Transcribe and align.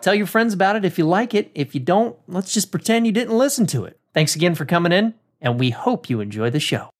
Tell 0.00 0.14
your 0.14 0.26
friends 0.26 0.54
about 0.54 0.76
it 0.76 0.84
if 0.84 0.98
you 0.98 1.04
like 1.04 1.34
it. 1.34 1.50
If 1.54 1.74
you 1.74 1.80
don't, 1.80 2.16
let's 2.26 2.52
just 2.52 2.70
pretend 2.70 3.06
you 3.06 3.12
didn't 3.12 3.36
listen 3.36 3.66
to 3.66 3.84
it. 3.84 3.98
Thanks 4.14 4.34
again 4.34 4.54
for 4.54 4.64
coming 4.64 4.92
in, 4.92 5.14
and 5.40 5.60
we 5.60 5.70
hope 5.70 6.08
you 6.08 6.20
enjoy 6.20 6.50
the 6.50 6.60
show. 6.60 6.90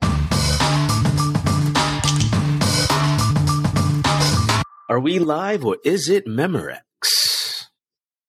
Are 4.88 5.00
we 5.00 5.18
live 5.18 5.64
or 5.64 5.78
is 5.84 6.08
it 6.08 6.26
Memorex? 6.26 6.80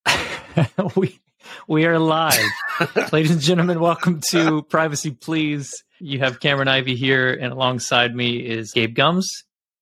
we 0.96 1.20
we 1.68 1.85
are 1.85 1.99
live. 1.99 2.40
Ladies 3.12 3.32
and 3.32 3.41
gentlemen, 3.41 3.80
welcome 3.80 4.22
to 4.30 4.63
Privacy 4.63 5.12
Please. 5.12 5.84
You 5.99 6.20
have 6.20 6.40
Cameron 6.40 6.68
Ivy 6.68 6.96
here, 6.96 7.34
and 7.34 7.52
alongside 7.52 8.16
me 8.16 8.38
is 8.38 8.72
Gabe 8.72 8.96
Gumbs. 8.96 9.27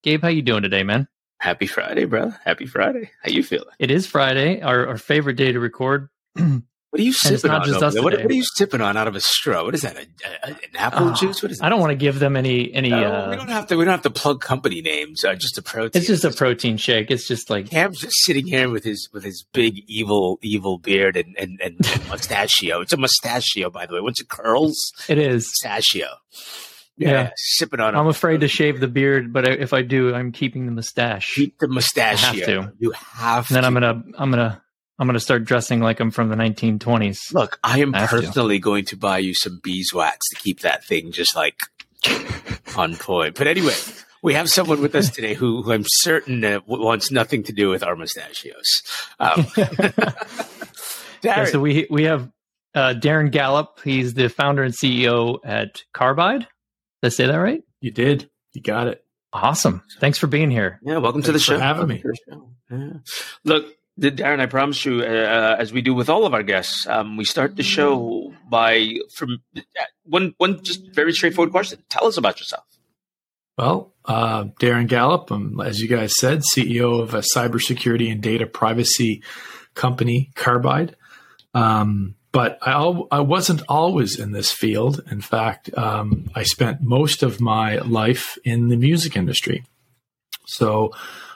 Gabe, 0.04 0.22
how 0.22 0.30
you 0.30 0.42
doing 0.42 0.64
today, 0.64 0.84
man? 0.84 1.08
Happy 1.40 1.68
Friday, 1.68 2.06
brother. 2.06 2.38
Happy 2.46 2.66
Friday. 2.66 3.12
How 3.24 3.32
you 3.32 3.44
feeling? 3.44 3.68
It 3.80 3.92
is 3.92 4.06
Friday, 4.06 4.62
our, 4.62 4.88
our 4.88 4.98
favorite 4.98 5.36
day 5.36 5.52
to 5.52 5.60
record. 5.60 6.10
What 6.92 7.00
are 7.02 7.04
you 7.04 7.14
sipping 7.14 7.52
on? 7.52 7.64
just 7.68 7.84
us? 7.84 7.94
What, 7.94 8.14
what 8.14 8.26
are 8.26 8.34
you 8.34 8.44
sipping 8.56 8.82
on 8.82 8.98
out 8.98 9.08
of 9.08 9.16
a 9.16 9.20
straw? 9.20 9.64
What 9.64 9.76
is 9.76 9.84
that? 9.84 9.96
A, 9.96 10.08
a- 10.44 10.48
an 10.50 10.58
apple 10.76 11.10
Oh, 11.10 11.14
juice? 11.14 11.44
What 11.44 11.52
is 11.52 11.60
that? 11.60 11.66
I 11.66 11.70
don't 11.70 11.80
want 11.80 11.92
to 11.92 11.96
give 11.96 12.18
them 12.18 12.36
any 12.36 12.74
any. 12.74 12.90
No, 12.90 12.98
uh, 13.14 13.30
we 13.30 13.36
don't 13.36 13.50
have 13.50 13.68
to. 13.68 13.76
We 13.78 13.86
don't 13.86 13.92
have 13.92 14.02
to 14.02 14.10
plug 14.10 14.42
company 14.42 14.82
names. 14.82 15.24
Uh, 15.24 15.36
just 15.36 15.56
a 15.60 15.62
protein. 15.62 16.00
it's 16.00 16.08
just 16.08 16.26
a 16.26 16.32
protein 16.32 16.78
shake. 16.78 17.12
It's 17.12 17.28
just 17.28 17.52
like 17.52 17.70
Cam's 17.70 18.00
just 18.00 18.16
sitting 18.26 18.48
here 18.48 18.72
with 18.72 18.84
his 18.84 19.08
with 19.14 19.24
his 19.24 19.46
big 19.54 19.84
evil 19.86 20.40
evil 20.42 20.80
beard 20.80 21.16
and 21.16 21.36
and, 21.38 21.62
and 21.62 21.78
mustachio. 22.10 22.82
It's 22.82 22.92
a 22.94 22.98
mustachio, 22.98 23.70
by 23.70 23.86
the 23.86 23.94
way. 23.94 24.02
Once 24.02 24.20
it 24.20 24.28
curls, 24.30 24.76
it 25.08 25.20
is. 25.20 25.46
mustachio. 25.46 26.08
Yeah. 27.00 27.32
sipping 27.38 27.80
on. 27.80 27.96
I'm 27.96 28.06
a- 28.06 28.10
afraid 28.10 28.42
to 28.42 28.48
shave 28.48 28.80
the 28.80 28.88
beard, 28.88 29.32
but 29.34 29.48
if 29.48 29.74
I 29.74 29.82
do, 29.82 30.14
I'm 30.14 30.32
keeping 30.32 30.66
the 30.66 30.72
mustache. 30.72 31.34
keep 31.34 31.58
the 31.60 31.68
mustache. 31.68 32.24
I 32.24 32.36
have 32.36 32.46
to. 32.46 32.74
You 32.80 32.92
have 32.92 33.48
And 33.50 33.56
then 33.56 33.64
to. 33.64 33.68
I'm 33.68 33.74
gonna 33.74 34.04
I'm 34.18 34.30
gonna 34.32 34.62
I'm 35.00 35.08
gonna 35.08 35.20
start 35.20 35.46
dressing 35.46 35.80
like 35.80 36.00
I'm 36.00 36.12
from 36.12 36.30
the 36.30 36.36
1920s. 36.36 37.34
Look, 37.34 37.58
I 37.64 37.80
am 37.80 37.96
I 37.96 38.00
have 38.02 38.10
to. 38.12 38.16
personally 38.18 38.60
going 38.60 38.86
to 38.86 38.98
buy 38.98 39.20
you 39.20 39.34
some 39.34 39.60
beeswax 39.64 40.28
to 40.30 40.36
keep 40.36 40.60
that 40.62 40.84
thing 40.84 41.12
just 41.12 41.36
like 41.36 41.56
on 42.78 42.96
point. 42.98 43.36
But 43.36 43.48
anyway, 43.48 43.76
we 44.22 44.34
have 44.34 44.50
someone 44.50 44.82
with 44.82 44.94
us 44.96 45.10
today 45.10 45.34
who, 45.36 45.62
who 45.62 45.72
I'm 45.72 45.86
certain 45.88 46.44
uh, 46.44 46.60
wants 46.68 47.12
nothing 47.12 47.44
to 47.44 47.54
do 47.54 47.70
with 47.70 47.82
our 47.84 47.96
mustachios. 47.96 48.66
Um, 49.20 49.46
Yeah, 51.22 51.44
so 51.46 51.60
we 51.60 51.86
we 51.90 52.04
have 52.04 52.30
uh, 52.74 52.94
Darren 52.98 53.30
Gallop. 53.32 53.80
He's 53.84 54.14
the 54.14 54.30
founder 54.30 54.64
and 54.64 54.74
CEO 54.74 55.40
at 55.44 55.84
Carbide. 55.94 56.48
Did 57.02 57.08
I 57.08 57.10
say 57.10 57.28
that 57.28 57.36
right? 57.38 57.64
You 57.82 57.92
did. 57.92 58.30
You 58.54 58.62
got 58.62 58.88
it. 58.88 59.04
Awesome. 59.32 59.84
Thanks 60.00 60.18
for 60.18 60.28
being 60.28 60.50
here. 60.50 60.80
yeah, 60.84 60.98
welcome 60.98 61.22
to 61.24 61.32
the 61.32 61.40
for 61.40 61.44
show. 61.44 61.60
having 61.60 61.88
me. 61.88 62.02
to 62.02 62.14
show. 62.28 62.50
Yeah. 62.72 62.90
Look, 63.46 63.66
Darren, 64.00 64.40
I 64.40 64.46
promise 64.48 64.84
you, 64.86 65.02
uh, 65.02 65.56
as 65.60 65.72
we 65.72 65.82
do 65.82 65.94
with 65.94 66.10
all 66.10 66.26
of 66.26 66.34
our 66.34 66.44
guests, 66.44 66.88
um, 66.88 67.18
we 67.18 67.26
start 67.26 67.56
the 67.56 67.64
show 67.64 68.34
by 68.50 68.96
from 69.14 69.38
uh, 69.56 69.62
one 70.04 70.34
one 70.38 70.64
just 70.64 70.94
very 70.94 71.14
straightforward 71.14 71.52
question. 71.52 71.84
Tell 71.90 72.08
us 72.08 72.18
about 72.18 72.40
yourself. 72.40 72.64
Well, 73.58 73.94
uh, 74.06 74.46
Darren 74.62 74.88
Gallop, 74.88 75.32
um, 75.32 75.60
as 75.60 75.80
you 75.80 75.90
guys 75.90 76.14
said, 76.18 76.42
CEO 76.56 77.02
of 77.02 77.14
a 77.14 77.20
cybersecurity 77.20 78.10
and 78.12 78.22
data 78.22 78.46
privacy 78.48 79.22
company, 79.76 80.32
Carbide. 80.36 80.96
Um, 81.54 82.16
but 82.32 82.60
I, 82.62 82.72
al- 82.72 83.08
I 83.12 83.22
wasn't 83.22 83.62
always 83.68 84.20
in 84.20 84.32
this 84.32 84.52
field. 84.52 85.02
In 85.10 85.22
fact, 85.22 85.76
um, 85.78 86.30
I 86.36 86.44
spent 86.44 86.82
most 86.82 87.24
of 87.24 87.42
my 87.42 87.78
life 87.78 88.38
in 88.44 88.68
the 88.68 88.78
music 88.78 89.16
industry. 89.16 89.66
So, 90.48 90.92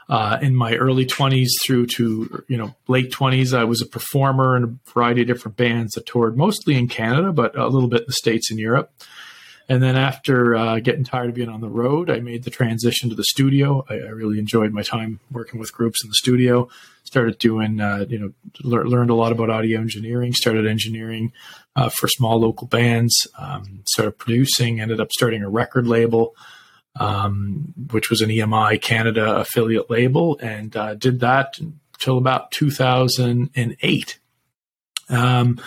uh, 0.10 0.38
in 0.42 0.54
my 0.54 0.76
early 0.76 1.06
20s 1.06 1.48
through 1.66 1.86
to 1.86 2.44
you 2.48 2.58
know 2.58 2.76
late 2.88 3.12
20s, 3.12 3.58
I 3.58 3.64
was 3.64 3.82
a 3.82 3.86
performer 3.86 4.58
in 4.58 4.64
a 4.64 4.92
variety 4.92 5.22
of 5.22 5.28
different 5.28 5.58
bands 5.58 5.94
that 5.94 6.06
toured 6.06 6.38
mostly 6.38 6.76
in 6.78 6.88
Canada, 6.88 7.32
but 7.32 7.58
a 7.58 7.68
little 7.68 7.90
bit 7.90 8.02
in 8.02 8.08
the 8.08 8.14
states 8.14 8.52
and 8.52 8.60
Europe. 8.60 8.92
And 9.70 9.82
then 9.82 9.96
after 9.96 10.56
uh, 10.56 10.80
getting 10.80 11.04
tired 11.04 11.30
of 11.30 11.36
being 11.36 11.50
on 11.50 11.62
the 11.62 11.70
road, 11.70 12.10
I 12.10 12.20
made 12.20 12.44
the 12.44 12.50
transition 12.50 13.10
to 13.10 13.16
the 13.16 13.24
studio. 13.24 13.86
I, 13.90 13.96
I 13.96 14.10
really 14.10 14.38
enjoyed 14.38 14.74
my 14.74 14.82
time 14.82 15.20
working 15.32 15.60
with 15.60 15.72
groups 15.72 16.04
in 16.04 16.10
the 16.10 16.16
studio. 16.16 16.68
Started 17.04 17.38
doing, 17.38 17.80
uh, 17.80 18.06
you 18.10 18.20
know, 18.20 18.34
lear- 18.62 18.86
learned 18.86 19.10
a 19.10 19.16
lot 19.16 19.32
about 19.32 19.50
audio 19.50 19.80
engineering. 19.80 20.34
Started 20.34 20.68
engineering 20.68 21.32
uh, 21.76 21.90
for 21.90 22.08
small 22.08 22.42
local 22.42 22.68
bands. 22.68 23.28
Um, 23.38 23.84
started 23.88 24.18
producing. 24.18 24.82
Ended 24.82 25.00
up 25.00 25.12
starting 25.12 25.44
a 25.44 25.50
record 25.50 25.88
label, 25.88 26.36
um, 27.00 27.74
which 27.92 28.10
was 28.10 28.22
an 28.22 28.30
EMI 28.30 28.82
Canada 28.82 29.38
affiliate 29.38 29.90
label, 29.90 30.38
and 30.42 30.76
uh, 30.76 30.96
did 30.96 31.22
that 31.22 31.58
until 31.60 32.18
about 32.18 32.52
2008. 32.52 34.20
Um, 35.10 35.62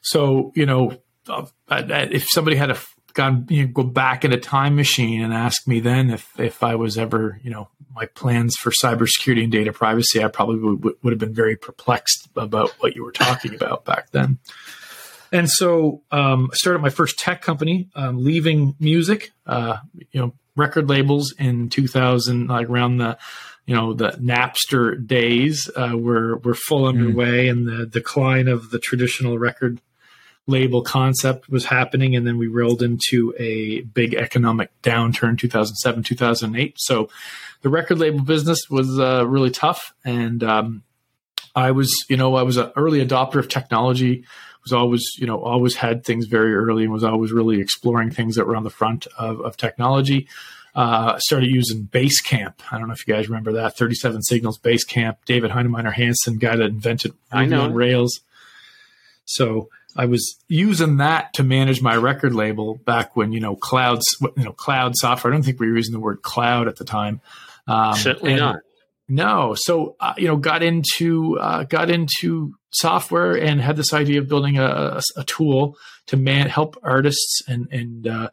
so 0.00 0.52
you 0.56 0.66
know, 0.66 0.96
uh, 1.28 1.46
if 1.68 2.26
somebody 2.28 2.56
had 2.56 2.70
a 2.70 2.78
gone 3.18 3.46
you 3.50 3.66
know, 3.66 3.72
go 3.72 3.82
back 3.82 4.24
in 4.24 4.32
a 4.32 4.38
time 4.38 4.76
machine 4.76 5.20
and 5.20 5.34
ask 5.34 5.66
me 5.66 5.80
then 5.80 6.10
if 6.10 6.38
if 6.38 6.62
I 6.62 6.76
was 6.76 6.96
ever 6.96 7.38
you 7.42 7.50
know 7.50 7.68
my 7.94 8.06
plans 8.06 8.54
for 8.56 8.70
cybersecurity 8.70 9.42
and 9.42 9.52
data 9.52 9.72
privacy, 9.72 10.22
I 10.22 10.28
probably 10.28 10.76
would, 10.76 10.96
would 11.02 11.12
have 11.12 11.18
been 11.18 11.34
very 11.34 11.56
perplexed 11.56 12.28
about 12.36 12.70
what 12.78 12.94
you 12.94 13.04
were 13.04 13.12
talking 13.12 13.54
about 13.54 13.84
back 13.84 14.12
then. 14.12 14.38
And 15.32 15.50
so 15.50 16.02
um, 16.12 16.48
I 16.52 16.54
started 16.54 16.80
my 16.80 16.90
first 16.90 17.18
tech 17.18 17.42
company, 17.42 17.88
um, 17.96 18.24
leaving 18.24 18.76
music, 18.78 19.32
uh, 19.46 19.78
you 20.12 20.20
know, 20.20 20.32
record 20.54 20.88
labels 20.88 21.34
in 21.38 21.68
2000, 21.70 22.46
like 22.46 22.68
around 22.68 22.98
the, 22.98 23.18
you 23.66 23.74
know, 23.74 23.92
the 23.92 24.10
Napster 24.12 25.04
days 25.04 25.68
uh, 25.76 25.94
were 25.94 26.38
were 26.38 26.54
full 26.54 26.86
underway, 26.86 27.48
and 27.48 27.66
the 27.66 27.84
decline 27.84 28.48
of 28.48 28.70
the 28.70 28.78
traditional 28.78 29.38
record 29.38 29.80
label 30.48 30.82
concept 30.82 31.48
was 31.48 31.66
happening 31.66 32.16
and 32.16 32.26
then 32.26 32.38
we 32.38 32.48
rolled 32.48 32.82
into 32.82 33.34
a 33.38 33.82
big 33.82 34.14
economic 34.14 34.70
downturn 34.82 35.38
2007 35.38 36.02
2008 36.02 36.74
so 36.78 37.08
the 37.62 37.68
record 37.68 37.98
label 37.98 38.20
business 38.20 38.68
was 38.70 38.98
uh, 38.98 39.26
really 39.26 39.50
tough 39.50 39.94
and 40.04 40.42
um, 40.42 40.82
i 41.54 41.70
was 41.70 41.94
you 42.08 42.16
know 42.16 42.34
i 42.34 42.42
was 42.42 42.56
an 42.56 42.72
early 42.76 43.04
adopter 43.04 43.36
of 43.36 43.48
technology 43.48 44.24
was 44.64 44.72
always 44.72 45.04
you 45.18 45.26
know 45.26 45.40
always 45.42 45.76
had 45.76 46.04
things 46.04 46.26
very 46.26 46.54
early 46.54 46.84
and 46.84 46.92
was 46.92 47.04
always 47.04 47.30
really 47.30 47.60
exploring 47.60 48.10
things 48.10 48.34
that 48.36 48.46
were 48.46 48.56
on 48.56 48.64
the 48.64 48.70
front 48.70 49.06
of, 49.18 49.40
of 49.40 49.56
technology 49.56 50.26
uh, 50.74 51.14
I 51.16 51.18
started 51.18 51.50
using 51.50 51.86
Basecamp. 51.86 52.54
I 52.70 52.78
don't 52.78 52.86
know 52.86 52.92
if 52.92 53.08
you 53.08 53.12
guys 53.12 53.28
remember 53.28 53.52
that 53.52 53.76
37 53.76 54.22
Signals 54.22 54.60
Basecamp. 54.60 55.16
David 55.24 55.50
Heinemeier 55.50 55.92
Hansson, 55.92 56.38
guy 56.38 56.54
that 56.54 56.66
invented 56.66 57.14
I 57.32 57.46
know. 57.46 57.62
Ruby 57.62 57.70
on 57.70 57.74
Rails. 57.74 58.20
So 59.24 59.70
I 59.98 60.06
was 60.06 60.38
using 60.46 60.98
that 60.98 61.34
to 61.34 61.42
manage 61.42 61.82
my 61.82 61.96
record 61.96 62.32
label 62.32 62.76
back 62.76 63.16
when 63.16 63.32
you 63.32 63.40
know 63.40 63.56
clouds, 63.56 64.06
you 64.20 64.44
know 64.44 64.52
cloud 64.52 64.94
software. 64.96 65.32
I 65.32 65.36
don't 65.36 65.42
think 65.42 65.58
we 65.58 65.68
were 65.68 65.76
using 65.76 65.92
the 65.92 66.00
word 66.00 66.22
cloud 66.22 66.68
at 66.68 66.76
the 66.76 66.84
time. 66.84 67.20
Um, 67.66 67.96
Certainly 67.96 68.36
not. 68.36 68.60
No, 69.08 69.54
so 69.56 69.96
uh, 69.98 70.14
you 70.16 70.28
know, 70.28 70.36
got 70.36 70.62
into 70.62 71.38
uh, 71.40 71.64
got 71.64 71.90
into 71.90 72.54
software 72.70 73.34
and 73.34 73.60
had 73.60 73.76
this 73.76 73.92
idea 73.92 74.20
of 74.20 74.28
building 74.28 74.58
a, 74.58 75.00
a, 75.16 75.24
tool 75.24 75.76
to 76.06 76.16
man 76.18 76.48
help 76.48 76.76
artists 76.82 77.42
and 77.48 77.66
and 77.72 78.06
uh, 78.06 78.28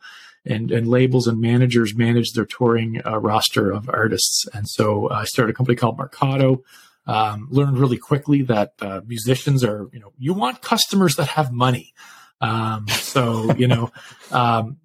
and 0.46 0.72
and 0.72 0.88
labels 0.88 1.28
and 1.28 1.40
managers 1.40 1.96
manage 1.96 2.34
their 2.34 2.46
touring 2.46 3.02
uh, 3.06 3.18
roster 3.18 3.72
of 3.72 3.90
artists. 3.90 4.46
And 4.54 4.68
so 4.70 5.10
I 5.10 5.24
started 5.24 5.54
a 5.54 5.56
company 5.56 5.78
called 5.78 5.98
Mercado. 5.98 6.64
Um, 7.08 7.48
learned 7.52 7.78
really 7.78 7.98
quickly 7.98 8.42
that 8.44 8.74
uh, 8.82 9.02
musicians 9.06 9.64
are 9.64 9.88
you 9.94 10.00
know 10.00 10.12
you 10.18 10.34
want 10.34 10.62
customers 10.62 11.16
that 11.18 11.28
have 11.30 11.52
money. 11.52 11.94
Um, 12.42 12.88
so 12.90 13.54
you 13.56 13.68
know, 13.68 13.92
um, 14.32 14.78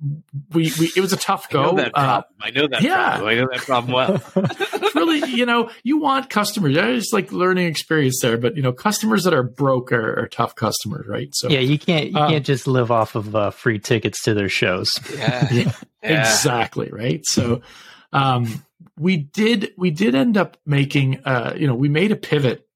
we, 0.52 0.70
we 0.78 0.92
it 0.94 1.00
was 1.00 1.12
a 1.12 1.16
tough 1.16 1.48
go. 1.50 1.60
I 1.60 1.64
know 1.64 1.70
go. 1.72 1.76
that 1.78 1.90
Uh, 1.94 2.22
problem. 2.22 2.24
I 2.40 2.50
know 2.50 2.68
that 2.68 2.82
yeah. 2.82 3.08
problem. 3.16 3.28
I 3.28 3.34
know 3.34 3.48
that 3.50 3.60
problem 3.60 3.92
well. 3.92 4.22
it's 4.36 4.94
really, 4.94 5.28
you 5.30 5.46
know, 5.46 5.70
you 5.82 5.98
want 5.98 6.30
customers. 6.30 6.76
It's 6.76 7.12
like 7.12 7.32
learning 7.32 7.66
experience 7.66 8.20
there, 8.22 8.38
but 8.38 8.54
you 8.56 8.62
know, 8.62 8.72
customers 8.72 9.24
that 9.24 9.34
are 9.34 9.42
broke 9.42 9.90
are, 9.90 10.20
are 10.20 10.28
tough 10.28 10.54
customers, 10.54 11.06
right? 11.08 11.30
So 11.32 11.48
Yeah, 11.48 11.58
you 11.60 11.78
can't 11.78 12.10
you 12.12 12.18
Um, 12.18 12.30
can't 12.30 12.46
just 12.46 12.66
live 12.68 12.90
off 12.92 13.14
of 13.16 13.34
uh, 13.34 13.50
free 13.50 13.78
tickets 13.80 14.22
to 14.24 14.34
their 14.34 14.48
shows. 14.48 14.92
yeah. 15.16 15.48
Yeah, 15.52 15.72
Yeah. 16.02 16.20
exactly, 16.20 16.88
right? 16.92 17.26
So 17.26 17.62
um, 18.12 18.62
we 19.00 19.16
did 19.16 19.72
we 19.78 19.90
did 19.90 20.14
end 20.14 20.36
up 20.36 20.58
making, 20.66 21.24
uh, 21.24 21.54
you 21.56 21.66
know, 21.66 21.74
we 21.74 21.88
made 21.88 22.12
a 22.12 22.16
pivot 22.16 22.68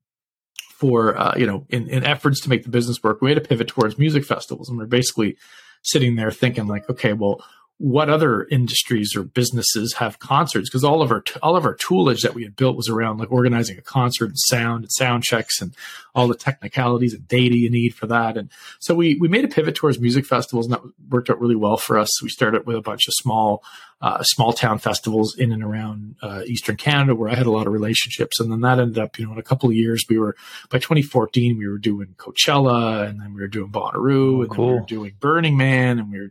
for 0.57 1.17
uh, 1.19 1.35
you 1.37 1.47
know 1.47 1.67
in, 1.69 1.87
in 1.89 2.03
efforts 2.03 2.41
to 2.41 2.49
make 2.49 2.65
the 2.65 2.71
business 2.71 3.03
work, 3.03 3.21
we 3.21 3.31
had 3.31 3.39
a 3.39 3.43
pivot 3.43 3.69
towards 3.69 3.99
music 3.99 4.25
festivals, 4.25 4.71
and 4.71 4.79
we're 4.79 4.87
basically 4.87 5.37
sitting 5.83 6.17
there 6.17 6.31
thinking 6.31 6.67
like, 6.67 6.89
okay, 6.89 7.13
well, 7.13 7.45
what 7.77 8.09
other 8.09 8.45
industries 8.45 9.15
or 9.15 9.23
businesses 9.23 9.95
have 9.95 10.19
concerts? 10.19 10.71
Because 10.71 10.83
all 10.83 11.03
of 11.03 11.11
our 11.11 11.23
all 11.43 11.57
of 11.57 11.67
our 11.67 11.77
toolage 11.77 12.23
that 12.23 12.35
we 12.35 12.43
had 12.43 12.57
built 12.57 12.75
was 12.75 12.89
around 12.89 13.19
like 13.19 13.31
organizing 13.31 13.77
a 13.77 13.83
concert 13.83 14.31
and 14.31 14.39
sound 14.39 14.85
and 14.85 14.93
sound 14.93 15.25
checks 15.25 15.61
and 15.61 15.75
all 16.15 16.29
the 16.29 16.35
technicalities 16.35 17.15
and 17.15 17.27
data 17.29 17.57
you 17.57 17.71
need 17.71 17.95
for 17.95 18.07
that 18.07 18.37
and 18.37 18.51
so 18.79 18.95
we 18.95 19.17
we 19.17 19.29
made 19.29 19.45
a 19.45 19.49
pivot 19.49 19.75
towards 19.75 19.99
music 20.01 20.25
festivals 20.25 20.67
and 20.67 20.75
that 20.75 20.83
worked 21.09 21.31
out 21.31 21.41
really 21.41 21.57
well 21.57 21.77
for 21.77 21.99
us 21.99 22.23
we 22.23 22.29
started 22.29 22.67
with 22.67 22.77
a 22.77 22.83
bunch 22.83 23.07
of 23.09 23.15
small 23.15 23.63
uh, 24.05 24.23
small 24.23 24.53
town 24.53 24.79
festivals 24.79 25.35
in 25.35 25.51
and 25.51 25.65
around 25.65 26.15
uh, 26.21 26.43
Eastern 26.47 26.77
Canada 26.77 27.15
where 27.15 27.31
I 27.31 27.35
had 27.35 27.47
a 27.47 27.51
lot 27.51 27.67
of 27.67 27.73
relationships. 27.73 28.39
And 28.39 28.53
then 28.53 28.61
that 28.61 28.79
ended 28.79 28.99
up, 28.99 29.19
you 29.19 29.25
know, 29.25 29.33
in 29.33 29.39
a 29.39 29.43
couple 29.43 29.71
of 29.71 29.75
years, 29.75 30.05
we 30.11 30.19
were, 30.19 30.37
by 30.69 30.79
2014, 30.79 31.57
we 31.57 31.67
were 31.67 31.79
doing 31.79 32.15
Coachella 32.19 33.09
and 33.09 33.19
then 33.19 33.33
we 33.33 33.41
were 33.41 33.49
doing 33.49 33.71
Bonnaroo 33.71 34.39
oh, 34.39 34.43
and 34.43 34.51
cool. 34.51 34.67
then 34.67 34.75
we 34.75 34.81
were 34.81 34.87
doing 34.87 35.13
Burning 35.21 35.57
Man 35.57 35.99
and 35.99 36.13
we 36.13 36.21
were, 36.21 36.31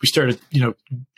we 0.00 0.06
started, 0.06 0.38
you 0.50 0.60
know, 0.60 0.74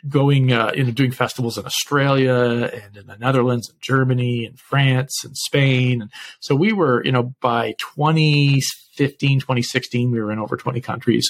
going, 0.09 0.51
uh, 0.51 0.71
you 0.75 0.83
know, 0.83 0.91
doing 0.91 1.11
festivals 1.11 1.57
in 1.57 1.65
Australia 1.65 2.69
and 2.73 2.97
in 2.97 3.07
the 3.07 3.17
Netherlands 3.17 3.69
and 3.69 3.79
Germany 3.81 4.45
and 4.45 4.59
France 4.59 5.23
and 5.23 5.35
Spain. 5.35 6.01
And 6.01 6.11
so 6.39 6.55
we 6.55 6.73
were, 6.73 7.03
you 7.05 7.11
know, 7.11 7.33
by 7.41 7.73
2015, 7.77 9.39
2016, 9.39 10.11
we 10.11 10.21
were 10.21 10.31
in 10.31 10.39
over 10.39 10.57
20 10.57 10.81
countries. 10.81 11.29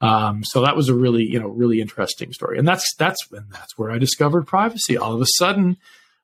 Um, 0.00 0.44
so 0.44 0.62
that 0.62 0.76
was 0.76 0.88
a 0.88 0.94
really, 0.94 1.24
you 1.24 1.40
know, 1.40 1.48
really 1.48 1.80
interesting 1.80 2.32
story. 2.32 2.58
And 2.58 2.66
that's 2.66 2.94
that's 2.96 3.26
and 3.32 3.50
that's 3.50 3.76
where 3.76 3.90
I 3.90 3.98
discovered 3.98 4.46
privacy. 4.46 4.96
All 4.96 5.14
of 5.14 5.20
a 5.20 5.26
sudden, 5.38 5.76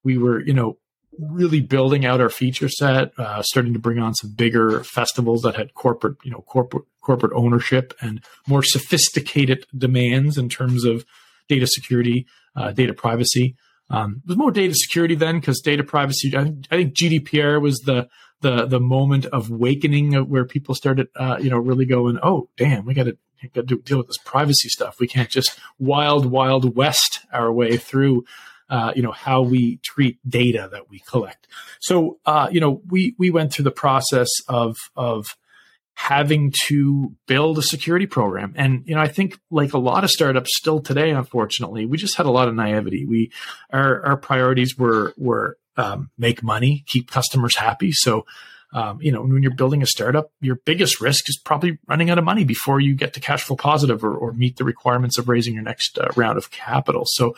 we 0.05 0.17
were, 0.17 0.41
you 0.41 0.55
know, 0.55 0.79
really 1.19 1.61
building 1.61 2.05
out 2.05 2.21
our 2.21 2.29
feature 2.29 2.69
set, 2.69 3.13
uh, 3.19 3.43
starting 3.43 3.73
to 3.73 3.79
bring 3.79 3.99
on 3.99 4.15
some 4.15 4.31
bigger 4.31 4.83
festivals 4.85 5.43
that 5.43 5.57
had 5.57 5.75
corporate, 5.75 6.17
you 6.25 6.31
know, 6.31 6.43
corporate 6.43 6.85
corporate 7.01 7.33
ownership 7.35 7.93
and 8.01 8.23
more 8.47 8.63
sophisticated 8.63 9.67
demands 9.77 10.39
in 10.39 10.49
terms 10.49 10.85
of 10.85 11.05
data 11.49 11.67
security, 11.67 12.27
uh, 12.57 12.73
data 12.73 12.95
privacy. 12.95 13.57
Um, 13.91 14.23
it 14.25 14.29
was 14.29 14.39
more 14.39 14.51
data 14.51 14.75
security 14.75 15.15
then 15.15 15.41
because 15.41 15.61
data 15.61 15.85
privacy. 15.85 16.35
I, 16.37 16.55
I, 16.71 16.77
think 16.77 16.95
GDPR 16.95 17.61
was 17.61 17.79
the 17.81 18.09
the 18.41 18.67
the 18.67 18.81
moment 18.81 19.27
of 19.27 19.51
awakening 19.51 20.15
where 20.29 20.45
people 20.45 20.75
started, 20.75 21.09
uh, 21.17 21.39
you 21.41 21.51
know, 21.51 21.59
really 21.59 21.85
going, 21.85 22.19
oh, 22.23 22.49
damn, 22.57 22.87
we 22.87 22.95
got 22.95 23.05
to 23.05 23.19
got 23.55 23.69
to 23.69 23.79
deal 23.79 23.99
with 23.99 24.07
this 24.07 24.19
privacy 24.19 24.69
stuff. 24.69 24.97
We 24.99 25.07
can't 25.07 25.29
just 25.29 25.59
wild, 25.79 26.27
wild 26.27 26.77
west 26.77 27.21
our 27.33 27.53
way 27.53 27.77
through, 27.77 28.25
uh, 28.71 28.93
you 28.97 29.03
know, 29.03 29.13
how 29.13 29.43
we 29.43 29.77
treat 29.79 30.19
data 30.29 30.69
that 30.73 30.89
we 30.89 31.01
collect. 31.01 31.47
So, 31.81 32.19
uh, 32.25 32.49
you 32.51 32.61
know, 32.61 32.81
we 32.89 33.15
we 33.19 33.31
went 33.31 33.53
through 33.53 33.65
the 33.65 33.71
process 33.71 34.29
of 34.49 34.77
of 34.97 35.37
having 35.95 36.53
to 36.67 37.15
build 37.27 37.57
a 37.57 37.63
security 37.63 38.07
program. 38.07 38.53
And, 38.57 38.83
you 38.87 38.95
know, 38.95 39.01
I 39.01 39.09
think 39.09 39.39
like 39.51 39.73
a 39.73 39.79
lot 39.79 40.05
of 40.05 40.11
startups 40.11 40.51
still 40.57 40.81
today, 40.81 41.11
unfortunately, 41.11 41.87
we 41.87 41.97
just 41.97 42.17
had 42.17 42.27
a 42.27 42.31
lot 42.31 42.49
of 42.49 42.55
naivety. 42.55 43.07
We, 43.07 43.31
our, 43.71 44.05
our 44.05 44.17
priorities 44.17 44.77
were, 44.77 45.15
were, 45.17 45.57
um, 45.77 46.11
make 46.19 46.43
money, 46.43 46.85
keep 46.87 47.11
customers 47.11 47.57
happy. 47.57 47.93
So, 47.93 48.27
um, 48.73 49.01
you 49.01 49.13
know, 49.13 49.23
when 49.23 49.43
you're 49.43 49.55
building 49.55 49.83
a 49.83 49.87
startup, 49.87 50.33
your 50.41 50.57
biggest 50.57 51.01
risk 51.01 51.29
is 51.29 51.39
probably 51.39 51.79
running 51.87 52.11
out 52.11 52.19
of 52.19 52.25
money 52.25 52.45
before 52.45 52.81
you 52.81 52.95
get 52.95 53.15
to 53.15 53.21
cash 53.21 53.45
flow 53.45 53.57
positive 53.57 54.05
or, 54.05 54.17
or 54.17 54.33
meet 54.33 54.57
the 54.57 54.65
requirements 54.65 55.17
of 55.17 55.29
raising 55.29 55.55
your 55.55 55.63
next 55.63 55.97
uh, 55.97 56.09
round 56.17 56.39
of 56.39 56.51
capital. 56.51 57.05
So, 57.07 57.35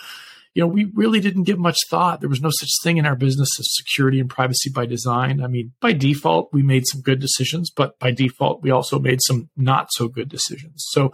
you 0.57 0.63
know, 0.63 0.69
we 0.69 0.87
really 0.95 1.21
didn't 1.21 1.43
give 1.43 1.59
much 1.59 1.77
thought. 1.91 2.21
There 2.21 2.31
was 2.31 2.41
no 2.41 2.49
such 2.51 2.71
thing 2.83 2.97
in 2.97 3.05
our 3.05 3.15
business 3.15 3.51
as 3.61 3.77
security 3.77 4.19
and 4.19 4.31
privacy 4.31 4.71
by 4.75 4.87
design. 4.87 5.43
I 5.43 5.49
mean, 5.49 5.75
by 5.83 5.93
default, 5.93 6.49
we 6.51 6.63
made 6.63 6.85
some 6.87 7.03
good 7.03 7.21
decisions, 7.21 7.71
but 7.71 7.99
by 7.99 8.11
default, 8.11 8.63
we 8.63 8.71
also 8.71 8.99
made 8.99 9.21
some 9.21 9.51
not 9.55 9.89
so 9.91 10.09
good 10.09 10.31
decisions. 10.31 10.83
So, 10.89 11.13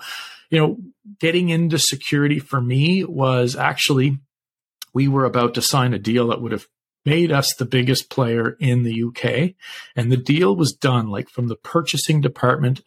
you 0.48 0.60
know, 0.60 0.76
getting 1.18 1.48
into 1.48 1.76
security 1.76 2.38
for 2.38 2.60
me 2.60 3.02
was 3.02 3.56
actually 3.56 4.18
we 4.94 5.08
were 5.08 5.24
about 5.24 5.54
to 5.54 5.62
sign 5.62 5.92
a 5.92 5.98
deal 5.98 6.28
that 6.28 6.40
would 6.40 6.52
have 6.52 6.68
made 7.04 7.32
us 7.32 7.52
the 7.56 7.64
biggest 7.64 8.10
player 8.10 8.56
in 8.60 8.84
the 8.84 9.02
UK. 9.02 9.56
And 9.96 10.12
the 10.12 10.16
deal 10.16 10.54
was 10.54 10.72
done 10.72 11.08
like 11.08 11.28
from 11.28 11.48
the 11.48 11.56
purchasing 11.56 12.20
department 12.20 12.82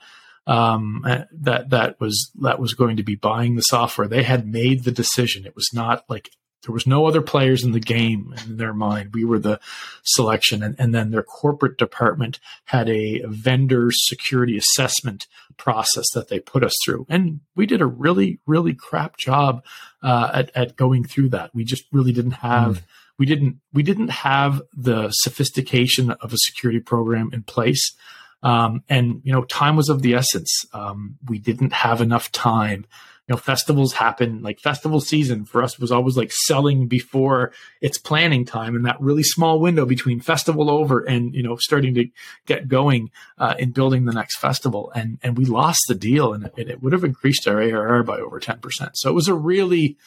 um, 0.47 1.03
uh, 1.05 1.23
that 1.33 1.71
that 1.71 1.99
was 1.99 2.31
that 2.39 2.59
was 2.59 2.75
going 2.75 2.95
to 2.95 3.03
be 3.03 3.15
buying 3.15 3.55
the 3.55 3.61
software. 3.61 4.07
They 4.07 4.23
had 4.23 4.47
made 4.47 4.85
the 4.85 4.91
decision. 4.91 5.45
It 5.45 5.55
was 5.55 5.71
not 5.73 6.05
like 6.07 6.29
there 6.65 6.73
was 6.73 6.87
no 6.87 7.05
other 7.05 7.21
players 7.21 7.63
in 7.63 7.71
the 7.71 7.79
game 7.79 8.33
in 8.45 8.57
their 8.57 8.73
mind. 8.73 9.11
We 9.13 9.25
were 9.25 9.39
the 9.39 9.59
selection, 10.03 10.63
and, 10.63 10.75
and 10.77 10.93
then 10.93 11.11
their 11.11 11.23
corporate 11.23 11.77
department 11.77 12.39
had 12.65 12.89
a 12.89 13.21
vendor 13.25 13.89
security 13.91 14.57
assessment 14.57 15.27
process 15.57 16.05
that 16.13 16.27
they 16.27 16.39
put 16.39 16.63
us 16.63 16.73
through, 16.83 17.05
and 17.09 17.39
we 17.55 17.65
did 17.65 17.81
a 17.81 17.85
really 17.85 18.39
really 18.45 18.73
crap 18.73 19.17
job 19.17 19.63
uh, 20.03 20.31
at 20.33 20.51
at 20.55 20.75
going 20.75 21.03
through 21.03 21.29
that. 21.29 21.53
We 21.53 21.63
just 21.63 21.85
really 21.91 22.11
didn't 22.11 22.31
have. 22.31 22.79
Mm 22.79 22.83
we 23.17 23.25
didn't 23.25 23.59
we 23.73 23.83
didn't 23.83 24.09
have 24.09 24.61
the 24.75 25.09
sophistication 25.11 26.11
of 26.11 26.33
a 26.33 26.37
security 26.37 26.79
program 26.79 27.29
in 27.33 27.43
place. 27.43 27.95
Um, 28.43 28.83
and 28.89 29.21
you 29.23 29.31
know, 29.31 29.43
time 29.43 29.75
was 29.75 29.89
of 29.89 30.01
the 30.01 30.13
essence. 30.13 30.65
Um, 30.73 31.17
we 31.27 31.39
didn't 31.39 31.73
have 31.73 32.01
enough 32.01 32.31
time. 32.31 32.85
You 33.27 33.33
know, 33.33 33.37
festivals 33.37 33.93
happen 33.93 34.43
like 34.43 34.59
festival 34.59 35.01
season 35.01 35.45
for 35.45 35.63
us 35.63 35.79
was 35.79 35.91
always 35.91 36.15
like 36.15 36.31
selling 36.31 36.87
before 36.87 37.51
it's 37.81 37.97
planning 37.97 38.45
time, 38.45 38.75
and 38.75 38.85
that 38.85 39.01
really 39.01 39.23
small 39.23 39.59
window 39.59 39.85
between 39.85 40.19
festival 40.19 40.69
over 40.69 40.99
and 40.99 41.33
you 41.33 41.41
know 41.41 41.55
starting 41.55 41.95
to 41.95 42.07
get 42.45 42.67
going 42.67 43.09
uh, 43.39 43.55
in 43.57 43.71
building 43.71 44.05
the 44.05 44.13
next 44.13 44.37
festival. 44.37 44.91
And 44.93 45.17
and 45.23 45.37
we 45.37 45.45
lost 45.45 45.85
the 45.87 45.95
deal, 45.95 46.33
and 46.33 46.51
it, 46.55 46.69
it 46.69 46.83
would 46.83 46.93
have 46.93 47.03
increased 47.03 47.47
our 47.47 47.59
ARR 47.59 48.03
by 48.03 48.19
over 48.19 48.39
ten 48.39 48.59
percent. 48.59 48.91
So 48.95 49.09
it 49.09 49.13
was 49.13 49.27
a 49.27 49.33
really 49.33 49.97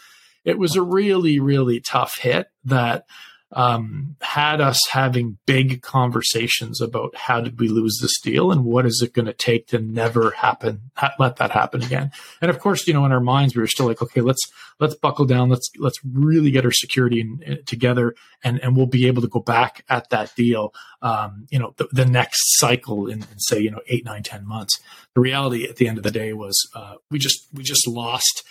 it 0.44 0.59
was 0.59 0.76
a 0.76 0.82
really, 0.82 1.41
really 1.41 1.81
tough 1.81 2.19
hit 2.19 2.50
that 2.65 3.05
um, 3.52 4.16
had 4.20 4.60
us 4.60 4.80
having 4.90 5.38
big 5.46 5.80
conversations 5.80 6.80
about 6.80 7.16
how 7.16 7.40
did 7.40 7.58
we 7.58 7.68
lose 7.68 7.98
this 8.00 8.20
deal 8.20 8.52
and 8.52 8.64
what 8.64 8.84
is 8.84 9.00
it 9.02 9.14
going 9.14 9.26
to 9.26 9.32
take 9.32 9.68
to 9.68 9.78
never 9.78 10.32
happen, 10.32 10.90
ha- 10.96 11.14
let 11.18 11.36
that 11.36 11.50
happen 11.50 11.82
again. 11.82 12.10
And 12.42 12.50
of 12.50 12.58
course, 12.58 12.86
you 12.86 12.92
know, 12.92 13.06
in 13.06 13.12
our 13.12 13.20
minds, 13.20 13.56
we 13.56 13.62
were 13.62 13.66
still 13.66 13.86
like, 13.86 14.02
okay, 14.02 14.20
let's 14.20 14.42
let's 14.80 14.94
buckle 14.94 15.24
down, 15.24 15.48
let's 15.48 15.70
let's 15.78 15.98
really 16.04 16.50
get 16.50 16.64
our 16.64 16.72
security 16.72 17.20
in, 17.20 17.42
in, 17.42 17.64
together, 17.64 18.14
and 18.44 18.62
and 18.62 18.76
we'll 18.76 18.86
be 18.86 19.06
able 19.06 19.22
to 19.22 19.28
go 19.28 19.40
back 19.40 19.82
at 19.88 20.10
that 20.10 20.34
deal, 20.36 20.74
um, 21.00 21.46
you 21.50 21.58
know, 21.58 21.74
the, 21.78 21.88
the 21.90 22.06
next 22.06 22.58
cycle 22.58 23.06
in, 23.06 23.22
in, 23.22 23.38
say, 23.38 23.58
you 23.60 23.70
know, 23.70 23.80
eight, 23.88 24.04
nine, 24.04 24.22
ten 24.22 24.46
months. 24.46 24.78
The 25.14 25.20
reality 25.20 25.64
at 25.64 25.76
the 25.76 25.88
end 25.88 25.96
of 25.96 26.04
the 26.04 26.10
day 26.10 26.34
was 26.34 26.69
uh, 26.74 26.96
we 27.10 27.19
just 27.19 27.48
we 27.55 27.62
just 27.62 27.88
lost 27.88 28.44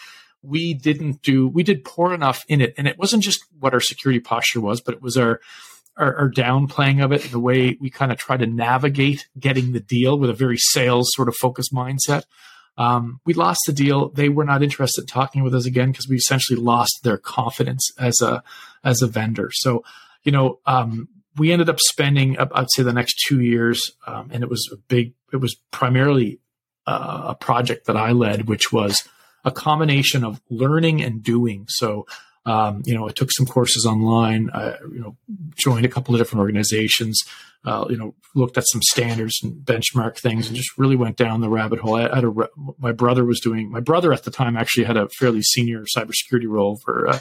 we 0.47 0.73
didn't 0.73 1.21
do 1.21 1.47
we 1.47 1.63
did 1.63 1.83
poor 1.83 2.13
enough 2.13 2.43
in 2.47 2.61
it. 2.61 2.73
And 2.77 2.87
it 2.87 2.97
wasn't 2.97 3.23
just 3.23 3.43
what 3.59 3.73
our 3.73 3.79
security 3.79 4.19
posture 4.19 4.61
was 4.61 4.81
but 4.81 4.95
it 4.95 5.01
was 5.01 5.17
our 5.17 5.39
our, 5.97 6.15
our 6.15 6.29
downplaying 6.29 7.03
of 7.03 7.11
it 7.11 7.23
the 7.31 7.39
way 7.39 7.77
we 7.81 7.89
kind 7.89 8.11
of 8.11 8.17
try 8.17 8.37
to 8.37 8.45
navigate 8.45 9.27
getting 9.39 9.71
the 9.71 9.79
deal 9.79 10.17
with 10.17 10.29
a 10.29 10.33
very 10.33 10.57
sales 10.57 11.09
sort 11.13 11.27
of 11.27 11.35
focused 11.35 11.73
mindset. 11.73 12.23
Um, 12.77 13.19
we 13.25 13.33
lost 13.33 13.61
the 13.65 13.73
deal. 13.73 14.09
They 14.09 14.29
were 14.29 14.45
not 14.45 14.61
interested 14.61 15.01
in 15.01 15.07
talking 15.07 15.43
with 15.43 15.55
us 15.55 15.65
again 15.65 15.91
because 15.91 16.07
we 16.07 16.17
essentially 16.17 16.59
lost 16.59 16.99
their 17.01 17.17
confidence 17.17 17.89
as 17.97 18.21
a 18.21 18.43
as 18.83 19.01
a 19.01 19.07
vendor. 19.07 19.49
So 19.51 19.83
you 20.27 20.31
know 20.31 20.59
um, 20.65 21.07
we 21.37 21.51
ended 21.51 21.69
up 21.69 21.79
spending 21.79 22.37
i'd 22.37 22.71
say 22.71 22.83
the 22.83 22.93
next 22.93 23.23
two 23.25 23.41
years 23.41 23.91
um, 24.05 24.29
and 24.31 24.43
it 24.43 24.49
was 24.49 24.69
a 24.73 24.75
big 24.75 25.13
it 25.31 25.37
was 25.37 25.55
primarily 25.71 26.39
uh, 26.85 27.25
a 27.27 27.35
project 27.35 27.87
that 27.87 27.97
i 27.97 28.11
led 28.11 28.47
which 28.47 28.71
was 28.71 29.07
a 29.45 29.51
combination 29.51 30.23
of 30.23 30.41
learning 30.49 31.01
and 31.01 31.23
doing. 31.23 31.65
So, 31.69 32.05
um, 32.45 32.81
you 32.85 32.95
know, 32.95 33.07
I 33.07 33.11
took 33.11 33.31
some 33.31 33.45
courses 33.45 33.85
online. 33.85 34.49
I, 34.53 34.77
you 34.91 34.99
know, 34.99 35.17
joined 35.55 35.85
a 35.85 35.89
couple 35.89 36.15
of 36.15 36.19
different 36.19 36.41
organizations. 36.41 37.21
Uh, 37.65 37.85
you 37.89 37.97
know, 37.97 38.15
looked 38.35 38.57
at 38.57 38.63
some 38.67 38.81
standards 38.81 39.39
and 39.43 39.65
benchmark 39.65 40.17
things, 40.17 40.47
and 40.47 40.55
just 40.55 40.77
really 40.77 40.95
went 40.95 41.17
down 41.17 41.41
the 41.41 41.49
rabbit 41.49 41.79
hole. 41.79 41.95
I 41.95 42.15
had 42.15 42.23
a 42.23 42.33
my 42.77 42.93
brother 42.93 43.25
was 43.25 43.41
doing. 43.41 43.69
My 43.69 43.81
brother 43.81 44.13
at 44.13 44.23
the 44.23 44.31
time 44.31 44.55
actually 44.55 44.85
had 44.85 44.95
a 44.95 45.09
fairly 45.09 45.41
senior 45.41 45.83
cybersecurity 45.95 46.47
role 46.47 46.79
for. 46.83 47.09
Uh, 47.09 47.19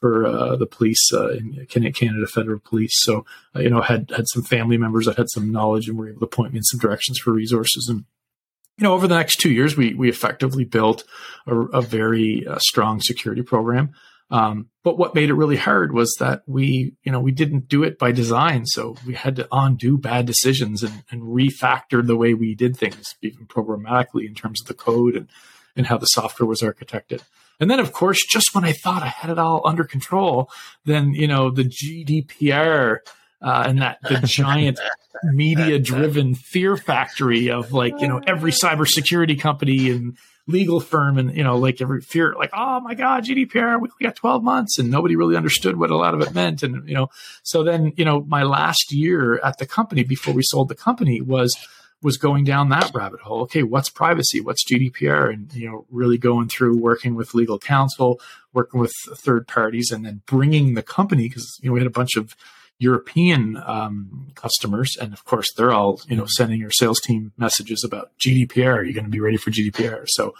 for 0.00 0.26
uh, 0.26 0.54
the 0.54 0.66
police 0.66 1.10
uh, 1.12 1.30
in 1.30 1.66
Canada 1.66 2.26
Federal 2.28 2.60
Police. 2.60 2.92
So, 3.02 3.24
uh, 3.56 3.60
you 3.60 3.68
know, 3.68 3.80
had 3.80 4.12
had 4.14 4.26
some 4.28 4.42
family 4.42 4.78
members 4.78 5.06
that 5.06 5.16
had 5.16 5.28
some 5.28 5.50
knowledge 5.50 5.88
and 5.88 5.98
were 5.98 6.08
able 6.08 6.20
to 6.20 6.26
point 6.28 6.52
me 6.52 6.58
in 6.58 6.62
some 6.62 6.78
directions 6.78 7.18
for 7.18 7.32
resources. 7.32 7.88
And 7.88 8.04
you 8.78 8.84
know, 8.84 8.94
over 8.94 9.08
the 9.08 9.16
next 9.16 9.36
two 9.36 9.50
years, 9.50 9.76
we 9.76 9.94
we 9.94 10.08
effectively 10.08 10.64
built 10.64 11.04
a, 11.46 11.56
a 11.56 11.82
very 11.82 12.46
uh, 12.46 12.58
strong 12.60 13.00
security 13.00 13.42
program. 13.42 13.92
Um, 14.30 14.68
but 14.84 14.98
what 14.98 15.14
made 15.14 15.30
it 15.30 15.34
really 15.34 15.56
hard 15.56 15.94
was 15.94 16.14
that 16.20 16.42
we, 16.46 16.94
you 17.02 17.10
know, 17.10 17.20
we 17.20 17.32
didn't 17.32 17.68
do 17.68 17.82
it 17.82 17.98
by 17.98 18.12
design. 18.12 18.66
So 18.66 18.96
we 19.06 19.14
had 19.14 19.36
to 19.36 19.48
undo 19.50 19.96
bad 19.96 20.26
decisions 20.26 20.82
and, 20.82 21.02
and 21.10 21.22
refactor 21.22 22.06
the 22.06 22.16
way 22.16 22.34
we 22.34 22.54
did 22.54 22.76
things, 22.76 23.14
even 23.22 23.46
programmatically 23.46 24.26
in 24.26 24.34
terms 24.34 24.60
of 24.60 24.66
the 24.66 24.74
code 24.74 25.16
and, 25.16 25.28
and 25.76 25.86
how 25.86 25.96
the 25.96 26.06
software 26.06 26.46
was 26.46 26.60
architected. 26.60 27.22
And 27.58 27.70
then, 27.70 27.80
of 27.80 27.92
course, 27.92 28.24
just 28.24 28.54
when 28.54 28.64
I 28.64 28.72
thought 28.72 29.02
I 29.02 29.08
had 29.08 29.30
it 29.30 29.38
all 29.38 29.62
under 29.64 29.82
control, 29.82 30.50
then, 30.84 31.12
you 31.12 31.26
know, 31.26 31.50
the 31.50 31.64
GDPR 31.64 32.98
uh, 33.40 33.64
and 33.66 33.82
that 33.82 33.98
the 34.02 34.20
giant 34.24 34.78
media 35.24 35.78
driven 35.78 36.34
fear 36.34 36.76
factory 36.76 37.50
of 37.50 37.72
like 37.72 38.00
you 38.00 38.08
know 38.08 38.20
every 38.26 38.52
cybersecurity 38.52 39.38
company 39.38 39.90
and 39.90 40.16
legal 40.46 40.80
firm 40.80 41.18
and 41.18 41.36
you 41.36 41.44
know 41.44 41.58
like 41.58 41.80
every 41.80 42.00
fear 42.00 42.34
like 42.38 42.50
oh 42.54 42.80
my 42.80 42.94
god 42.94 43.24
gdpr 43.24 43.80
we 43.80 43.88
got 44.00 44.16
12 44.16 44.42
months 44.42 44.78
and 44.78 44.90
nobody 44.90 45.14
really 45.14 45.36
understood 45.36 45.78
what 45.78 45.90
a 45.90 45.96
lot 45.96 46.14
of 46.14 46.20
it 46.20 46.32
meant 46.32 46.62
and 46.62 46.88
you 46.88 46.94
know 46.94 47.08
so 47.42 47.62
then 47.62 47.92
you 47.96 48.04
know 48.04 48.20
my 48.22 48.42
last 48.42 48.92
year 48.92 49.38
at 49.44 49.58
the 49.58 49.66
company 49.66 50.02
before 50.02 50.32
we 50.32 50.42
sold 50.42 50.68
the 50.68 50.74
company 50.74 51.20
was 51.20 51.54
was 52.00 52.16
going 52.16 52.44
down 52.44 52.68
that 52.68 52.92
rabbit 52.94 53.20
hole. 53.20 53.42
Okay 53.42 53.62
what's 53.62 53.90
privacy? 53.90 54.40
What's 54.40 54.64
gdpr 54.64 55.32
and 55.32 55.52
you 55.52 55.68
know 55.68 55.84
really 55.90 56.18
going 56.18 56.48
through 56.48 56.78
working 56.78 57.14
with 57.14 57.34
legal 57.34 57.58
counsel 57.58 58.20
working 58.52 58.80
with 58.80 58.92
third 59.16 59.46
parties 59.46 59.90
and 59.90 60.04
then 60.04 60.22
bringing 60.26 60.74
the 60.74 60.82
company 60.82 61.28
because 61.28 61.58
you 61.60 61.68
know 61.68 61.74
we 61.74 61.80
had 61.80 61.86
a 61.86 61.90
bunch 61.90 62.16
of 62.16 62.34
European 62.78 63.56
um, 63.66 64.28
customers, 64.34 64.96
and 65.00 65.12
of 65.12 65.24
course, 65.24 65.52
they're 65.56 65.72
all 65.72 66.00
you 66.08 66.16
know 66.16 66.26
sending 66.26 66.60
your 66.60 66.70
sales 66.70 67.00
team 67.00 67.32
messages 67.36 67.84
about 67.84 68.10
GDPR. 68.18 68.76
Are 68.76 68.84
you 68.84 68.94
going 68.94 69.04
to 69.04 69.10
be 69.10 69.20
ready 69.20 69.36
for 69.36 69.50
GDPR? 69.50 70.04
So, 70.06 70.34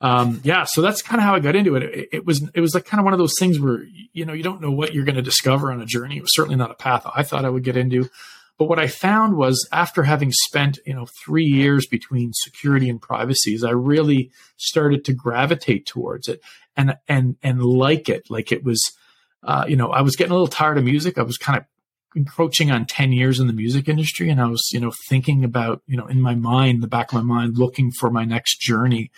um, 0.00 0.40
yeah, 0.44 0.64
so 0.64 0.82
that's 0.82 1.00
kind 1.00 1.18
of 1.18 1.24
how 1.24 1.34
I 1.34 1.40
got 1.40 1.56
into 1.56 1.76
it. 1.76 1.82
it. 1.82 2.08
It 2.12 2.26
was 2.26 2.48
it 2.54 2.60
was 2.60 2.74
like 2.74 2.84
kind 2.84 3.00
of 3.00 3.04
one 3.04 3.14
of 3.14 3.18
those 3.18 3.38
things 3.38 3.58
where 3.58 3.84
you 4.12 4.26
know 4.26 4.34
you 4.34 4.42
don't 4.42 4.60
know 4.60 4.70
what 4.70 4.92
you're 4.92 5.04
going 5.04 5.16
to 5.16 5.22
discover 5.22 5.72
on 5.72 5.80
a 5.80 5.86
journey. 5.86 6.18
It 6.18 6.22
was 6.22 6.34
certainly 6.34 6.56
not 6.56 6.70
a 6.70 6.74
path 6.74 7.06
I 7.14 7.22
thought 7.22 7.44
I 7.44 7.50
would 7.50 7.64
get 7.64 7.76
into. 7.76 8.08
But 8.58 8.68
what 8.68 8.80
I 8.80 8.88
found 8.88 9.36
was 9.36 9.68
after 9.70 10.02
having 10.02 10.32
spent, 10.32 10.80
you 10.84 10.92
know, 10.92 11.06
three 11.24 11.44
years 11.44 11.86
between 11.86 12.32
security 12.32 12.90
and 12.90 13.00
privacy, 13.00 13.54
is 13.54 13.62
I 13.62 13.70
really 13.70 14.32
started 14.56 15.04
to 15.04 15.12
gravitate 15.12 15.86
towards 15.86 16.28
it 16.28 16.40
and 16.76 16.96
and 17.08 17.36
and 17.42 17.62
like 17.62 18.08
it. 18.08 18.28
Like 18.28 18.50
it 18.52 18.64
was, 18.64 18.82
uh, 19.44 19.64
you 19.68 19.76
know, 19.76 19.90
I 19.90 20.02
was 20.02 20.16
getting 20.16 20.32
a 20.32 20.34
little 20.34 20.48
tired 20.48 20.76
of 20.76 20.84
music. 20.84 21.18
I 21.18 21.22
was 21.22 21.38
kind 21.38 21.56
of 21.56 21.64
encroaching 22.16 22.70
on 22.70 22.86
10 22.86 23.12
years 23.12 23.38
in 23.38 23.46
the 23.46 23.52
music 23.52 23.88
industry 23.88 24.30
and 24.30 24.40
i 24.40 24.46
was 24.46 24.66
you 24.72 24.80
know 24.80 24.92
thinking 25.08 25.44
about 25.44 25.82
you 25.86 25.96
know 25.96 26.06
in 26.06 26.20
my 26.20 26.34
mind 26.34 26.82
the 26.82 26.88
back 26.88 27.12
of 27.12 27.22
my 27.24 27.34
mind 27.34 27.58
looking 27.58 27.90
for 27.90 28.10
my 28.10 28.24
next 28.24 28.60
journey. 28.60 29.10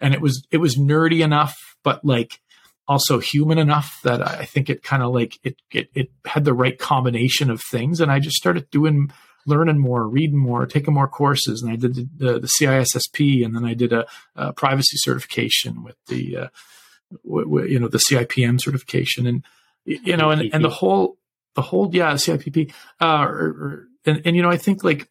And 0.00 0.14
it 0.14 0.20
was 0.20 0.46
it 0.50 0.58
was 0.58 0.76
nerdy 0.76 1.24
enough 1.24 1.56
but 1.82 2.04
like 2.04 2.40
also 2.86 3.18
human 3.18 3.58
enough 3.58 3.98
that 4.04 4.26
i 4.26 4.44
think 4.44 4.70
it 4.70 4.82
kind 4.82 5.02
of 5.02 5.12
like 5.12 5.38
it, 5.42 5.56
it 5.72 5.90
it 5.94 6.10
had 6.24 6.44
the 6.44 6.54
right 6.54 6.78
combination 6.78 7.50
of 7.50 7.60
things. 7.62 8.00
And 8.00 8.12
i 8.12 8.20
just 8.20 8.36
started 8.36 8.70
doing 8.70 9.10
learning 9.46 9.78
more 9.78 10.06
reading 10.06 10.38
more 10.38 10.66
taking 10.66 10.94
more 10.94 11.08
courses. 11.08 11.62
And 11.62 11.72
i 11.72 11.76
did 11.76 11.94
the, 11.94 12.08
the, 12.16 12.38
the 12.40 12.46
cissp 12.46 13.44
and 13.44 13.56
then 13.56 13.64
i 13.64 13.74
did 13.74 13.92
a, 13.92 14.06
a 14.36 14.52
privacy 14.52 14.98
certification 14.98 15.82
with 15.82 15.96
the 16.06 16.36
uh, 16.36 16.48
w- 17.24 17.46
w- 17.46 17.72
you 17.72 17.80
know 17.80 17.88
the 17.88 17.98
cipm 17.98 18.60
certification. 18.60 19.26
And 19.26 19.44
you 19.84 20.16
know 20.16 20.30
and, 20.30 20.54
and 20.54 20.64
the 20.64 20.70
whole 20.70 21.16
the 21.56 21.62
whole 21.62 21.90
yeah 21.92 22.12
CIPP 22.14 22.72
uh, 23.00 23.26
or, 23.28 23.46
or, 23.46 23.88
and, 24.04 24.22
and 24.24 24.36
you 24.36 24.42
know 24.42 24.50
I 24.50 24.56
think 24.56 24.84
like 24.84 25.08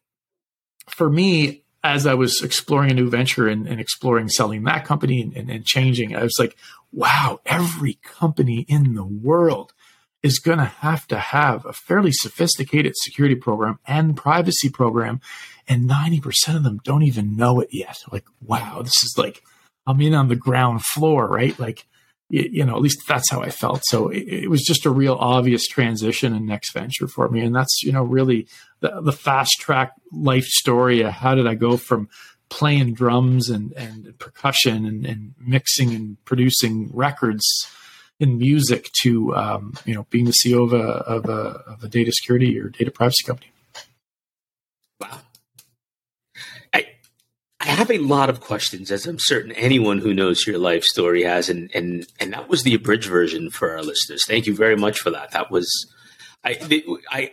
for 0.88 1.10
me 1.10 1.64
as 1.84 2.06
I 2.06 2.14
was 2.14 2.42
exploring 2.42 2.90
a 2.90 2.94
new 2.94 3.08
venture 3.08 3.46
and, 3.46 3.68
and 3.68 3.80
exploring 3.80 4.28
selling 4.28 4.64
that 4.64 4.84
company 4.84 5.20
and, 5.22 5.36
and, 5.36 5.48
and, 5.48 5.64
changing, 5.64 6.16
I 6.16 6.22
was 6.24 6.34
like, 6.36 6.56
wow, 6.92 7.40
every 7.46 8.00
company 8.02 8.66
in 8.68 8.94
the 8.94 9.04
world 9.04 9.72
is 10.20 10.40
going 10.40 10.58
to 10.58 10.64
have 10.64 11.06
to 11.06 11.18
have 11.18 11.64
a 11.64 11.72
fairly 11.72 12.10
sophisticated 12.10 12.94
security 12.96 13.36
program 13.36 13.78
and 13.86 14.16
privacy 14.16 14.68
program. 14.68 15.20
And 15.68 15.88
90% 15.88 16.56
of 16.56 16.64
them 16.64 16.80
don't 16.82 17.04
even 17.04 17.36
know 17.36 17.60
it 17.60 17.68
yet. 17.70 17.98
Like, 18.10 18.24
wow, 18.40 18.82
this 18.82 19.04
is 19.04 19.14
like, 19.16 19.42
I'm 19.86 20.00
in 20.00 20.14
on 20.14 20.26
the 20.26 20.34
ground 20.34 20.84
floor, 20.84 21.28
right? 21.28 21.56
Like, 21.56 21.86
you 22.28 22.64
know, 22.64 22.74
at 22.74 22.82
least 22.82 23.02
that's 23.08 23.30
how 23.30 23.40
I 23.40 23.50
felt. 23.50 23.82
So 23.84 24.08
it, 24.08 24.24
it, 24.26 24.50
was 24.50 24.62
just 24.62 24.84
a 24.84 24.90
real 24.90 25.14
obvious 25.14 25.66
transition 25.66 26.34
and 26.34 26.46
next 26.46 26.72
venture 26.72 27.06
for 27.06 27.28
me. 27.28 27.40
And 27.40 27.54
that's, 27.54 27.82
you 27.82 27.92
know, 27.92 28.02
really 28.02 28.48
the, 28.80 29.00
the 29.00 29.12
fast 29.12 29.52
track 29.60 29.92
life 30.12 30.44
story. 30.44 31.02
How 31.02 31.36
did 31.36 31.46
I 31.46 31.54
go 31.54 31.76
from 31.76 32.08
playing 32.48 32.94
drums 32.94 33.48
and, 33.48 33.72
and 33.74 34.18
percussion 34.18 34.86
and, 34.86 35.06
and 35.06 35.34
mixing 35.38 35.94
and 35.94 36.24
producing 36.24 36.90
records 36.92 37.46
in 38.18 38.38
music 38.38 38.88
to, 39.02 39.34
um, 39.36 39.74
you 39.84 39.94
know, 39.94 40.06
being 40.10 40.24
the 40.24 40.32
CEO 40.32 40.64
of 40.64 40.72
a, 40.72 40.76
of 40.78 41.26
a, 41.26 41.62
of 41.70 41.84
a 41.84 41.88
data 41.88 42.10
security 42.12 42.58
or 42.58 42.70
data 42.70 42.90
privacy 42.90 43.22
company? 43.24 43.52
Wow. 45.00 45.20
I 47.66 47.70
have 47.70 47.90
a 47.90 47.98
lot 47.98 48.30
of 48.30 48.40
questions, 48.40 48.92
as 48.92 49.06
I'm 49.06 49.18
certain 49.18 49.50
anyone 49.52 49.98
who 49.98 50.14
knows 50.14 50.46
your 50.46 50.58
life 50.58 50.84
story 50.84 51.24
has, 51.24 51.48
and 51.48 51.68
and 51.74 52.06
and 52.20 52.32
that 52.32 52.48
was 52.48 52.62
the 52.62 52.74
abridged 52.74 53.08
version 53.08 53.50
for 53.50 53.72
our 53.72 53.82
listeners. 53.82 54.22
Thank 54.26 54.46
you 54.46 54.54
very 54.54 54.76
much 54.76 55.00
for 55.00 55.10
that. 55.10 55.32
That 55.32 55.50
was, 55.50 55.68
I, 56.44 56.92
I, 57.10 57.32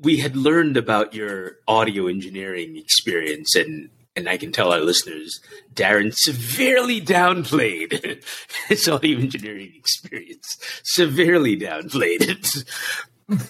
we 0.00 0.18
had 0.18 0.36
learned 0.36 0.76
about 0.76 1.12
your 1.12 1.56
audio 1.66 2.06
engineering 2.06 2.76
experience, 2.76 3.56
and 3.56 3.90
and 4.14 4.28
I 4.28 4.36
can 4.36 4.52
tell 4.52 4.72
our 4.72 4.80
listeners, 4.80 5.40
Darren 5.74 6.14
severely 6.14 7.00
downplayed 7.00 8.24
his 8.68 8.88
audio 8.88 9.18
engineering 9.18 9.72
experience. 9.74 10.56
Severely 10.84 11.56
downplayed 11.56 12.22
it. 12.22 13.42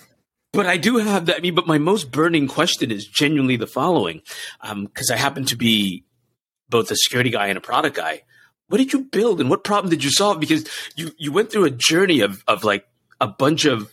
But 0.54 0.66
I 0.66 0.78
do 0.78 0.96
have 0.96 1.26
that. 1.26 1.36
I 1.36 1.40
mean, 1.40 1.54
but 1.54 1.66
my 1.66 1.78
most 1.78 2.10
burning 2.12 2.48
question 2.48 2.90
is 2.90 3.06
genuinely 3.06 3.56
the 3.56 3.66
following, 3.66 4.22
because 4.62 5.10
um, 5.10 5.14
I 5.14 5.16
happen 5.16 5.44
to 5.46 5.56
be 5.56 6.04
both 6.68 6.90
a 6.90 6.96
security 6.96 7.30
guy 7.30 7.48
and 7.48 7.58
a 7.58 7.60
product 7.60 7.96
guy. 7.96 8.22
What 8.68 8.78
did 8.78 8.92
you 8.92 9.00
build 9.00 9.40
and 9.40 9.50
what 9.50 9.64
problem 9.64 9.90
did 9.90 10.02
you 10.02 10.10
solve? 10.10 10.40
Because 10.40 10.66
you 10.96 11.12
you 11.18 11.32
went 11.32 11.50
through 11.50 11.64
a 11.64 11.70
journey 11.70 12.20
of 12.20 12.42
of 12.48 12.64
like 12.64 12.86
a 13.20 13.28
bunch 13.28 13.64
of 13.64 13.92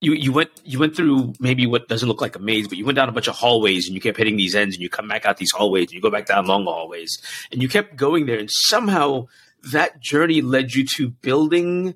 you 0.00 0.14
you 0.14 0.32
went 0.32 0.50
you 0.64 0.78
went 0.78 0.96
through 0.96 1.34
maybe 1.38 1.66
what 1.66 1.88
doesn't 1.88 2.08
look 2.08 2.20
like 2.20 2.34
a 2.34 2.40
maze, 2.40 2.66
but 2.66 2.78
you 2.78 2.84
went 2.84 2.96
down 2.96 3.08
a 3.08 3.12
bunch 3.12 3.28
of 3.28 3.36
hallways 3.36 3.86
and 3.86 3.94
you 3.94 4.00
kept 4.00 4.18
hitting 4.18 4.36
these 4.36 4.54
ends 4.54 4.74
and 4.74 4.82
you 4.82 4.88
come 4.88 5.08
back 5.08 5.24
out 5.24 5.36
these 5.36 5.52
hallways 5.52 5.84
and 5.84 5.92
you 5.92 6.00
go 6.00 6.10
back 6.10 6.26
down 6.26 6.46
long 6.46 6.64
hallways 6.64 7.22
and 7.50 7.62
you 7.62 7.68
kept 7.68 7.96
going 7.96 8.26
there 8.26 8.38
and 8.38 8.50
somehow 8.50 9.26
that 9.70 10.00
journey 10.00 10.42
led 10.42 10.74
you 10.74 10.84
to 10.96 11.10
building 11.10 11.94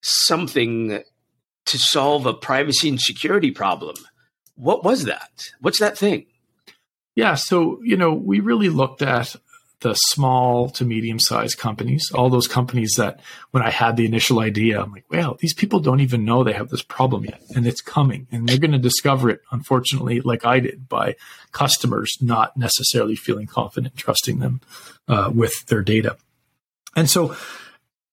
something 0.00 1.02
to 1.66 1.78
solve 1.78 2.26
a 2.26 2.32
privacy 2.32 2.88
and 2.88 3.00
security 3.00 3.50
problem. 3.50 3.96
What 4.54 4.84
was 4.84 5.04
that? 5.04 5.50
What's 5.60 5.78
that 5.78 5.96
thing? 5.98 6.26
Yeah, 7.14 7.34
so 7.34 7.80
you 7.82 7.96
know, 7.96 8.14
we 8.14 8.40
really 8.40 8.68
looked 8.68 9.02
at 9.02 9.36
the 9.82 9.94
small 9.94 10.70
to 10.70 10.84
medium 10.84 11.18
sized 11.18 11.58
companies, 11.58 12.10
all 12.14 12.30
those 12.30 12.46
companies 12.48 12.92
that 12.96 13.20
when 13.50 13.62
I 13.62 13.70
had 13.70 13.96
the 13.96 14.06
initial 14.06 14.38
idea, 14.38 14.80
I'm 14.80 14.92
like, 14.92 15.04
well, 15.10 15.36
these 15.40 15.54
people 15.54 15.80
don't 15.80 16.00
even 16.00 16.24
know 16.24 16.44
they 16.44 16.52
have 16.52 16.68
this 16.68 16.82
problem 16.82 17.24
yet, 17.24 17.42
and 17.54 17.66
it's 17.66 17.80
coming, 17.80 18.26
and 18.30 18.48
they're 18.48 18.58
going 18.58 18.72
to 18.72 18.78
discover 18.78 19.28
it, 19.28 19.42
unfortunately, 19.50 20.20
like 20.20 20.46
I 20.46 20.60
did, 20.60 20.88
by 20.88 21.16
customers 21.50 22.16
not 22.20 22.56
necessarily 22.56 23.16
feeling 23.16 23.46
confident, 23.46 23.96
trusting 23.96 24.38
them 24.38 24.60
uh, 25.08 25.30
with 25.34 25.66
their 25.66 25.82
data. 25.82 26.16
And 26.94 27.10
so 27.10 27.36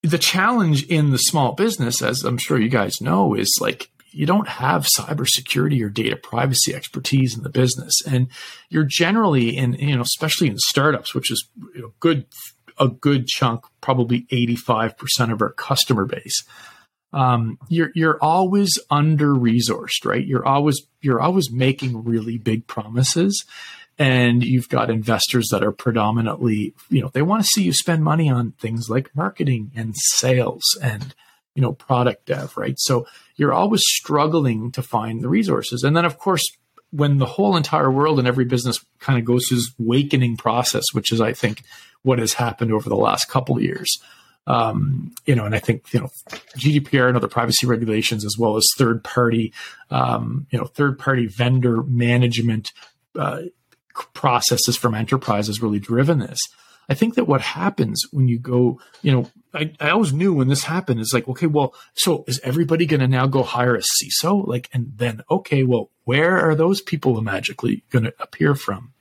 the 0.01 0.17
challenge 0.17 0.83
in 0.87 1.11
the 1.11 1.17
small 1.17 1.53
business, 1.53 2.01
as 2.01 2.23
I'm 2.23 2.37
sure 2.37 2.59
you 2.59 2.69
guys 2.69 3.01
know, 3.01 3.35
is 3.35 3.57
like 3.61 3.89
you 4.11 4.25
don't 4.25 4.47
have 4.47 4.87
cybersecurity 4.97 5.83
or 5.83 5.89
data 5.89 6.15
privacy 6.15 6.73
expertise 6.73 7.35
in 7.35 7.43
the 7.43 7.49
business, 7.49 7.93
and 8.07 8.27
you're 8.69 8.83
generally 8.83 9.55
in 9.55 9.73
you 9.73 9.95
know 9.95 10.01
especially 10.01 10.47
in 10.47 10.57
startups, 10.57 11.13
which 11.13 11.31
is 11.31 11.47
you 11.75 11.81
know, 11.81 11.93
good 11.99 12.25
a 12.77 12.87
good 12.87 13.27
chunk, 13.27 13.65
probably 13.81 14.25
85 14.31 14.97
percent 14.97 15.31
of 15.31 15.41
our 15.41 15.51
customer 15.51 16.05
base. 16.05 16.43
Um, 17.11 17.57
you're 17.69 17.91
you're 17.95 18.19
always 18.21 18.77
under 18.89 19.33
resourced, 19.33 20.05
right? 20.05 20.25
You're 20.25 20.45
always 20.45 20.81
you're 21.01 21.21
always 21.21 21.51
making 21.51 22.03
really 22.03 22.37
big 22.37 22.67
promises, 22.67 23.45
and 23.99 24.43
you've 24.43 24.69
got 24.69 24.89
investors 24.89 25.49
that 25.51 25.63
are 25.63 25.73
predominantly 25.73 26.73
you 26.89 27.01
know 27.01 27.09
they 27.13 27.21
want 27.21 27.43
to 27.43 27.47
see 27.47 27.63
you 27.63 27.73
spend 27.73 28.03
money 28.03 28.29
on 28.29 28.53
things 28.53 28.89
like 28.89 29.15
marketing 29.15 29.71
and 29.75 29.93
sales 29.95 30.63
and 30.81 31.13
you 31.53 31.61
know 31.61 31.73
product 31.73 32.25
dev 32.25 32.55
right 32.57 32.75
so 32.77 33.05
you're 33.39 33.53
always 33.53 33.81
struggling 33.85 34.71
to 34.71 34.81
find 34.81 35.23
the 35.23 35.29
resources 35.29 35.83
and 35.83 35.95
then 35.95 36.05
of 36.05 36.17
course 36.17 36.45
when 36.91 37.17
the 37.17 37.25
whole 37.25 37.55
entire 37.55 37.91
world 37.91 38.19
and 38.19 38.27
every 38.27 38.45
business 38.45 38.83
kind 38.99 39.19
of 39.19 39.25
goes 39.25 39.45
through 39.47 39.57
this 39.57 39.71
awakening 39.79 40.37
process 40.37 40.83
which 40.93 41.11
is 41.11 41.21
i 41.21 41.33
think 41.33 41.63
what 42.03 42.19
has 42.19 42.33
happened 42.33 42.71
over 42.71 42.89
the 42.89 42.95
last 42.95 43.27
couple 43.29 43.57
of 43.57 43.63
years 43.63 43.99
um, 44.47 45.13
you 45.27 45.35
know, 45.35 45.45
and 45.45 45.53
I 45.53 45.59
think 45.59 45.93
you 45.93 45.99
know 45.99 46.09
GDPR 46.57 47.07
and 47.07 47.15
other 47.15 47.27
privacy 47.27 47.67
regulations, 47.67 48.25
as 48.25 48.35
well 48.37 48.57
as 48.57 48.65
third 48.77 49.03
party, 49.03 49.53
um, 49.91 50.47
you 50.49 50.57
know, 50.57 50.65
third 50.65 50.97
party 50.97 51.27
vendor 51.27 51.83
management 51.83 52.71
uh, 53.15 53.43
processes 53.93 54.75
from 54.75 54.95
enterprises 54.95 55.61
really 55.61 55.79
driven 55.79 56.17
this. 56.17 56.39
I 56.89 56.95
think 56.95 57.15
that 57.15 57.27
what 57.27 57.41
happens 57.41 58.03
when 58.11 58.27
you 58.27 58.39
go, 58.39 58.81
you 59.03 59.11
know, 59.11 59.29
I, 59.53 59.73
I 59.79 59.91
always 59.91 60.11
knew 60.11 60.33
when 60.33 60.47
this 60.47 60.63
happened 60.63 60.99
is 60.99 61.11
like, 61.13 61.27
okay, 61.27 61.45
well, 61.45 61.75
so 61.93 62.23
is 62.27 62.39
everybody 62.43 62.87
going 62.87 62.99
to 62.99 63.07
now 63.07 63.27
go 63.27 63.43
hire 63.43 63.75
a 63.75 63.81
CISO? 63.81 64.47
Like, 64.47 64.69
and 64.73 64.93
then, 64.95 65.21
okay, 65.29 65.63
well, 65.63 65.91
where 66.05 66.39
are 66.39 66.55
those 66.55 66.81
people 66.81 67.21
magically 67.21 67.83
going 67.91 68.05
to 68.05 68.13
appear 68.19 68.55
from? 68.55 68.93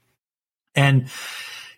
And, 0.74 1.08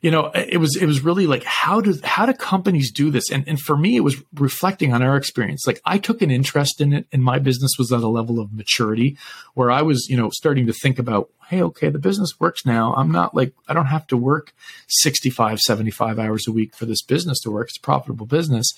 you 0.00 0.11
know, 0.11 0.30
it 0.35 0.57
was 0.57 0.76
it 0.76 0.87
was 0.87 1.02
really 1.02 1.26
like 1.26 1.45
how 1.45 1.80
do 1.80 1.99
how 2.02 2.25
do 2.25 2.33
companies 2.33 2.90
do 2.90 3.11
this? 3.11 3.30
And 3.30 3.47
and 3.47 3.61
for 3.61 3.76
me, 3.76 3.97
it 3.97 4.00
was 4.00 4.16
reflecting 4.35 4.95
on 4.95 5.02
our 5.02 5.16
experience. 5.16 5.66
Like 5.66 5.80
I 5.85 5.99
took 5.99 6.23
an 6.23 6.30
interest 6.30 6.80
in 6.80 6.95
it, 6.95 7.07
and 7.12 7.23
my 7.23 7.38
business 7.38 7.73
was 7.78 7.92
at 7.92 8.02
a 8.02 8.09
level 8.09 8.40
of 8.40 8.52
maturity 8.52 9.19
where 9.54 9.71
I 9.71 9.83
was, 9.83 10.09
you 10.09 10.16
know, 10.16 10.30
starting 10.30 10.66
to 10.66 10.73
think 10.73 10.99
about, 10.99 11.28
hey, 11.49 11.62
okay, 11.62 11.90
the 11.90 11.99
business 11.99 12.40
works 12.40 12.64
now. 12.64 12.95
I'm 12.95 13.12
not 13.12 13.35
like 13.35 13.52
I 13.69 13.75
don't 13.75 13.87
have 13.87 14.07
to 14.07 14.16
work 14.16 14.54
65, 14.88 15.61
75 15.61 16.19
hours 16.19 16.47
a 16.49 16.52
week 16.52 16.75
for 16.75 16.87
this 16.87 17.02
business 17.02 17.38
to 17.40 17.50
work. 17.50 17.69
It's 17.69 17.76
a 17.76 17.80
profitable 17.80 18.26
business 18.26 18.73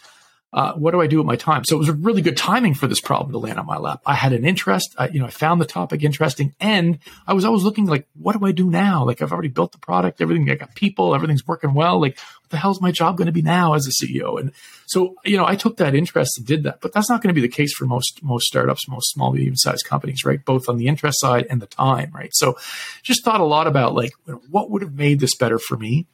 uh, 0.52 0.74
what 0.74 0.90
do 0.90 1.00
I 1.00 1.06
do 1.06 1.16
with 1.16 1.26
my 1.26 1.36
time? 1.36 1.64
So 1.64 1.76
it 1.76 1.78
was 1.78 1.88
a 1.88 1.94
really 1.94 2.20
good 2.20 2.36
timing 2.36 2.74
for 2.74 2.86
this 2.86 3.00
problem 3.00 3.32
to 3.32 3.38
land 3.38 3.58
on 3.58 3.64
my 3.64 3.78
lap. 3.78 4.02
I 4.04 4.14
had 4.14 4.34
an 4.34 4.44
interest, 4.44 4.94
I, 4.98 5.08
you 5.08 5.18
know, 5.18 5.26
I 5.26 5.30
found 5.30 5.62
the 5.62 5.66
topic 5.66 6.02
interesting, 6.02 6.54
and 6.60 6.98
I 7.26 7.32
was 7.32 7.46
always 7.46 7.62
looking 7.62 7.86
like, 7.86 8.06
what 8.14 8.38
do 8.38 8.44
I 8.44 8.52
do 8.52 8.70
now? 8.70 9.04
Like 9.04 9.22
I've 9.22 9.32
already 9.32 9.48
built 9.48 9.72
the 9.72 9.78
product, 9.78 10.20
everything, 10.20 10.50
I 10.50 10.56
got 10.56 10.74
people, 10.74 11.14
everything's 11.14 11.46
working 11.46 11.72
well. 11.72 11.98
Like 11.98 12.18
what 12.18 12.50
the 12.50 12.58
hell's 12.58 12.82
my 12.82 12.92
job 12.92 13.16
going 13.16 13.26
to 13.26 13.32
be 13.32 13.40
now 13.40 13.72
as 13.72 13.86
a 13.86 14.04
CEO? 14.04 14.38
And 14.38 14.52
so, 14.84 15.14
you 15.24 15.38
know, 15.38 15.46
I 15.46 15.56
took 15.56 15.78
that 15.78 15.94
interest 15.94 16.36
and 16.36 16.46
did 16.46 16.64
that, 16.64 16.82
but 16.82 16.92
that's 16.92 17.08
not 17.08 17.22
going 17.22 17.34
to 17.34 17.40
be 17.40 17.46
the 17.46 17.48
case 17.48 17.72
for 17.72 17.86
most 17.86 18.22
most 18.22 18.46
startups, 18.46 18.86
most 18.88 19.10
small 19.10 19.32
medium 19.32 19.56
sized 19.56 19.86
companies, 19.86 20.22
right? 20.24 20.44
Both 20.44 20.68
on 20.68 20.76
the 20.76 20.86
interest 20.86 21.18
side 21.20 21.46
and 21.48 21.62
the 21.62 21.66
time, 21.66 22.10
right? 22.14 22.34
So, 22.34 22.58
just 23.02 23.24
thought 23.24 23.40
a 23.40 23.44
lot 23.44 23.66
about 23.66 23.94
like 23.94 24.12
what 24.50 24.70
would 24.70 24.82
have 24.82 24.94
made 24.94 25.18
this 25.18 25.34
better 25.34 25.58
for 25.58 25.78
me. 25.78 26.06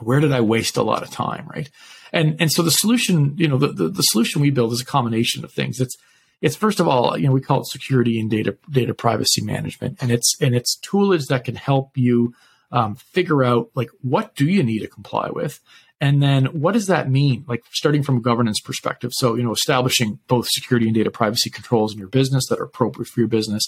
Where 0.00 0.20
did 0.20 0.32
I 0.32 0.40
waste 0.40 0.76
a 0.76 0.82
lot 0.82 1.02
of 1.02 1.10
time, 1.10 1.46
right? 1.48 1.70
And 2.14 2.40
and 2.40 2.50
so 2.50 2.62
the 2.62 2.70
solution, 2.70 3.34
you 3.36 3.48
know, 3.48 3.58
the, 3.58 3.72
the, 3.72 3.88
the 3.88 4.02
solution 4.02 4.40
we 4.40 4.50
build 4.50 4.72
is 4.72 4.80
a 4.80 4.86
combination 4.86 5.44
of 5.44 5.52
things. 5.52 5.80
It's 5.80 5.96
it's 6.40 6.54
first 6.54 6.78
of 6.78 6.86
all, 6.86 7.18
you 7.18 7.26
know, 7.26 7.32
we 7.32 7.40
call 7.40 7.60
it 7.60 7.66
security 7.66 8.20
and 8.20 8.30
data 8.30 8.56
data 8.70 8.94
privacy 8.94 9.42
management, 9.42 9.98
and 10.00 10.12
it's 10.12 10.36
and 10.40 10.54
it's 10.54 10.78
toolage 10.78 11.26
that 11.26 11.44
can 11.44 11.56
help 11.56 11.98
you 11.98 12.32
um, 12.70 12.94
figure 12.94 13.42
out 13.42 13.70
like 13.74 13.90
what 14.00 14.36
do 14.36 14.46
you 14.46 14.62
need 14.62 14.78
to 14.78 14.86
comply 14.86 15.28
with, 15.30 15.58
and 16.00 16.22
then 16.22 16.46
what 16.46 16.72
does 16.72 16.86
that 16.86 17.10
mean, 17.10 17.44
like 17.48 17.64
starting 17.72 18.04
from 18.04 18.18
a 18.18 18.20
governance 18.20 18.60
perspective. 18.60 19.10
So 19.14 19.34
you 19.34 19.42
know, 19.42 19.52
establishing 19.52 20.20
both 20.28 20.46
security 20.48 20.86
and 20.86 20.94
data 20.94 21.10
privacy 21.10 21.50
controls 21.50 21.92
in 21.92 21.98
your 21.98 22.08
business 22.08 22.46
that 22.48 22.60
are 22.60 22.64
appropriate 22.64 23.08
for 23.08 23.20
your 23.20 23.28
business. 23.28 23.64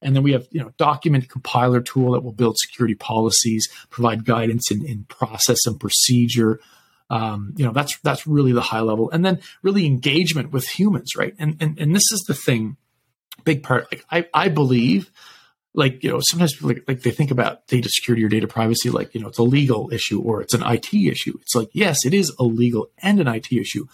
And 0.00 0.16
then 0.16 0.22
we 0.22 0.32
have, 0.32 0.48
you 0.50 0.62
know, 0.62 0.72
document 0.78 1.28
compiler 1.28 1.82
tool 1.82 2.12
that 2.12 2.24
will 2.24 2.32
build 2.32 2.56
security 2.56 2.94
policies, 2.94 3.68
provide 3.90 4.24
guidance 4.24 4.70
in, 4.70 4.82
in 4.86 5.04
process 5.04 5.58
and 5.66 5.78
procedure, 5.78 6.58
um, 7.10 7.52
you 7.56 7.66
know, 7.66 7.72
that's 7.72 7.98
that's 7.98 8.26
really 8.26 8.52
the 8.52 8.60
high 8.60 8.80
level, 8.80 9.10
and 9.10 9.24
then 9.24 9.40
really 9.62 9.84
engagement 9.84 10.52
with 10.52 10.66
humans, 10.68 11.16
right? 11.16 11.34
And 11.38 11.56
and 11.60 11.78
and 11.78 11.94
this 11.94 12.10
is 12.12 12.24
the 12.26 12.34
thing, 12.34 12.76
big 13.44 13.64
part. 13.64 13.88
Like 13.92 14.04
I 14.10 14.28
I 14.32 14.48
believe, 14.48 15.10
like 15.74 16.04
you 16.04 16.10
know, 16.10 16.20
sometimes 16.22 16.54
people 16.54 16.68
like, 16.68 16.84
like 16.86 17.02
they 17.02 17.10
think 17.10 17.32
about 17.32 17.66
data 17.66 17.88
security 17.90 18.24
or 18.24 18.28
data 18.28 18.46
privacy, 18.46 18.90
like 18.90 19.12
you 19.12 19.20
know, 19.20 19.28
it's 19.28 19.38
a 19.38 19.42
legal 19.42 19.92
issue 19.92 20.22
or 20.22 20.40
it's 20.40 20.54
an 20.54 20.62
IT 20.62 20.94
issue. 20.94 21.36
It's 21.42 21.54
like 21.54 21.70
yes, 21.72 22.06
it 22.06 22.14
is 22.14 22.32
a 22.38 22.44
legal 22.44 22.90
and 22.98 23.18
an 23.18 23.26
IT 23.26 23.50
issue, 23.52 23.86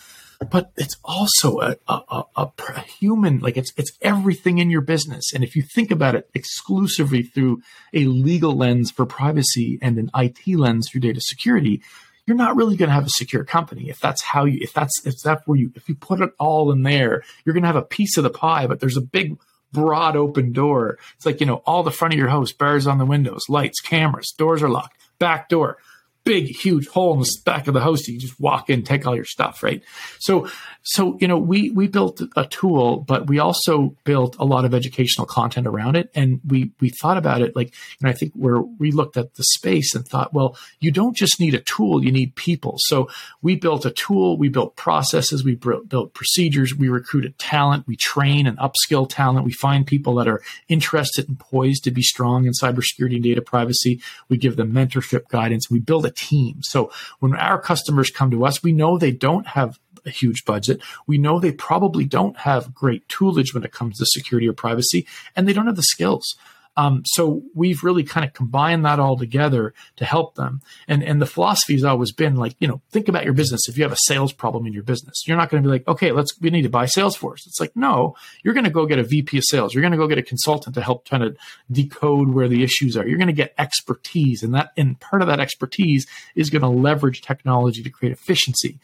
but 0.51 0.73
it's 0.77 0.97
also 1.03 1.61
a, 1.61 1.77
a, 1.89 2.03
a, 2.11 2.25
a, 2.37 2.81
human 2.81 3.39
like 3.39 3.57
it's 3.57 3.73
it's 3.77 3.93
everything 4.03 4.59
in 4.59 4.71
your 4.71 4.81
business 4.81 5.33
and 5.35 5.43
if 5.43 5.57
you 5.57 5.63
think 5.63 5.91
about 5.91 6.15
it 6.15 6.29
exclusively 6.35 7.23
through 7.23 7.63
a 7.93 8.05
legal 8.05 8.55
lens 8.55 8.91
for 8.91 9.07
privacy 9.07 9.79
and 9.81 9.99
an 9.99 10.11
IT 10.15 10.47
lens 10.47 10.89
for 10.89 10.99
data 10.99 11.21
security 11.21 11.83
you're 12.26 12.37
not 12.37 12.56
really 12.56 12.76
going 12.76 12.88
to 12.88 12.95
have 12.95 13.06
a 13.06 13.11
secure 13.11 13.45
company. 13.45 13.88
If 13.88 14.00
that's 14.00 14.23
how 14.23 14.45
you 14.45 14.59
if 14.61 14.73
that's 14.73 15.06
if 15.06 15.21
that's 15.23 15.47
where 15.47 15.59
you 15.59 15.73
if 15.75 15.88
you 15.88 15.95
put 15.95 16.21
it 16.21 16.30
all 16.38 16.73
in 16.73 16.83
there 16.83 17.23
you're 17.45 17.54
going 17.54 17.62
to 17.62 17.68
have 17.68 17.76
a 17.76 17.83
piece 17.83 18.16
of 18.16 18.25
the 18.25 18.30
pie 18.30 18.66
but 18.66 18.80
there's 18.80 18.97
a 18.97 19.02
big 19.02 19.38
broad 19.73 20.16
open 20.16 20.52
door. 20.52 20.99
It's 21.16 21.26
like 21.26 21.40
you 21.40 21.47
know 21.47 21.62
all 21.66 21.83
the 21.83 21.90
front 21.90 22.14
of 22.14 22.18
your 22.18 22.28
house 22.28 22.52
bars 22.52 22.87
on 22.87 22.99
the 22.99 23.06
windows 23.06 23.42
lights 23.49 23.80
cameras 23.80 24.33
doors 24.37 24.62
are 24.62 24.68
locked 24.68 25.00
back 25.18 25.49
door 25.49 25.78
big, 26.26 26.49
huge 26.49 26.88
hole 26.88 27.14
in 27.14 27.21
the 27.21 27.37
back 27.45 27.68
of 27.68 27.75
the 27.75 27.80
house. 27.80 28.06
You 28.09 28.18
just 28.18 28.38
walk 28.38 28.68
in, 28.68 28.83
take 28.83 29.06
all 29.06 29.14
your 29.14 29.25
stuff, 29.25 29.62
right? 29.62 29.83
So, 30.18 30.49
so 30.83 31.16
you 31.21 31.28
know, 31.28 31.38
we 31.38 31.71
we 31.71 31.87
built 31.87 32.21
a 32.37 32.45
tool, 32.47 32.99
but 32.99 33.28
we 33.28 33.38
also 33.38 33.97
built 34.04 34.37
a 34.38 34.45
lot 34.45 34.64
of 34.64 34.75
educational 34.75 35.26
content 35.26 35.66
around 35.66 35.97
it, 35.97 36.11
and 36.14 36.40
we 36.47 36.73
we 36.80 36.90
thought 36.90 37.16
about 37.16 37.40
it 37.40 37.56
like, 37.56 37.73
and 38.00 38.11
I 38.11 38.12
think 38.12 38.33
where 38.35 38.61
we 38.61 38.90
looked 38.90 39.16
at 39.16 39.35
the 39.35 39.45
space 39.45 39.95
and 39.95 40.06
thought, 40.06 40.35
well, 40.35 40.59
you 40.80 40.90
don't 40.90 41.16
just 41.16 41.40
need 41.40 41.54
a 41.54 41.61
tool, 41.61 42.04
you 42.04 42.12
need 42.12 42.35
people. 42.35 42.75
So 42.78 43.09
we 43.40 43.54
built 43.54 43.87
a 43.87 43.90
tool, 43.90 44.37
we 44.37 44.49
built 44.49 44.76
processes, 44.76 45.45
we 45.45 45.54
built 45.54 46.12
procedures, 46.12 46.75
we 46.75 46.89
recruited 46.89 47.39
talent, 47.39 47.86
we 47.86 47.97
train 47.97 48.47
and 48.47 48.58
upskill 48.58 49.08
talent, 49.08 49.47
we 49.47 49.52
find 49.52 49.86
people 49.86 50.17
that 50.17 50.28
are 50.28 50.43
interested 50.69 51.28
and 51.28 51.39
poised 51.39 51.84
to 51.84 51.93
be 51.93 52.02
strong 52.02 52.47
in 52.47 52.52
cybersecurity 52.52 53.15
and 53.15 53.23
data 53.23 53.43
privacy. 53.43 54.00
We 54.28 54.39
give 54.39 54.56
them 54.56 54.73
mentorship 54.73 55.28
guidance. 55.28 55.71
We 55.71 55.78
build 55.78 56.04
a 56.04 56.16
team. 56.17 56.61
So 56.63 56.91
when 57.21 57.35
our 57.37 57.61
customers 57.61 58.11
come 58.11 58.31
to 58.31 58.45
us, 58.45 58.63
we 58.63 58.73
know 58.73 58.99
they 58.99 59.13
don't 59.13 59.47
have 59.47 59.79
a 60.05 60.11
huge 60.11 60.45
budget. 60.45 60.81
We 61.07 61.19
know 61.19 61.39
they 61.39 61.52
probably 61.52 62.05
don't 62.05 62.37
have 62.39 62.75
great 62.75 63.07
toolage 63.09 63.52
when 63.52 63.65
it 63.65 63.73
comes 63.73 63.99
to 63.99 64.07
security 64.07 64.49
or 64.49 64.52
privacy, 64.52 65.07
and 65.35 65.47
they 65.47 65.52
don't 65.52 65.67
have 65.67 65.76
the 65.76 65.83
skills. 65.83 66.37
Um, 66.76 67.02
so 67.06 67.43
we've 67.54 67.82
really 67.82 68.04
kind 68.04 68.26
of 68.26 68.34
combined 68.34 68.84
that 68.84 69.00
all 69.00 69.17
together 69.17 69.73
to 69.97 70.04
help 70.04 70.34
them. 70.34 70.60
And 70.86 71.02
and 71.02 71.21
the 71.21 71.26
philosophy 71.26 71.75
has 71.75 71.84
always 71.84 72.12
been 72.12 72.36
like, 72.36 72.54
you 72.58 72.69
know, 72.69 72.82
think 72.91 73.08
about 73.08 73.25
your 73.25 73.32
business. 73.32 73.69
If 73.69 73.78
you 73.78 73.84
have 73.84 73.93
a 73.93 73.99
sales 74.06 74.32
problem 74.32 74.67
in 74.67 74.73
your 74.73 74.82
business, 74.82 75.25
you're 75.26 75.36
not 75.36 75.49
going 75.50 75.62
to 75.62 75.67
be 75.67 75.73
like, 75.73 75.89
okay, 75.89 76.12
let's 76.12 76.39
we 76.41 76.50
need 76.50 76.62
to 76.62 76.69
buy 76.69 76.84
Salesforce. 76.84 77.47
It's 77.47 77.60
like, 77.60 77.75
no, 77.75 78.15
you're 78.43 78.54
going 78.54 78.65
to 78.65 78.71
go 78.71 78.86
get 78.86 78.99
a 78.99 79.04
VP 79.04 79.39
of 79.39 79.45
sales. 79.47 79.75
You're 79.75 79.82
going 79.82 79.93
to 79.93 79.99
go 79.99 80.08
get 80.08 80.19
a 80.19 80.23
consultant 80.23 80.75
to 80.75 80.82
help 80.82 81.08
kind 81.08 81.23
of 81.23 81.36
decode 81.71 82.30
where 82.30 82.49
the 82.49 82.62
issues 82.62 82.97
are. 82.97 83.06
You're 83.06 83.19
going 83.19 83.28
to 83.28 83.32
get 83.32 83.54
expertise, 83.58 84.43
and 84.43 84.54
that 84.54 84.73
and 84.76 85.00
part 85.00 85.23
of 85.23 85.28
that 85.28 85.41
expertise 85.41 86.06
is 86.34 86.50
going 86.50 86.62
to 86.62 86.69
leverage 86.69 87.23
technology 87.23 87.82
to 87.82 87.91
create 87.91 88.12
efficiency. 88.12 88.78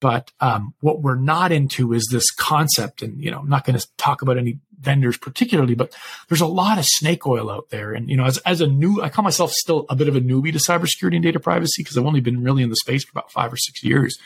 But 0.00 0.30
um, 0.40 0.74
what 0.80 1.00
we're 1.00 1.16
not 1.16 1.52
into 1.52 1.92
is 1.92 2.08
this 2.10 2.30
concept, 2.30 3.02
and 3.02 3.22
you 3.22 3.30
know, 3.30 3.38
I'm 3.38 3.48
not 3.48 3.64
going 3.64 3.78
to 3.78 3.86
talk 3.96 4.22
about 4.22 4.36
any 4.36 4.58
vendors 4.78 5.16
particularly, 5.16 5.74
but 5.74 5.96
there's 6.28 6.42
a 6.42 6.46
lot 6.46 6.78
of 6.78 6.84
snake 6.84 7.26
oil 7.26 7.50
out 7.50 7.70
there. 7.70 7.92
And 7.92 8.10
you 8.10 8.16
know, 8.16 8.24
as 8.24 8.38
as 8.38 8.60
a 8.60 8.66
new, 8.66 9.02
I 9.02 9.08
call 9.08 9.22
myself 9.22 9.52
still 9.52 9.86
a 9.88 9.96
bit 9.96 10.08
of 10.08 10.16
a 10.16 10.20
newbie 10.20 10.52
to 10.52 10.58
cybersecurity 10.58 11.14
and 11.14 11.22
data 11.22 11.40
privacy 11.40 11.82
because 11.82 11.96
I've 11.96 12.06
only 12.06 12.20
been 12.20 12.42
really 12.42 12.62
in 12.62 12.70
the 12.70 12.76
space 12.76 13.04
for 13.04 13.12
about 13.12 13.32
five 13.32 13.52
or 13.52 13.56
six 13.56 13.82
years, 13.82 14.18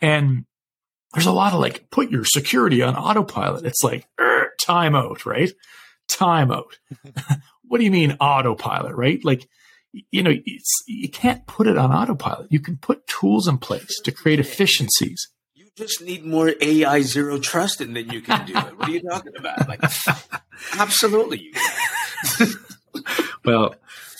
and 0.00 0.44
there's 1.14 1.26
a 1.26 1.32
lot 1.32 1.54
of 1.54 1.60
like 1.60 1.90
put 1.90 2.10
your 2.10 2.24
security 2.24 2.82
on 2.82 2.94
autopilot. 2.94 3.64
It's 3.64 3.82
like 3.82 4.06
er, 4.20 4.52
timeout, 4.60 5.24
right? 5.24 5.50
Timeout. 6.08 6.72
what 7.62 7.78
do 7.78 7.84
you 7.84 7.90
mean 7.90 8.16
autopilot, 8.20 8.94
right? 8.94 9.24
Like 9.24 9.48
you 10.10 10.22
know, 10.22 10.34
you 10.86 11.08
can't 11.08 11.46
put 11.46 11.66
it 11.66 11.76
on 11.76 11.92
autopilot. 11.92 12.50
You 12.50 12.60
can 12.60 12.76
put 12.76 13.06
tools 13.06 13.48
in 13.48 13.58
place 13.58 14.00
to 14.04 14.12
create 14.12 14.40
efficiencies. 14.40 15.28
You 15.54 15.66
just 15.76 16.02
need 16.02 16.24
more 16.24 16.52
AI 16.60 17.00
zero 17.02 17.38
trust, 17.38 17.80
and 17.80 17.96
then 17.96 18.10
you 18.10 18.20
can 18.20 18.46
do 18.46 18.56
it. 18.56 18.78
What 18.78 18.88
are 18.88 18.92
you 18.92 19.02
talking 19.02 19.36
about? 19.36 19.68
Like, 19.68 19.82
absolutely. 20.78 21.52
well, 23.44 23.74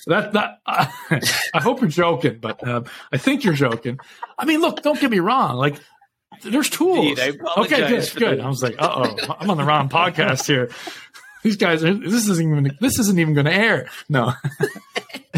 that 0.07 0.33
that 0.33 0.61
uh, 0.67 0.87
I 1.55 1.61
hope 1.61 1.81
you're 1.81 1.91
joking, 1.91 2.39
but 2.39 2.67
um, 2.67 2.85
I 3.13 3.19
think 3.19 3.45
you're 3.45 3.55
joking. 3.55 3.99
I 4.39 4.45
mean, 4.45 4.61
look, 4.61 4.83
don't 4.83 5.01
get 5.01 5.11
me 5.11 5.19
wrong. 5.19 5.57
Like, 5.57 5.77
there's 6.43 6.71
tools. 6.71 7.19
Indeed, 7.19 7.41
okay, 7.57 7.89
good, 7.89 8.13
good. 8.17 8.41
I 8.41 8.49
was 8.49 8.63
like, 8.63 8.77
uh 8.79 9.15
oh, 9.19 9.37
I'm 9.39 9.51
on 9.51 9.57
the 9.57 9.65
wrong 9.65 9.89
podcast 9.89 10.47
here. 10.47 10.71
These 11.43 11.57
guys, 11.57 11.85
are, 11.85 11.95
this 11.95 12.29
isn't 12.29 12.43
even 12.43 12.77
this 12.81 12.99
isn't 12.99 13.19
even 13.19 13.35
going 13.35 13.47
to 13.47 13.53
air. 13.53 13.89
No. 14.09 14.33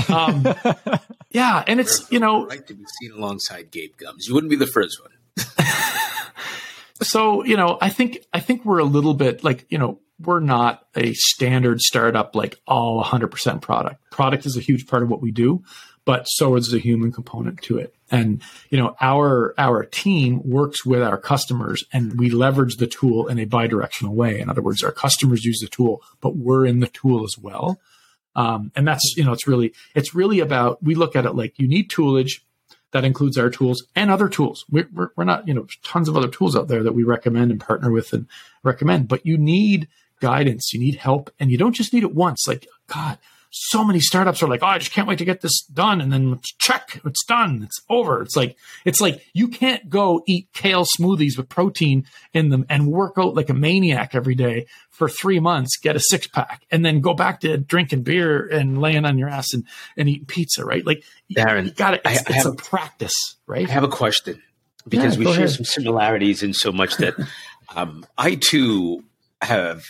Um, 0.08 0.46
yeah, 1.30 1.64
and 1.66 1.80
it's 1.80 2.10
you 2.10 2.20
know 2.20 2.46
right 2.46 2.66
to 2.66 2.74
be 2.74 2.84
seen 3.00 3.12
alongside 3.12 3.70
Gabe 3.70 3.96
Gumbs. 3.96 4.26
You 4.28 4.34
wouldn't 4.34 4.50
be 4.50 4.56
the 4.56 4.66
first 4.66 5.00
one. 5.00 5.46
so 7.02 7.44
you 7.44 7.56
know, 7.56 7.78
I 7.80 7.88
think 7.88 8.26
I 8.32 8.40
think 8.40 8.64
we're 8.64 8.78
a 8.78 8.84
little 8.84 9.14
bit 9.14 9.44
like 9.44 9.66
you 9.68 9.78
know 9.78 10.00
we're 10.20 10.40
not 10.40 10.84
a 10.96 11.12
standard 11.14 11.80
startup 11.80 12.34
like 12.34 12.60
all 12.66 13.02
100% 13.02 13.60
product. 13.60 14.10
Product 14.10 14.46
is 14.46 14.56
a 14.56 14.60
huge 14.60 14.86
part 14.86 15.04
of 15.04 15.08
what 15.08 15.22
we 15.22 15.30
do, 15.30 15.62
but 16.04 16.24
so 16.24 16.56
is 16.56 16.70
the 16.70 16.78
human 16.78 17.12
component 17.12 17.62
to 17.62 17.78
it. 17.78 17.94
And 18.10 18.42
you 18.70 18.78
know, 18.78 18.96
our 19.00 19.54
our 19.58 19.84
team 19.84 20.40
works 20.42 20.84
with 20.84 21.02
our 21.02 21.18
customers, 21.18 21.84
and 21.92 22.18
we 22.18 22.30
leverage 22.30 22.76
the 22.76 22.86
tool 22.86 23.28
in 23.28 23.38
a 23.38 23.46
bidirectional 23.46 24.14
way. 24.14 24.40
In 24.40 24.48
other 24.48 24.62
words, 24.62 24.82
our 24.82 24.92
customers 24.92 25.44
use 25.44 25.60
the 25.60 25.68
tool, 25.68 26.02
but 26.20 26.34
we're 26.34 26.64
in 26.64 26.80
the 26.80 26.86
tool 26.86 27.24
as 27.24 27.36
well. 27.38 27.78
Um, 28.38 28.70
and 28.76 28.86
that's, 28.86 29.16
you 29.16 29.24
know, 29.24 29.32
it's 29.32 29.48
really, 29.48 29.72
it's 29.96 30.14
really 30.14 30.38
about, 30.38 30.80
we 30.80 30.94
look 30.94 31.16
at 31.16 31.26
it 31.26 31.34
like 31.34 31.58
you 31.58 31.66
need 31.66 31.90
toolage 31.90 32.40
that 32.92 33.04
includes 33.04 33.36
our 33.36 33.50
tools 33.50 33.84
and 33.96 34.12
other 34.12 34.28
tools. 34.28 34.64
We're, 34.70 34.88
we're, 34.94 35.08
we're 35.16 35.24
not, 35.24 35.48
you 35.48 35.54
know, 35.54 35.66
tons 35.82 36.08
of 36.08 36.16
other 36.16 36.28
tools 36.28 36.54
out 36.54 36.68
there 36.68 36.84
that 36.84 36.94
we 36.94 37.02
recommend 37.02 37.50
and 37.50 37.60
partner 37.60 37.90
with 37.90 38.12
and 38.12 38.26
recommend, 38.62 39.08
but 39.08 39.26
you 39.26 39.36
need 39.36 39.88
guidance, 40.20 40.72
you 40.72 40.78
need 40.78 40.94
help, 40.94 41.30
and 41.40 41.50
you 41.50 41.58
don't 41.58 41.74
just 41.74 41.92
need 41.92 42.04
it 42.04 42.14
once. 42.14 42.46
Like, 42.46 42.68
God, 42.86 43.18
so 43.50 43.82
many 43.82 44.00
startups 44.00 44.42
are 44.42 44.48
like, 44.48 44.62
oh, 44.62 44.66
I 44.66 44.78
just 44.78 44.92
can't 44.92 45.08
wait 45.08 45.18
to 45.18 45.24
get 45.24 45.40
this 45.40 45.62
done. 45.72 46.00
And 46.00 46.12
then 46.12 46.38
check, 46.58 47.00
it's 47.04 47.24
done. 47.24 47.62
It's 47.62 47.80
over. 47.88 48.22
It's 48.22 48.36
like, 48.36 48.56
it's 48.84 49.00
like 49.00 49.22
you 49.32 49.48
can't 49.48 49.88
go 49.88 50.22
eat 50.26 50.48
kale 50.52 50.84
smoothies 50.84 51.36
with 51.36 51.48
protein 51.48 52.04
in 52.34 52.50
them 52.50 52.66
and 52.68 52.88
work 52.88 53.14
out 53.16 53.34
like 53.34 53.48
a 53.48 53.54
maniac 53.54 54.14
every 54.14 54.34
day 54.34 54.66
for 54.90 55.08
three 55.08 55.40
months, 55.40 55.78
get 55.78 55.96
a 55.96 56.00
six 56.00 56.26
pack, 56.26 56.62
and 56.70 56.84
then 56.84 57.00
go 57.00 57.14
back 57.14 57.40
to 57.40 57.56
drinking 57.56 58.02
beer 58.02 58.46
and 58.46 58.80
laying 58.80 59.04
on 59.04 59.16
your 59.18 59.28
ass 59.28 59.52
and, 59.52 59.64
and 59.96 60.08
eating 60.08 60.26
pizza, 60.26 60.64
right? 60.64 60.84
Like, 60.84 61.02
Darren, 61.34 61.66
you 61.66 61.70
got 61.72 61.94
it. 61.94 62.02
It's, 62.04 62.20
I, 62.20 62.32
I 62.32 62.36
it's 62.36 62.44
have, 62.44 62.52
a 62.52 62.56
practice, 62.56 63.36
right? 63.46 63.68
I 63.68 63.72
have 63.72 63.84
a 63.84 63.88
question 63.88 64.42
because 64.86 65.14
Yeah, 65.14 65.20
we 65.20 65.24
share 65.26 65.44
ahead. 65.44 65.50
some 65.50 65.64
similarities 65.64 66.42
in 66.42 66.52
so 66.52 66.72
much 66.72 66.96
that 66.98 67.14
um, 67.74 68.04
I 68.16 68.34
too 68.34 69.04
have 69.40 69.84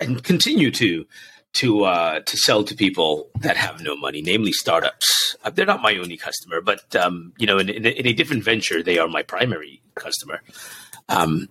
and 0.00 0.22
continue 0.22 0.70
to 0.72 1.06
to 1.54 1.84
uh, 1.84 2.20
to 2.20 2.36
sell 2.36 2.64
to 2.64 2.74
people 2.74 3.30
that 3.40 3.56
have 3.56 3.82
no 3.82 3.96
money, 3.96 4.22
namely 4.22 4.52
startups. 4.52 5.36
Uh, 5.44 5.50
they're 5.50 5.66
not 5.66 5.82
my 5.82 5.96
only 5.96 6.16
customer, 6.16 6.60
but 6.60 6.94
um, 6.94 7.32
you 7.38 7.46
know, 7.46 7.58
in, 7.58 7.68
in, 7.68 7.86
a, 7.86 7.90
in 7.90 8.06
a 8.06 8.12
different 8.12 8.44
venture, 8.44 8.82
they 8.82 8.98
are 8.98 9.08
my 9.08 9.22
primary 9.22 9.82
customer. 9.94 10.40
Um, 11.08 11.48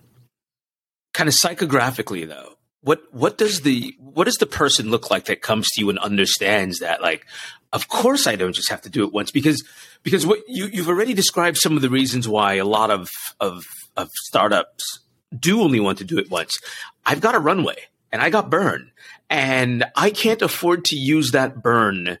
kind 1.12 1.28
of 1.28 1.34
psychographically, 1.34 2.26
though, 2.26 2.58
what 2.80 3.02
what 3.12 3.38
does 3.38 3.62
the 3.62 3.96
what 3.98 4.24
does 4.24 4.36
the 4.36 4.46
person 4.46 4.90
look 4.90 5.10
like 5.10 5.26
that 5.26 5.42
comes 5.42 5.68
to 5.68 5.80
you 5.80 5.90
and 5.90 5.98
understands 5.98 6.78
that 6.78 7.02
like 7.02 7.26
of 7.72 7.88
course 7.88 8.26
I 8.26 8.36
don't 8.36 8.54
just 8.54 8.70
have 8.70 8.82
to 8.82 8.90
do 8.90 9.04
it 9.04 9.12
once 9.12 9.30
because 9.30 9.62
because 10.02 10.26
what 10.26 10.40
you 10.46 10.66
you've 10.66 10.88
already 10.88 11.14
described 11.14 11.58
some 11.58 11.76
of 11.76 11.82
the 11.82 11.90
reasons 11.90 12.28
why 12.28 12.54
a 12.54 12.64
lot 12.64 12.90
of 12.90 13.10
of 13.40 13.64
of 13.96 14.10
startups 14.14 15.00
do 15.38 15.60
only 15.60 15.80
want 15.80 15.98
to 15.98 16.04
do 16.04 16.18
it 16.18 16.30
once. 16.30 16.56
I've 17.04 17.20
got 17.20 17.34
a 17.34 17.40
runway 17.40 17.76
and 18.12 18.22
I 18.22 18.30
got 18.30 18.48
burn 18.48 18.92
and 19.30 19.84
I 19.94 20.10
can't 20.10 20.42
afford 20.42 20.84
to 20.86 20.96
use 20.96 21.32
that 21.32 21.62
burn 21.62 22.18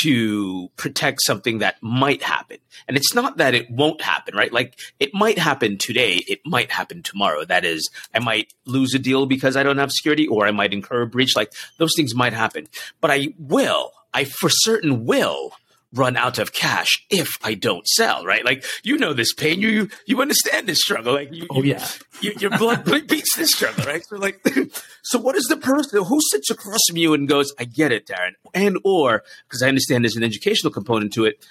to 0.00 0.68
protect 0.76 1.22
something 1.22 1.58
that 1.58 1.76
might 1.80 2.22
happen. 2.22 2.58
And 2.86 2.96
it's 2.96 3.14
not 3.14 3.38
that 3.38 3.54
it 3.54 3.70
won't 3.70 4.02
happen, 4.02 4.36
right? 4.36 4.52
Like 4.52 4.78
it 5.00 5.14
might 5.14 5.38
happen 5.38 5.78
today, 5.78 6.22
it 6.28 6.40
might 6.44 6.70
happen 6.70 7.02
tomorrow. 7.02 7.44
That 7.44 7.64
is, 7.64 7.88
I 8.14 8.18
might 8.18 8.52
lose 8.66 8.94
a 8.94 8.98
deal 8.98 9.26
because 9.26 9.56
I 9.56 9.62
don't 9.62 9.78
have 9.78 9.90
security 9.90 10.26
or 10.26 10.46
I 10.46 10.50
might 10.50 10.74
incur 10.74 11.02
a 11.02 11.06
breach. 11.06 11.34
Like 11.34 11.52
those 11.78 11.92
things 11.96 12.14
might 12.14 12.34
happen. 12.34 12.68
But 13.00 13.10
I 13.10 13.28
will, 13.38 13.92
I 14.12 14.24
for 14.24 14.50
certain 14.50 15.06
will 15.06 15.52
run 15.94 16.16
out 16.18 16.38
of 16.38 16.52
cash 16.52 16.88
if 17.10 17.38
I 17.42 17.54
don't 17.54 17.86
sell, 17.86 18.24
right? 18.24 18.44
Like 18.44 18.64
you 18.82 18.98
know 18.98 19.12
this 19.14 19.32
pain, 19.32 19.60
you 19.60 19.68
you, 19.68 19.90
you 20.06 20.20
understand 20.20 20.66
this 20.66 20.80
struggle. 20.82 21.14
Like 21.14 21.32
you, 21.32 21.46
Oh, 21.50 21.62
yeah. 21.62 21.86
you, 22.20 22.32
your 22.38 22.50
blood 22.50 22.84
beats 23.08 23.36
this 23.36 23.52
struggle, 23.52 23.84
right? 23.84 24.04
So 24.06 24.16
like, 24.16 24.40
so 25.02 25.18
what 25.18 25.34
is 25.36 25.44
the 25.44 25.56
person 25.56 26.04
who 26.04 26.18
sits 26.30 26.50
across 26.50 26.80
from 26.88 26.98
you 26.98 27.14
and 27.14 27.26
goes, 27.28 27.52
"I 27.58 27.64
get 27.64 27.90
it, 27.92 28.06
Darren," 28.06 28.32
and 28.52 28.78
or 28.84 29.22
because 29.48 29.62
I 29.62 29.68
understand 29.68 30.04
there's 30.04 30.16
an 30.16 30.22
educational 30.24 30.72
component 30.72 31.12
to 31.14 31.24
it. 31.24 31.44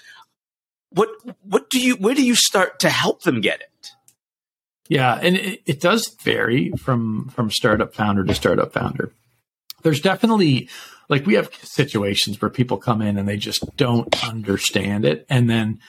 What 0.91 1.09
what 1.41 1.69
do 1.69 1.79
you 1.79 1.95
where 1.95 2.13
do 2.15 2.23
you 2.25 2.35
start 2.35 2.79
to 2.79 2.89
help 2.89 3.23
them 3.23 3.41
get 3.41 3.61
it? 3.61 3.89
Yeah, 4.89 5.19
and 5.21 5.35
it, 5.35 5.61
it 5.65 5.81
does 5.81 6.15
vary 6.23 6.71
from 6.77 7.27
from 7.29 7.49
startup 7.51 7.93
founder 7.93 8.23
to 8.23 8.33
startup 8.35 8.71
founder. 8.71 9.11
There's 9.83 10.01
definitely 10.01 10.69
like 11.09 11.25
we 11.25 11.35
have 11.35 11.53
situations 11.61 12.41
where 12.41 12.49
people 12.49 12.77
come 12.77 13.01
in 13.01 13.17
and 13.17 13.27
they 13.27 13.37
just 13.37 13.63
don't 13.77 14.27
understand 14.27 15.05
it, 15.05 15.25
and 15.29 15.49
then 15.49 15.79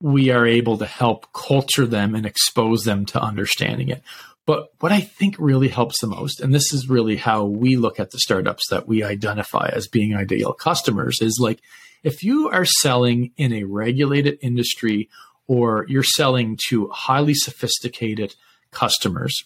we 0.00 0.30
are 0.30 0.46
able 0.46 0.78
to 0.78 0.86
help 0.86 1.32
culture 1.32 1.86
them 1.86 2.14
and 2.14 2.26
expose 2.26 2.84
them 2.84 3.06
to 3.06 3.20
understanding 3.20 3.88
it. 3.88 4.02
But 4.44 4.68
what 4.78 4.92
I 4.92 5.00
think 5.00 5.36
really 5.38 5.68
helps 5.68 6.00
the 6.00 6.06
most, 6.06 6.40
and 6.40 6.54
this 6.54 6.72
is 6.72 6.88
really 6.88 7.16
how 7.16 7.44
we 7.44 7.76
look 7.76 7.98
at 7.98 8.10
the 8.10 8.18
startups 8.18 8.68
that 8.70 8.86
we 8.86 9.02
identify 9.02 9.70
as 9.72 9.88
being 9.88 10.14
ideal 10.14 10.52
customers, 10.52 11.18
is 11.20 11.38
like 11.40 11.60
if 12.04 12.22
you 12.22 12.48
are 12.48 12.64
selling 12.64 13.32
in 13.36 13.52
a 13.52 13.64
regulated 13.64 14.38
industry 14.42 15.08
or 15.48 15.86
you're 15.88 16.04
selling 16.04 16.58
to 16.68 16.88
highly 16.88 17.34
sophisticated 17.34 18.34
customers 18.70 19.44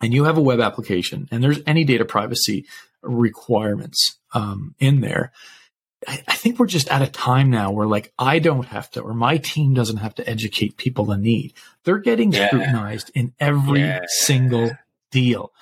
and 0.00 0.14
you 0.14 0.24
have 0.24 0.38
a 0.38 0.42
web 0.42 0.60
application 0.60 1.28
and 1.30 1.42
there's 1.42 1.60
any 1.66 1.84
data 1.84 2.04
privacy 2.04 2.64
requirements 3.04 4.18
um, 4.32 4.74
in 4.78 5.00
there, 5.00 5.32
I, 6.06 6.22
I 6.28 6.34
think 6.34 6.58
we're 6.58 6.66
just 6.66 6.88
at 6.90 7.02
a 7.02 7.06
time 7.06 7.50
now 7.50 7.70
where 7.70 7.86
like 7.86 8.12
I 8.18 8.38
don't 8.38 8.66
have 8.66 8.90
to, 8.92 9.00
or 9.00 9.14
my 9.14 9.38
team 9.38 9.74
doesn't 9.74 9.98
have 9.98 10.14
to 10.16 10.28
educate 10.28 10.76
people 10.76 11.10
in 11.12 11.22
need. 11.22 11.54
They're 11.84 11.98
getting 11.98 12.32
Yeah. 12.32 12.48
scrutinized 12.48 13.10
in 13.14 13.32
every 13.40 13.80
Yeah. 13.80 14.00
single 14.08 14.72
deal. 15.10 15.52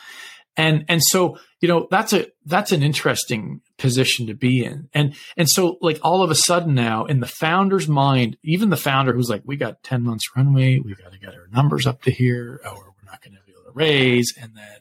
And 0.57 0.85
and 0.89 1.01
so, 1.03 1.39
you 1.61 1.69
know, 1.69 1.87
that's 1.91 2.13
a 2.13 2.27
that's 2.45 2.73
an 2.73 2.83
interesting 2.83 3.63
position 3.79 4.27
to 4.27 4.35
be 4.35 4.63
in. 4.65 4.89
And 4.93 5.15
and 5.37 5.49
so 5.49 5.79
like 5.81 5.99
all 6.03 6.23
of 6.23 6.31
a 6.31 6.35
sudden 6.35 6.75
now 6.75 7.07
in 7.07 7.21
the 7.21 7.27
founder's 7.27 7.89
mind, 7.89 8.37
even 8.43 8.69
the 8.69 8.77
founder 8.77 9.15
who's 9.15 9.31
like, 9.31 9.43
we 9.47 9.57
got 9.57 9.83
10 9.83 10.03
months 10.03 10.25
runway, 10.37 10.79
we've 10.79 10.99
got 10.99 11.13
to 11.13 11.19
get 11.19 11.35
our 11.35 11.47
numbers 11.53 11.87
up 11.87 12.03
to 12.03 12.11
here, 12.11 12.61
or 12.67 12.75
we're 12.75 13.11
not 13.11 13.23
going 13.23 13.35
to 13.35 13.41
be 13.47 13.53
able 13.53 13.65
to 13.65 13.71
raise. 13.73 14.35
And 14.41 14.55
then, 14.55 14.79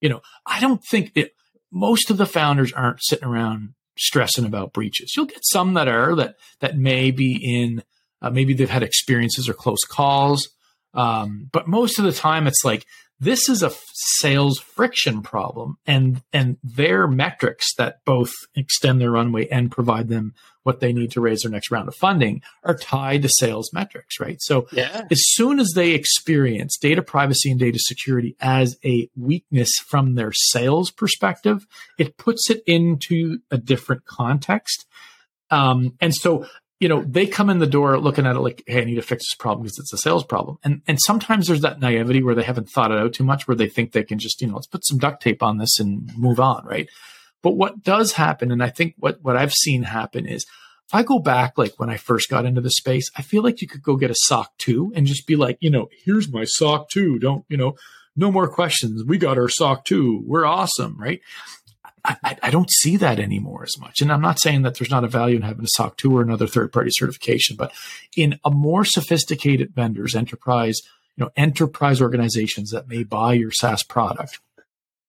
you 0.00 0.08
know, 0.08 0.20
I 0.44 0.58
don't 0.60 0.82
think 0.84 1.12
it 1.14 1.34
most 1.74 2.08
of 2.08 2.16
the 2.16 2.24
founders 2.24 2.72
aren't 2.72 3.02
sitting 3.02 3.26
around 3.26 3.74
stressing 3.98 4.44
about 4.44 4.72
breaches. 4.72 5.12
You'll 5.16 5.26
get 5.26 5.44
some 5.44 5.74
that 5.74 5.88
are 5.88 6.14
that 6.14 6.36
that 6.60 6.78
may 6.78 7.10
be 7.10 7.38
in 7.42 7.82
uh, 8.22 8.30
maybe 8.30 8.54
they've 8.54 8.70
had 8.70 8.82
experiences 8.82 9.48
or 9.48 9.54
close 9.54 9.84
calls, 9.86 10.48
um, 10.94 11.50
but 11.52 11.68
most 11.68 11.98
of 11.98 12.04
the 12.04 12.12
time 12.12 12.46
it's 12.46 12.64
like 12.64 12.86
this 13.24 13.48
is 13.48 13.62
a 13.62 13.66
f- 13.66 13.82
sales 13.92 14.58
friction 14.58 15.22
problem, 15.22 15.78
and 15.86 16.22
and 16.32 16.58
their 16.62 17.06
metrics 17.06 17.74
that 17.76 18.04
both 18.04 18.32
extend 18.54 19.00
their 19.00 19.10
runway 19.10 19.48
and 19.48 19.70
provide 19.70 20.08
them 20.08 20.34
what 20.62 20.80
they 20.80 20.92
need 20.92 21.10
to 21.12 21.20
raise 21.20 21.42
their 21.42 21.50
next 21.50 21.70
round 21.70 21.88
of 21.88 21.94
funding 21.94 22.42
are 22.62 22.76
tied 22.76 23.22
to 23.22 23.28
sales 23.28 23.70
metrics, 23.72 24.18
right? 24.18 24.40
So 24.40 24.66
Yeah, 24.72 25.06
as 25.10 25.20
soon 25.22 25.60
as 25.60 25.72
they 25.74 25.90
experience 25.92 26.78
data 26.78 27.02
privacy 27.02 27.50
and 27.50 27.60
data 27.60 27.78
security 27.78 28.36
as 28.40 28.76
a 28.84 29.08
weakness 29.16 29.70
from 29.86 30.14
their 30.14 30.32
sales 30.32 30.90
perspective, 30.90 31.66
it 31.98 32.16
puts 32.16 32.50
it 32.50 32.62
into 32.66 33.38
a 33.50 33.58
different 33.58 34.06
context. 34.06 34.86
Um, 35.50 35.94
and 36.00 36.14
so, 36.14 36.46
you 36.80 36.88
know, 36.88 37.02
they 37.06 37.26
come 37.26 37.50
in 37.50 37.58
the 37.58 37.66
door 37.66 37.98
looking 37.98 38.26
at 38.26 38.36
it 38.36 38.40
like, 38.40 38.62
hey, 38.66 38.82
I 38.82 38.84
need 38.84 38.96
to 38.96 39.02
fix 39.02 39.24
this 39.24 39.36
problem 39.38 39.62
because 39.62 39.78
it's 39.78 39.92
a 39.92 39.98
sales 39.98 40.24
problem. 40.24 40.58
And 40.64 40.82
and 40.86 40.98
sometimes 41.00 41.46
there's 41.46 41.62
that 41.62 41.80
naivety 41.80 42.22
where 42.22 42.34
they 42.34 42.42
haven't 42.42 42.70
thought 42.70 42.90
it 42.90 42.98
out 42.98 43.12
too 43.12 43.24
much, 43.24 43.46
where 43.46 43.56
they 43.56 43.68
think 43.68 43.92
they 43.92 44.02
can 44.02 44.18
just, 44.18 44.40
you 44.40 44.48
know, 44.48 44.54
let's 44.54 44.66
put 44.66 44.84
some 44.84 44.98
duct 44.98 45.22
tape 45.22 45.42
on 45.42 45.58
this 45.58 45.78
and 45.78 46.10
move 46.16 46.40
on, 46.40 46.64
right? 46.66 46.88
But 47.42 47.56
what 47.56 47.82
does 47.82 48.12
happen, 48.12 48.50
and 48.50 48.62
I 48.62 48.70
think 48.70 48.94
what 48.98 49.18
what 49.22 49.36
I've 49.36 49.52
seen 49.52 49.84
happen 49.84 50.26
is 50.26 50.46
if 50.88 50.94
I 50.94 51.02
go 51.02 51.18
back, 51.18 51.56
like 51.56 51.74
when 51.78 51.90
I 51.90 51.96
first 51.96 52.28
got 52.28 52.44
into 52.44 52.60
the 52.60 52.70
space, 52.70 53.10
I 53.16 53.22
feel 53.22 53.42
like 53.42 53.62
you 53.62 53.68
could 53.68 53.82
go 53.82 53.96
get 53.96 54.10
a 54.10 54.16
SOC 54.16 54.50
2 54.58 54.92
and 54.94 55.06
just 55.06 55.26
be 55.26 55.36
like, 55.36 55.56
you 55.60 55.70
know, 55.70 55.88
here's 56.04 56.30
my 56.30 56.44
SOC 56.44 56.90
2. 56.90 57.18
Don't, 57.18 57.44
you 57.48 57.56
know, 57.56 57.76
no 58.16 58.30
more 58.30 58.48
questions. 58.48 59.02
We 59.04 59.18
got 59.18 59.38
our 59.38 59.48
SOC 59.48 59.84
2. 59.84 60.24
We're 60.26 60.44
awesome, 60.44 60.96
right? 60.98 61.20
I, 62.04 62.36
I, 62.42 62.50
don't 62.50 62.70
see 62.70 62.98
that 62.98 63.18
anymore 63.18 63.62
as 63.62 63.80
much. 63.80 64.02
And 64.02 64.12
I'm 64.12 64.20
not 64.20 64.38
saying 64.38 64.62
that 64.62 64.74
there's 64.76 64.90
not 64.90 65.04
a 65.04 65.08
value 65.08 65.36
in 65.36 65.42
having 65.42 65.64
a 65.64 65.68
SOC 65.68 65.96
2 65.96 66.16
or 66.16 66.20
another 66.20 66.46
third 66.46 66.70
party 66.70 66.90
certification, 66.92 67.56
but 67.56 67.72
in 68.14 68.38
a 68.44 68.50
more 68.50 68.84
sophisticated 68.84 69.74
vendors, 69.74 70.14
enterprise, 70.14 70.80
you 71.16 71.24
know, 71.24 71.30
enterprise 71.34 72.02
organizations 72.02 72.70
that 72.70 72.88
may 72.88 73.04
buy 73.04 73.32
your 73.32 73.50
SaaS 73.52 73.82
product, 73.82 74.38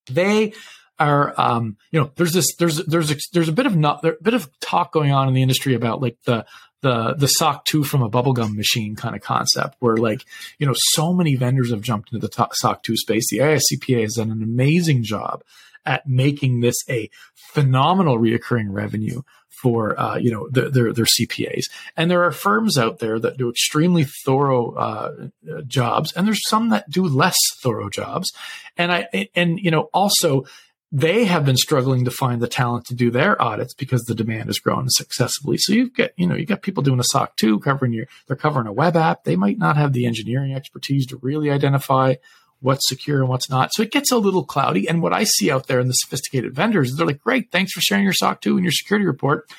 they 0.07 0.53
are 0.97 1.33
um, 1.37 1.75
you 1.91 1.99
know 1.99 2.11
there's 2.15 2.31
this 2.31 2.55
there's 2.55 2.77
there's 2.85 3.11
a, 3.11 3.15
there's 3.33 3.49
a 3.49 3.53
bit 3.53 3.65
of 3.65 3.75
not 3.75 4.03
a 4.05 4.15
bit 4.21 4.33
of 4.33 4.49
talk 4.61 4.93
going 4.93 5.11
on 5.11 5.27
in 5.27 5.33
the 5.33 5.41
industry 5.41 5.73
about 5.73 6.01
like 6.01 6.17
the 6.23 6.45
the 6.81 7.15
the 7.15 7.27
SOC 7.27 7.65
2 7.65 7.83
from 7.83 8.01
a 8.01 8.09
bubblegum 8.09 8.55
machine 8.55 8.95
kind 8.95 9.15
of 9.15 9.21
concept 9.21 9.75
where 9.79 9.97
like 9.97 10.23
you 10.59 10.65
know 10.65 10.75
so 10.75 11.13
many 11.13 11.35
vendors 11.35 11.71
have 11.71 11.81
jumped 11.81 12.13
into 12.13 12.25
the 12.25 12.49
SOC 12.53 12.83
2 12.83 12.95
space 12.95 13.25
the 13.29 13.39
AICPA 13.39 14.03
has 14.03 14.13
done 14.13 14.31
an 14.31 14.43
amazing 14.43 15.03
job 15.03 15.43
at 15.85 16.07
making 16.07 16.61
this 16.61 16.75
a 16.89 17.09
phenomenal 17.53 18.17
reoccurring 18.17 18.67
revenue 18.69 19.21
for 19.61 19.99
uh, 19.99 20.17
you 20.17 20.31
know 20.31 20.49
their, 20.49 20.69
their 20.69 20.93
their 20.93 21.05
CPAs 21.05 21.65
and 21.95 22.11
there 22.11 22.23
are 22.23 22.31
firms 22.31 22.77
out 22.77 22.99
there 22.99 23.19
that 23.19 23.37
do 23.37 23.49
extremely 23.49 24.03
thorough 24.25 24.73
uh, 24.73 25.11
uh, 25.51 25.61
jobs 25.65 26.11
and 26.13 26.27
there's 26.27 26.47
some 26.47 26.69
that 26.69 26.89
do 26.89 27.07
less 27.07 27.37
thorough 27.61 27.89
jobs 27.89 28.31
and 28.77 28.91
I 28.91 29.29
and 29.33 29.59
you 29.59 29.71
know 29.71 29.89
also 29.93 30.45
they 30.91 31.25
have 31.25 31.45
been 31.45 31.57
struggling 31.57 32.05
to 32.05 32.11
find 32.11 32.41
the 32.41 32.47
talent 32.47 32.85
to 32.85 32.95
do 32.95 33.11
their 33.11 33.41
audits 33.41 33.73
because 33.73 34.03
the 34.03 34.15
demand 34.15 34.45
has 34.45 34.59
grown 34.59 34.87
successfully. 34.87 35.57
So 35.57 35.73
you've 35.73 35.93
got, 35.93 36.11
you 36.15 36.25
know, 36.25 36.35
you 36.35 36.45
got 36.45 36.61
people 36.61 36.83
doing 36.83 37.01
a 37.01 37.03
SOC 37.03 37.35
2 37.35 37.59
covering 37.59 37.91
your, 37.91 38.05
they're 38.27 38.37
covering 38.37 38.67
a 38.67 38.71
web 38.71 38.95
app. 38.95 39.25
They 39.25 39.35
might 39.35 39.57
not 39.57 39.75
have 39.75 39.91
the 39.91 40.05
engineering 40.05 40.53
expertise 40.53 41.05
to 41.07 41.17
really 41.17 41.51
identify 41.51 42.15
what's 42.61 42.87
secure 42.87 43.19
and 43.19 43.29
what's 43.29 43.49
not. 43.49 43.71
So 43.73 43.83
it 43.83 43.91
gets 43.91 44.11
a 44.11 44.17
little 44.17 44.43
cloudy. 44.43 44.87
And 44.87 45.01
what 45.01 45.13
I 45.13 45.23
see 45.23 45.51
out 45.51 45.67
there 45.67 45.79
in 45.79 45.87
the 45.87 45.93
sophisticated 45.93 46.53
vendors, 46.53 46.95
they're 46.95 47.05
like, 47.05 47.21
great, 47.21 47.51
thanks 47.51 47.71
for 47.71 47.81
sharing 47.81 48.03
your 48.03 48.13
SOC 48.13 48.41
2 48.41 48.55
and 48.55 48.63
your 48.63 48.71
security 48.71 49.05
report. 49.05 49.49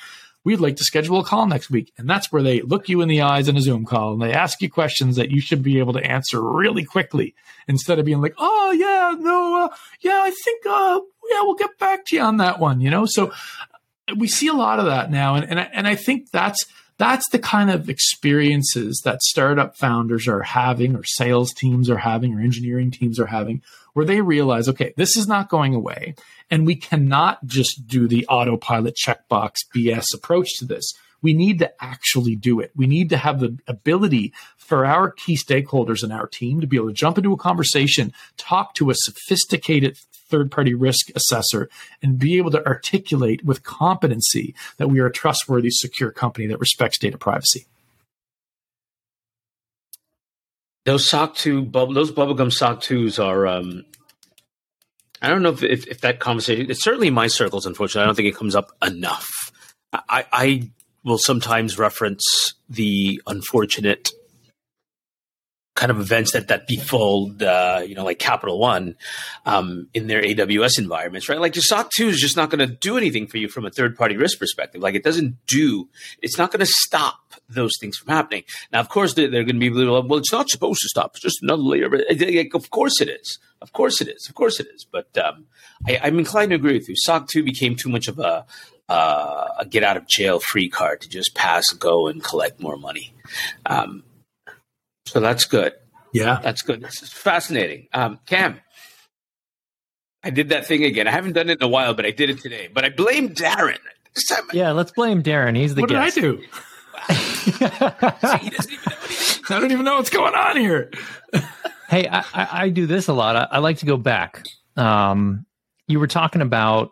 We'd 0.43 0.59
like 0.59 0.77
to 0.77 0.83
schedule 0.83 1.19
a 1.19 1.25
call 1.25 1.45
next 1.45 1.69
week. 1.69 1.91
And 1.97 2.09
that's 2.09 2.31
where 2.31 2.41
they 2.41 2.61
look 2.61 2.87
you 2.89 3.01
in 3.01 3.09
the 3.09 3.21
eyes 3.21 3.47
in 3.47 3.57
a 3.57 3.61
Zoom 3.61 3.85
call 3.85 4.13
and 4.13 4.21
they 4.21 4.33
ask 4.33 4.61
you 4.61 4.69
questions 4.69 5.17
that 5.17 5.31
you 5.31 5.41
should 5.41 5.61
be 5.61 5.79
able 5.79 5.93
to 5.93 6.03
answer 6.03 6.41
really 6.41 6.85
quickly 6.85 7.35
instead 7.67 7.99
of 7.99 8.05
being 8.05 8.21
like, 8.21 8.35
oh, 8.37 8.71
yeah, 8.71 9.15
no, 9.19 9.65
uh, 9.65 9.75
yeah, 10.01 10.21
I 10.23 10.31
think, 10.31 10.65
uh, 10.65 10.99
yeah, 11.29 11.41
we'll 11.41 11.55
get 11.55 11.77
back 11.77 12.05
to 12.07 12.15
you 12.15 12.21
on 12.21 12.37
that 12.37 12.59
one, 12.59 12.79
you 12.79 12.89
know? 12.89 13.05
So 13.05 13.33
we 14.15 14.27
see 14.27 14.47
a 14.47 14.53
lot 14.53 14.79
of 14.79 14.85
that 14.85 15.11
now, 15.11 15.35
and 15.35 15.49
and 15.49 15.59
I, 15.59 15.69
and 15.73 15.87
I 15.87 15.95
think 15.95 16.31
that's 16.31 16.65
that's 16.97 17.29
the 17.29 17.39
kind 17.39 17.69
of 17.69 17.89
experiences 17.89 19.01
that 19.05 19.21
startup 19.21 19.77
founders 19.77 20.27
are 20.27 20.41
having, 20.41 20.95
or 20.95 21.03
sales 21.03 21.53
teams 21.53 21.89
are 21.89 21.97
having, 21.97 22.33
or 22.33 22.41
engineering 22.41 22.91
teams 22.91 23.19
are 23.19 23.27
having, 23.27 23.61
where 23.93 24.05
they 24.05 24.21
realize, 24.21 24.67
okay, 24.67 24.93
this 24.97 25.15
is 25.15 25.27
not 25.27 25.49
going 25.49 25.75
away, 25.75 26.15
and 26.49 26.65
we 26.65 26.75
cannot 26.75 27.45
just 27.45 27.87
do 27.87 28.07
the 28.07 28.25
autopilot 28.27 28.95
checkbox 28.95 29.55
BS 29.75 30.05
approach 30.13 30.49
to 30.57 30.65
this. 30.65 30.93
We 31.21 31.33
need 31.33 31.59
to 31.59 31.71
actually 31.83 32.35
do 32.35 32.59
it. 32.59 32.71
We 32.75 32.87
need 32.87 33.09
to 33.09 33.17
have 33.17 33.39
the 33.39 33.57
ability 33.67 34.33
for 34.57 34.85
our 34.85 35.11
key 35.11 35.35
stakeholders 35.35 36.03
in 36.03 36.11
our 36.11 36.27
team 36.27 36.61
to 36.61 36.67
be 36.67 36.77
able 36.77 36.89
to 36.89 36.93
jump 36.93 37.17
into 37.17 37.33
a 37.33 37.37
conversation, 37.37 38.13
talk 38.37 38.75
to 38.75 38.89
a 38.89 38.95
sophisticated 38.95 39.97
third 40.29 40.51
party 40.51 40.73
risk 40.73 41.09
assessor 41.15 41.69
and 42.01 42.19
be 42.19 42.37
able 42.37 42.51
to 42.51 42.65
articulate 42.65 43.43
with 43.45 43.63
competency 43.63 44.55
that 44.77 44.89
we 44.89 44.99
are 44.99 45.07
a 45.07 45.11
trustworthy, 45.11 45.69
secure 45.71 46.11
company 46.11 46.47
that 46.47 46.59
respects 46.59 46.99
data 46.99 47.17
privacy. 47.17 47.65
Those 50.85 51.05
SOC 51.05 51.35
2, 51.35 51.65
bub- 51.65 51.93
those 51.93 52.11
bubblegum 52.11 52.51
SOC 52.51 52.79
2s 52.79 53.23
are, 53.23 53.45
um, 53.45 53.83
I 55.21 55.27
don't 55.27 55.41
know 55.41 55.51
if, 55.51 55.61
if, 55.61 55.87
if, 55.87 56.01
that 56.01 56.19
conversation, 56.19 56.71
it's 56.71 56.81
certainly 56.81 57.09
in 57.09 57.13
my 57.13 57.27
circles, 57.27 57.65
unfortunately. 57.65 58.03
I 58.03 58.05
don't 58.05 58.15
think 58.15 58.29
it 58.29 58.37
comes 58.37 58.55
up 58.55 58.71
enough. 58.81 59.51
I, 59.91 60.25
I 60.31 60.69
will 61.03 61.17
sometimes 61.17 61.77
reference 61.77 62.53
the 62.69 63.21
unfortunate 63.27 64.11
kind 65.77 65.91
of 65.91 65.99
events 65.99 66.33
that 66.33 66.47
that 66.47 66.65
befall, 66.65 67.31
uh, 67.39 67.83
you 67.85 67.93
know, 67.93 68.03
like 68.03 68.17
Capital 68.17 68.59
One 68.59 68.95
um, 69.45 69.87
in 69.93 70.07
their 70.07 70.23
AWS 70.23 70.79
environments, 70.79 71.29
right? 71.29 71.39
Like 71.39 71.55
your 71.55 71.61
SOC 71.61 71.91
2 71.95 72.07
is 72.07 72.19
just 72.19 72.35
not 72.35 72.49
going 72.49 72.67
to 72.67 72.75
do 72.75 72.97
anything 72.97 73.27
for 73.27 73.37
you 73.37 73.47
from 73.47 73.63
a 73.63 73.69
third 73.69 73.95
party 73.95 74.17
risk 74.17 74.39
perspective. 74.39 74.81
Like 74.81 74.95
it 74.95 75.03
doesn't 75.03 75.37
do, 75.45 75.87
it's 76.21 76.37
not 76.37 76.51
going 76.51 76.61
to 76.61 76.65
stop 76.65 77.19
those 77.47 77.73
things 77.79 77.95
from 77.95 78.11
happening. 78.11 78.43
Now, 78.73 78.79
of 78.79 78.89
course, 78.89 79.13
they're, 79.13 79.29
they're 79.29 79.43
going 79.43 79.59
to 79.59 79.59
be 79.59 79.69
well, 79.69 80.17
it's 80.17 80.33
not 80.33 80.49
supposed 80.49 80.81
to 80.81 80.89
stop. 80.89 81.11
It's 81.13 81.21
just 81.21 81.43
another 81.43 81.61
layer. 81.61 81.89
Like, 81.89 82.55
of 82.55 82.71
course 82.71 82.99
it 82.99 83.07
is. 83.07 83.37
Of 83.61 83.71
course 83.71 84.01
it 84.01 84.07
is. 84.07 84.27
Of 84.27 84.33
course 84.33 84.59
it 84.59 84.67
is. 84.73 84.83
But 84.83 85.15
um, 85.19 85.45
I, 85.87 85.99
I'm 86.01 86.17
inclined 86.17 86.49
to 86.49 86.55
agree 86.55 86.73
with 86.73 86.89
you. 86.89 86.95
SOC 86.97 87.29
2 87.29 87.43
became 87.43 87.75
too 87.75 87.89
much 87.89 88.07
of 88.07 88.17
a, 88.17 88.45
uh, 88.89 89.47
a 89.59 89.65
get 89.65 89.83
out 89.83 89.95
of 89.95 90.07
jail 90.07 90.39
free 90.39 90.69
card 90.69 91.01
to 91.01 91.09
just 91.09 91.35
pass, 91.35 91.69
go, 91.69 92.07
and 92.07 92.23
collect 92.23 92.59
more 92.59 92.77
money. 92.77 93.13
Um, 93.67 94.03
so 95.07 95.19
that's 95.19 95.45
good. 95.45 95.73
Yeah, 96.13 96.39
that's 96.41 96.61
good. 96.61 96.81
This 96.81 97.01
is 97.01 97.11
fascinating. 97.11 97.87
Um, 97.93 98.19
Cam, 98.25 98.59
I 100.23 100.29
did 100.29 100.49
that 100.49 100.65
thing 100.65 100.83
again. 100.83 101.07
I 101.07 101.11
haven't 101.11 101.33
done 101.33 101.49
it 101.49 101.59
in 101.59 101.63
a 101.63 101.67
while, 101.67 101.93
but 101.93 102.05
I 102.05 102.11
did 102.11 102.29
it 102.29 102.39
today. 102.39 102.69
But 102.73 102.85
I 102.85 102.89
blame 102.89 103.29
Darren. 103.29 103.77
yeah, 104.53 104.71
let's 104.71 104.91
blame 104.91 105.23
Darren. 105.23 105.55
He's 105.55 105.75
the 105.75 105.81
what 105.81 105.89
guest. 105.89 106.15
did 106.15 106.25
I 106.25 106.27
do? 106.27 106.43
I 109.49 109.59
don't 109.59 109.71
even 109.71 109.85
know 109.85 109.97
what's 109.97 110.09
going 110.09 110.33
on 110.33 110.57
here. 110.57 110.91
hey, 111.89 112.07
I, 112.07 112.19
I, 112.33 112.47
I, 112.51 112.69
do 112.69 112.85
this 112.85 113.07
a 113.07 113.13
lot. 113.13 113.35
I, 113.35 113.47
I 113.51 113.59
like 113.59 113.77
to 113.77 113.85
go 113.85 113.95
back. 113.95 114.43
Um, 114.75 115.45
you 115.87 115.99
were 115.99 116.07
talking 116.07 116.41
about. 116.41 116.91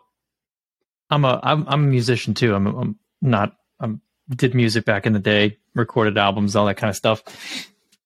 I'm 1.10 1.24
a 1.24 1.38
I'm, 1.42 1.66
I'm 1.68 1.84
a 1.84 1.86
musician 1.86 2.34
too. 2.34 2.54
I'm, 2.54 2.66
I'm 2.66 2.98
not. 3.20 3.52
I'm 3.78 4.00
did 4.34 4.54
music 4.54 4.84
back 4.84 5.06
in 5.06 5.12
the 5.12 5.18
day, 5.18 5.58
recorded 5.74 6.18
albums, 6.18 6.56
all 6.56 6.66
that 6.66 6.76
kind 6.76 6.90
of 6.90 6.96
stuff. 6.96 7.22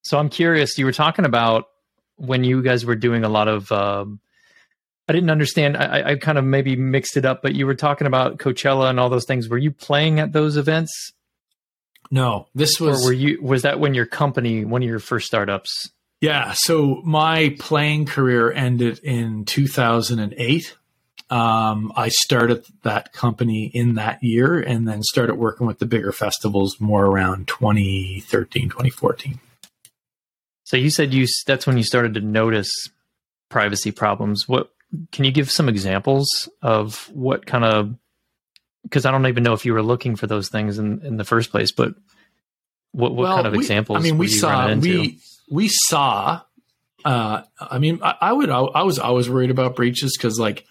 So 0.02 0.18
I'm 0.18 0.28
curious. 0.28 0.78
You 0.78 0.84
were 0.84 0.92
talking 0.92 1.24
about 1.24 1.68
when 2.16 2.44
you 2.44 2.62
guys 2.62 2.84
were 2.84 2.96
doing 2.96 3.24
a 3.24 3.28
lot 3.28 3.48
of. 3.48 3.70
Um, 3.72 4.20
I 5.08 5.12
didn't 5.12 5.30
understand. 5.30 5.76
I, 5.76 6.10
I 6.10 6.16
kind 6.16 6.38
of 6.38 6.44
maybe 6.44 6.76
mixed 6.76 7.16
it 7.16 7.24
up, 7.24 7.42
but 7.42 7.54
you 7.54 7.66
were 7.66 7.74
talking 7.74 8.06
about 8.06 8.38
Coachella 8.38 8.88
and 8.88 9.00
all 9.00 9.08
those 9.08 9.24
things. 9.24 9.48
Were 9.48 9.58
you 9.58 9.72
playing 9.72 10.20
at 10.20 10.32
those 10.32 10.56
events? 10.56 11.12
No, 12.10 12.46
this 12.54 12.80
was. 12.80 13.02
Or 13.02 13.08
were 13.08 13.12
you? 13.12 13.42
Was 13.42 13.62
that 13.62 13.80
when 13.80 13.94
your 13.94 14.06
company, 14.06 14.64
one 14.64 14.82
of 14.82 14.88
your 14.88 15.00
first 15.00 15.26
startups? 15.26 15.90
Yeah. 16.20 16.52
So 16.52 17.00
my 17.02 17.56
playing 17.58 18.06
career 18.06 18.52
ended 18.52 19.00
in 19.02 19.44
2008. 19.46 20.76
Um, 21.30 21.92
I 21.94 22.08
started 22.08 22.64
that 22.82 23.12
company 23.12 23.70
in 23.72 23.94
that 23.94 24.22
year 24.22 24.58
and 24.58 24.86
then 24.86 25.02
started 25.02 25.36
working 25.36 25.66
with 25.66 25.78
the 25.78 25.86
bigger 25.86 26.10
festivals 26.10 26.80
more 26.80 27.06
around 27.06 27.46
2013, 27.46 28.68
2014. 28.68 29.38
So 30.70 30.76
you 30.76 30.88
said 30.88 31.12
you 31.12 31.26
that's 31.48 31.66
when 31.66 31.76
you 31.76 31.82
started 31.82 32.14
to 32.14 32.20
notice 32.20 32.70
privacy 33.48 33.90
problems. 33.90 34.48
What 34.48 34.70
can 35.10 35.24
you 35.24 35.32
give 35.32 35.50
some 35.50 35.68
examples 35.68 36.48
of 36.62 37.10
what 37.12 37.44
kind 37.44 37.64
of 37.64 37.96
because 38.84 39.04
I 39.04 39.10
don't 39.10 39.26
even 39.26 39.42
know 39.42 39.52
if 39.52 39.66
you 39.66 39.72
were 39.72 39.82
looking 39.82 40.14
for 40.14 40.28
those 40.28 40.48
things 40.48 40.78
in, 40.78 41.04
in 41.04 41.16
the 41.16 41.24
first 41.24 41.50
place, 41.50 41.72
but 41.72 41.96
what, 42.92 43.16
what 43.16 43.24
well, 43.24 43.34
kind 43.34 43.48
of 43.48 43.54
we, 43.54 43.58
examples? 43.58 43.98
I 43.98 44.00
mean, 44.00 44.16
we 44.16 44.28
saw 44.28 44.72
we 44.72 45.18
we 45.50 45.66
saw. 45.66 46.42
Uh, 47.04 47.42
I 47.60 47.80
mean, 47.80 47.98
I, 48.00 48.14
I 48.20 48.32
would 48.32 48.48
I 48.48 48.84
was 48.84 49.00
always 49.00 49.28
worried 49.28 49.50
about 49.50 49.74
breaches 49.74 50.16
because 50.16 50.38
like 50.38 50.66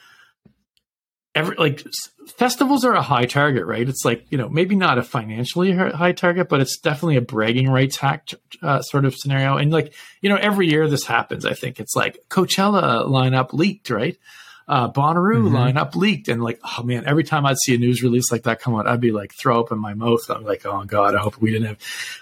every 1.36 1.58
like 1.58 1.86
festivals 2.32 2.86
are 2.86 2.94
a 2.94 3.02
high 3.02 3.26
target, 3.26 3.66
right? 3.66 3.88
It's 3.88 4.06
like 4.06 4.26
you 4.30 4.38
know 4.38 4.50
maybe 4.50 4.76
not 4.76 4.98
a 4.98 5.04
financially 5.04 5.74
high 5.74 6.14
target, 6.14 6.50
but 6.50 6.62
it's 6.62 6.78
definitely 6.78 7.18
a 7.18 7.22
bragging 7.22 7.70
rights 7.70 7.98
hack 7.98 8.30
uh, 8.62 8.82
sort 8.82 9.06
of 9.06 9.16
scenario. 9.16 9.58
And 9.58 9.72
like 9.72 9.94
you 10.22 10.30
know 10.30 10.38
every 10.38 10.70
year 10.70 10.88
this 10.88 11.06
happens. 11.06 11.46
I 11.46 11.54
think 11.54 11.80
it's 11.80 11.96
like 11.96 12.20
Coachella 12.30 13.08
lineup 13.08 13.54
leaked, 13.54 13.90
right? 13.90 14.18
Uh, 14.68 14.88
Bonnaroo 14.92 15.50
mm-hmm. 15.50 15.56
lineup 15.56 15.96
leaked, 15.96 16.28
and 16.28 16.44
like 16.44 16.60
oh 16.64 16.84
man, 16.84 17.04
every 17.08 17.24
time 17.24 17.46
I'd 17.46 17.58
see 17.58 17.74
a 17.74 17.78
news 17.80 18.04
release 18.04 18.32
like 18.32 18.44
that 18.44 18.62
come 18.62 18.76
out, 18.76 18.86
I'd 18.86 19.02
be 19.02 19.12
like 19.12 19.34
throw 19.34 19.60
up 19.60 19.72
in 19.72 19.80
my 19.80 19.96
mouth. 19.96 20.30
I'm 20.30 20.44
like, 20.44 20.64
oh 20.66 20.84
god, 20.84 21.16
I 21.16 21.20
hope 21.20 21.42
we 21.42 21.52
didn't 21.52 21.70
have, 21.70 21.78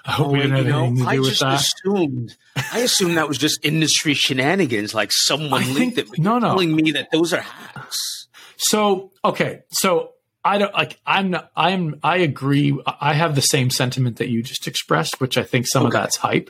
I 0.06 0.12
hope 0.13 0.28
oh, 0.28 0.32
we 0.32 0.39
didn't 0.39 0.56
have 0.56 0.65
know, 0.65 0.86
anything 0.86 0.96
to 0.96 1.04
do 1.04 1.10
I 1.10 1.20
with 1.20 1.39
that. 1.39 1.60
Assumed, 1.60 2.38
I 2.72 2.80
assumed 2.80 3.17
that 3.17 3.28
was 3.28 3.38
just 3.38 3.60
industry 3.65 4.13
shenanigans. 4.13 4.96
Like 4.96 5.12
someone 5.12 5.62
I 5.62 5.67
leaked 5.67 5.96
think, 5.98 6.13
it, 6.13 6.20
no, 6.20 6.39
no, 6.39 6.48
telling 6.48 6.74
me 6.74 6.91
that 6.91 7.12
those 7.12 7.34
are 7.34 7.41
hacks. 7.41 8.16
So 8.58 9.12
okay, 9.24 9.62
so 9.70 10.13
I 10.43 10.58
don't 10.58 10.74
like. 10.74 11.00
I'm. 11.06 11.32
Not, 11.32 11.52
I'm. 11.56 12.00
I 12.04 12.17
agree. 12.17 12.78
I 12.86 13.13
have 13.13 13.36
the 13.36 13.41
same 13.41 13.70
sentiment 13.70 14.17
that 14.17 14.30
you 14.30 14.41
just 14.41 14.67
expressed, 14.67 15.20
which 15.20 15.38
I 15.38 15.43
think 15.43 15.67
some 15.67 15.84
okay. 15.84 15.88
of 15.88 15.93
that's 15.93 16.17
hype. 16.17 16.50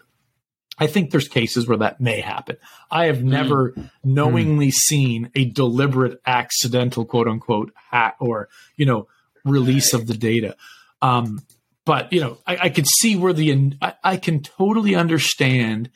I 0.80 0.88
think 0.88 1.10
there's 1.10 1.28
cases 1.28 1.68
where 1.68 1.80
that 1.80 2.00
may 2.00 2.22
happen. 2.22 2.58
I 2.92 3.06
have 3.06 3.18
mm. 3.18 3.24
never 3.24 3.74
knowingly 4.04 4.68
mm. 4.68 4.74
seen 4.74 5.32
a 5.34 5.46
deliberate, 5.46 6.22
accidental, 6.26 7.06
quote 7.06 7.28
unquote, 7.28 7.74
hack 7.90 8.18
or 8.20 8.50
you 8.76 8.86
know 8.86 9.08
release 9.44 9.94
of 9.94 10.08
the 10.08 10.14
data. 10.14 10.56
Um, 11.02 11.42
but 11.84 12.14
you 12.14 12.22
know, 12.22 12.38
I, 12.46 12.58
I 12.64 12.70
can 12.70 12.86
see 12.86 13.16
where 13.16 13.34
the 13.34 13.76
I, 13.82 13.94
I 14.04 14.18
can 14.18 14.44
totally 14.44 14.96
understand 14.96 15.90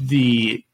the 0.00 0.64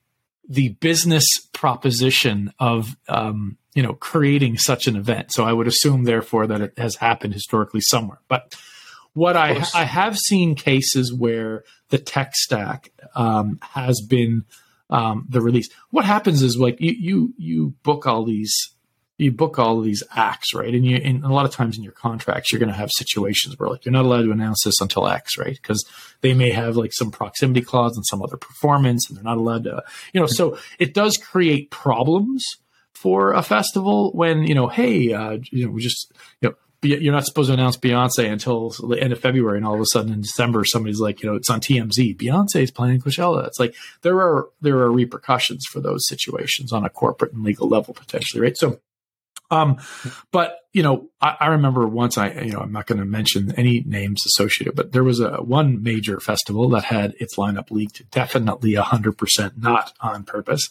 the 0.48 0.70
business 0.70 1.26
proposition 1.52 2.52
of 2.58 2.96
um, 3.08 3.58
you 3.76 3.82
know 3.82 3.92
creating 3.92 4.56
such 4.56 4.88
an 4.88 4.96
event. 4.96 5.32
So 5.32 5.44
I 5.44 5.52
would 5.52 5.68
assume, 5.68 6.04
therefore, 6.04 6.46
that 6.48 6.60
it 6.62 6.78
has 6.78 6.96
happened 6.96 7.34
historically 7.34 7.82
somewhere. 7.82 8.20
But 8.26 8.56
what 9.12 9.36
I 9.36 9.62
I 9.74 9.84
have 9.84 10.18
seen 10.18 10.56
cases 10.56 11.14
where 11.14 11.62
the 11.90 11.98
tech 11.98 12.34
stack 12.34 12.90
um, 13.14 13.58
has 13.60 14.00
been 14.00 14.44
um, 14.88 15.26
the 15.28 15.42
release. 15.42 15.68
What 15.90 16.06
happens 16.06 16.42
is 16.42 16.56
like 16.56 16.80
you 16.80 16.92
you 16.92 17.34
you 17.36 17.74
book 17.82 18.06
all 18.06 18.24
these 18.24 18.54
you 19.18 19.30
book 19.32 19.58
all 19.58 19.78
of 19.78 19.84
these 19.84 20.02
acts, 20.14 20.52
right? 20.52 20.74
And 20.74 20.84
you, 20.84 20.96
and 20.96 21.24
a 21.24 21.32
lot 21.32 21.46
of 21.46 21.50
times 21.50 21.78
in 21.78 21.82
your 21.82 21.94
contracts, 21.94 22.52
you're 22.52 22.58
going 22.58 22.72
to 22.72 22.76
have 22.76 22.90
situations 22.94 23.58
where 23.58 23.70
like 23.70 23.84
you're 23.84 23.92
not 23.92 24.04
allowed 24.04 24.24
to 24.24 24.30
announce 24.30 24.62
this 24.64 24.78
until 24.80 25.08
X, 25.08 25.38
right? 25.38 25.54
Because 25.54 25.82
they 26.20 26.34
may 26.34 26.50
have 26.50 26.76
like 26.76 26.92
some 26.92 27.10
proximity 27.10 27.62
clause 27.62 27.96
and 27.96 28.04
some 28.06 28.22
other 28.22 28.36
performance, 28.36 29.08
and 29.08 29.16
they're 29.16 29.24
not 29.24 29.38
allowed 29.38 29.64
to, 29.64 29.82
you 30.12 30.20
know. 30.20 30.26
So 30.26 30.58
it 30.78 30.94
does 30.94 31.16
create 31.18 31.70
problems 31.70 32.42
for 33.00 33.32
a 33.32 33.42
festival 33.42 34.12
when 34.12 34.44
you 34.44 34.54
know, 34.54 34.68
hey, 34.68 35.12
uh, 35.12 35.38
you 35.50 35.66
know, 35.66 35.72
we 35.72 35.82
just 35.82 36.12
you 36.40 36.48
know. 36.48 36.54
You're 36.82 37.14
not 37.14 37.24
supposed 37.24 37.48
to 37.48 37.54
announce 37.54 37.76
Beyonce 37.78 38.30
until 38.30 38.68
the 38.68 39.00
end 39.02 39.12
of 39.12 39.18
February, 39.18 39.56
and 39.56 39.66
all 39.66 39.74
of 39.74 39.80
a 39.80 39.86
sudden 39.86 40.12
in 40.12 40.20
December, 40.20 40.64
somebody's 40.64 41.00
like, 41.00 41.20
you 41.20 41.28
know, 41.28 41.34
it's 41.34 41.50
on 41.50 41.58
TMZ. 41.58 42.16
Beyonce 42.16 42.62
is 42.62 42.70
playing 42.70 43.00
Coachella. 43.00 43.46
It's 43.46 43.58
like 43.58 43.74
there 44.02 44.20
are 44.20 44.50
there 44.60 44.76
are 44.76 44.92
repercussions 44.92 45.64
for 45.64 45.80
those 45.80 46.06
situations 46.06 46.72
on 46.72 46.84
a 46.84 46.90
corporate 46.90 47.32
and 47.32 47.42
legal 47.42 47.66
level 47.66 47.92
potentially, 47.92 48.42
right? 48.42 48.56
So 48.56 48.78
um, 49.50 49.78
but 50.32 50.58
you 50.72 50.82
know, 50.82 51.08
I, 51.20 51.36
I, 51.40 51.46
remember 51.48 51.86
once 51.86 52.18
I, 52.18 52.32
you 52.32 52.52
know, 52.52 52.58
I'm 52.58 52.72
not 52.72 52.86
going 52.86 52.98
to 52.98 53.04
mention 53.04 53.54
any 53.56 53.82
names 53.86 54.24
associated, 54.26 54.74
but 54.74 54.92
there 54.92 55.04
was 55.04 55.20
a 55.20 55.36
one 55.36 55.82
major 55.82 56.20
festival 56.20 56.68
that 56.70 56.84
had 56.84 57.14
its 57.18 57.36
lineup 57.36 57.70
leaked, 57.70 58.10
definitely 58.10 58.74
hundred 58.74 59.16
percent 59.16 59.54
not 59.56 59.92
on 60.00 60.24
purpose. 60.24 60.68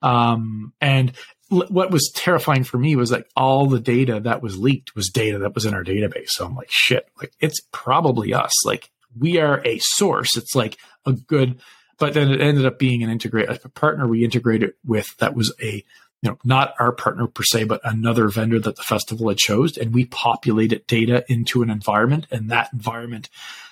Um, 0.00 0.72
and 0.80 1.12
what 1.48 1.90
was 1.90 2.10
terrifying 2.14 2.64
for 2.64 2.78
me 2.78 2.96
was 2.96 3.12
like 3.12 3.28
all 3.36 3.66
the 3.66 3.80
data 3.80 4.20
that 4.20 4.42
was 4.42 4.58
leaked 4.58 4.94
was 4.94 5.10
data 5.10 5.38
that 5.38 5.54
was 5.54 5.66
in 5.66 5.74
our 5.74 5.84
database. 5.84 6.30
So 6.30 6.46
I'm 6.46 6.54
like, 6.54 6.70
shit, 6.70 7.08
like 7.20 7.32
it's 7.40 7.60
probably 7.70 8.32
us. 8.32 8.52
Like 8.64 8.90
we 9.18 9.38
are 9.38 9.60
a 9.64 9.78
source. 9.80 10.36
It's 10.36 10.54
like 10.54 10.78
a 11.06 11.12
good, 11.12 11.60
but 11.98 12.14
then 12.14 12.30
it 12.30 12.40
ended 12.40 12.66
up 12.66 12.78
being 12.78 13.02
an 13.02 13.10
integrate 13.10 13.48
a 13.48 13.68
partner 13.68 14.08
we 14.08 14.24
integrated 14.24 14.72
with 14.84 15.16
that 15.18 15.34
was 15.34 15.52
a 15.62 15.84
you 16.22 16.30
know, 16.30 16.38
not 16.42 16.72
our 16.80 16.90
partner 16.90 17.26
per 17.26 17.42
se, 17.42 17.64
but 17.64 17.82
another 17.84 18.28
vendor 18.28 18.58
that 18.58 18.76
the 18.76 18.82
festival 18.82 19.28
had 19.28 19.36
chose, 19.36 19.76
and 19.76 19.92
we 19.92 20.06
populated 20.06 20.86
data 20.86 21.22
into 21.28 21.62
an 21.62 21.68
environment, 21.68 22.26
and 22.30 22.50
that 22.50 22.72
environment 22.72 23.28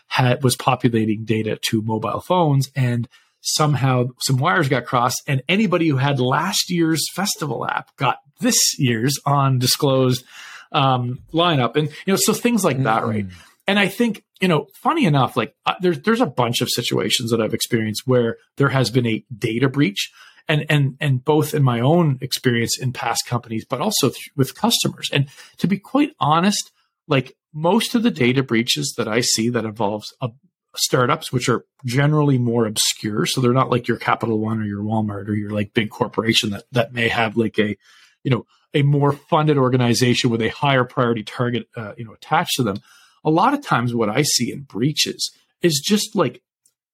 had 0.08 0.44
was 0.44 0.54
populating 0.54 1.24
data 1.24 1.58
to 1.62 1.80
mobile 1.80 2.20
phones, 2.20 2.70
and 2.76 3.08
somehow 3.42 4.06
some 4.20 4.38
wires 4.38 4.68
got 4.68 4.86
crossed, 4.86 5.22
and 5.26 5.42
anybody 5.48 5.88
who 5.88 5.96
had 5.96 6.18
last 6.20 6.70
year's 6.70 7.04
festival 7.14 7.66
app 7.66 7.94
got 7.96 8.18
this 8.40 8.58
year's 8.78 9.18
undisclosed 9.26 10.24
um, 10.72 11.20
lineup, 11.32 11.76
and 11.76 11.88
you 11.88 12.12
know, 12.12 12.16
so 12.16 12.32
things 12.32 12.64
like 12.64 12.76
mm-hmm. 12.76 12.84
that, 12.84 13.04
right? 13.04 13.28
Mm. 13.28 13.32
And 13.66 13.78
I 13.78 13.88
think 13.88 14.24
you 14.40 14.48
know, 14.48 14.66
funny 14.74 15.04
enough, 15.04 15.36
like 15.36 15.54
uh, 15.66 15.74
there's 15.80 16.00
there's 16.00 16.20
a 16.20 16.26
bunch 16.26 16.60
of 16.60 16.68
situations 16.68 17.30
that 17.30 17.40
I've 17.40 17.54
experienced 17.54 18.02
where 18.06 18.38
there 18.56 18.70
has 18.70 18.90
been 18.90 19.06
a 19.06 19.24
data 19.36 19.68
breach, 19.68 20.10
and 20.48 20.66
and 20.68 20.96
and 21.00 21.24
both 21.24 21.54
in 21.54 21.62
my 21.62 21.80
own 21.80 22.18
experience 22.20 22.78
in 22.78 22.92
past 22.92 23.26
companies, 23.26 23.64
but 23.64 23.80
also 23.80 24.08
th- 24.08 24.30
with 24.36 24.56
customers. 24.56 25.10
And 25.12 25.28
to 25.58 25.68
be 25.68 25.78
quite 25.78 26.10
honest, 26.18 26.72
like 27.06 27.36
most 27.54 27.94
of 27.94 28.02
the 28.02 28.10
data 28.10 28.42
breaches 28.42 28.94
that 28.96 29.06
I 29.06 29.20
see 29.20 29.48
that 29.50 29.64
involves 29.64 30.12
a, 30.20 30.30
startups, 30.76 31.32
which 31.32 31.48
are 31.48 31.64
generally 31.84 32.38
more 32.38 32.66
obscure, 32.66 33.26
so 33.26 33.40
they're 33.40 33.52
not 33.52 33.70
like 33.70 33.88
your 33.88 33.96
Capital 33.96 34.38
One 34.38 34.60
or 34.60 34.64
your 34.64 34.82
Walmart 34.82 35.28
or 35.28 35.34
your 35.34 35.50
like 35.50 35.74
big 35.74 35.90
corporation 35.90 36.50
that 36.50 36.64
that 36.72 36.92
may 36.92 37.08
have 37.08 37.36
like 37.36 37.58
a 37.58 37.76
you 38.24 38.30
know 38.30 38.46
a 38.74 38.82
more 38.82 39.12
funded 39.12 39.58
organization 39.58 40.30
with 40.30 40.40
a 40.40 40.48
higher 40.48 40.84
priority 40.84 41.22
target 41.22 41.68
uh, 41.76 41.92
you 41.96 42.04
know 42.04 42.12
attached 42.12 42.56
to 42.56 42.62
them. 42.62 42.78
A 43.24 43.30
lot 43.30 43.54
of 43.54 43.64
times 43.64 43.94
what 43.94 44.08
I 44.08 44.22
see 44.22 44.52
in 44.52 44.62
breaches 44.62 45.30
is 45.60 45.80
just 45.84 46.16
like 46.16 46.42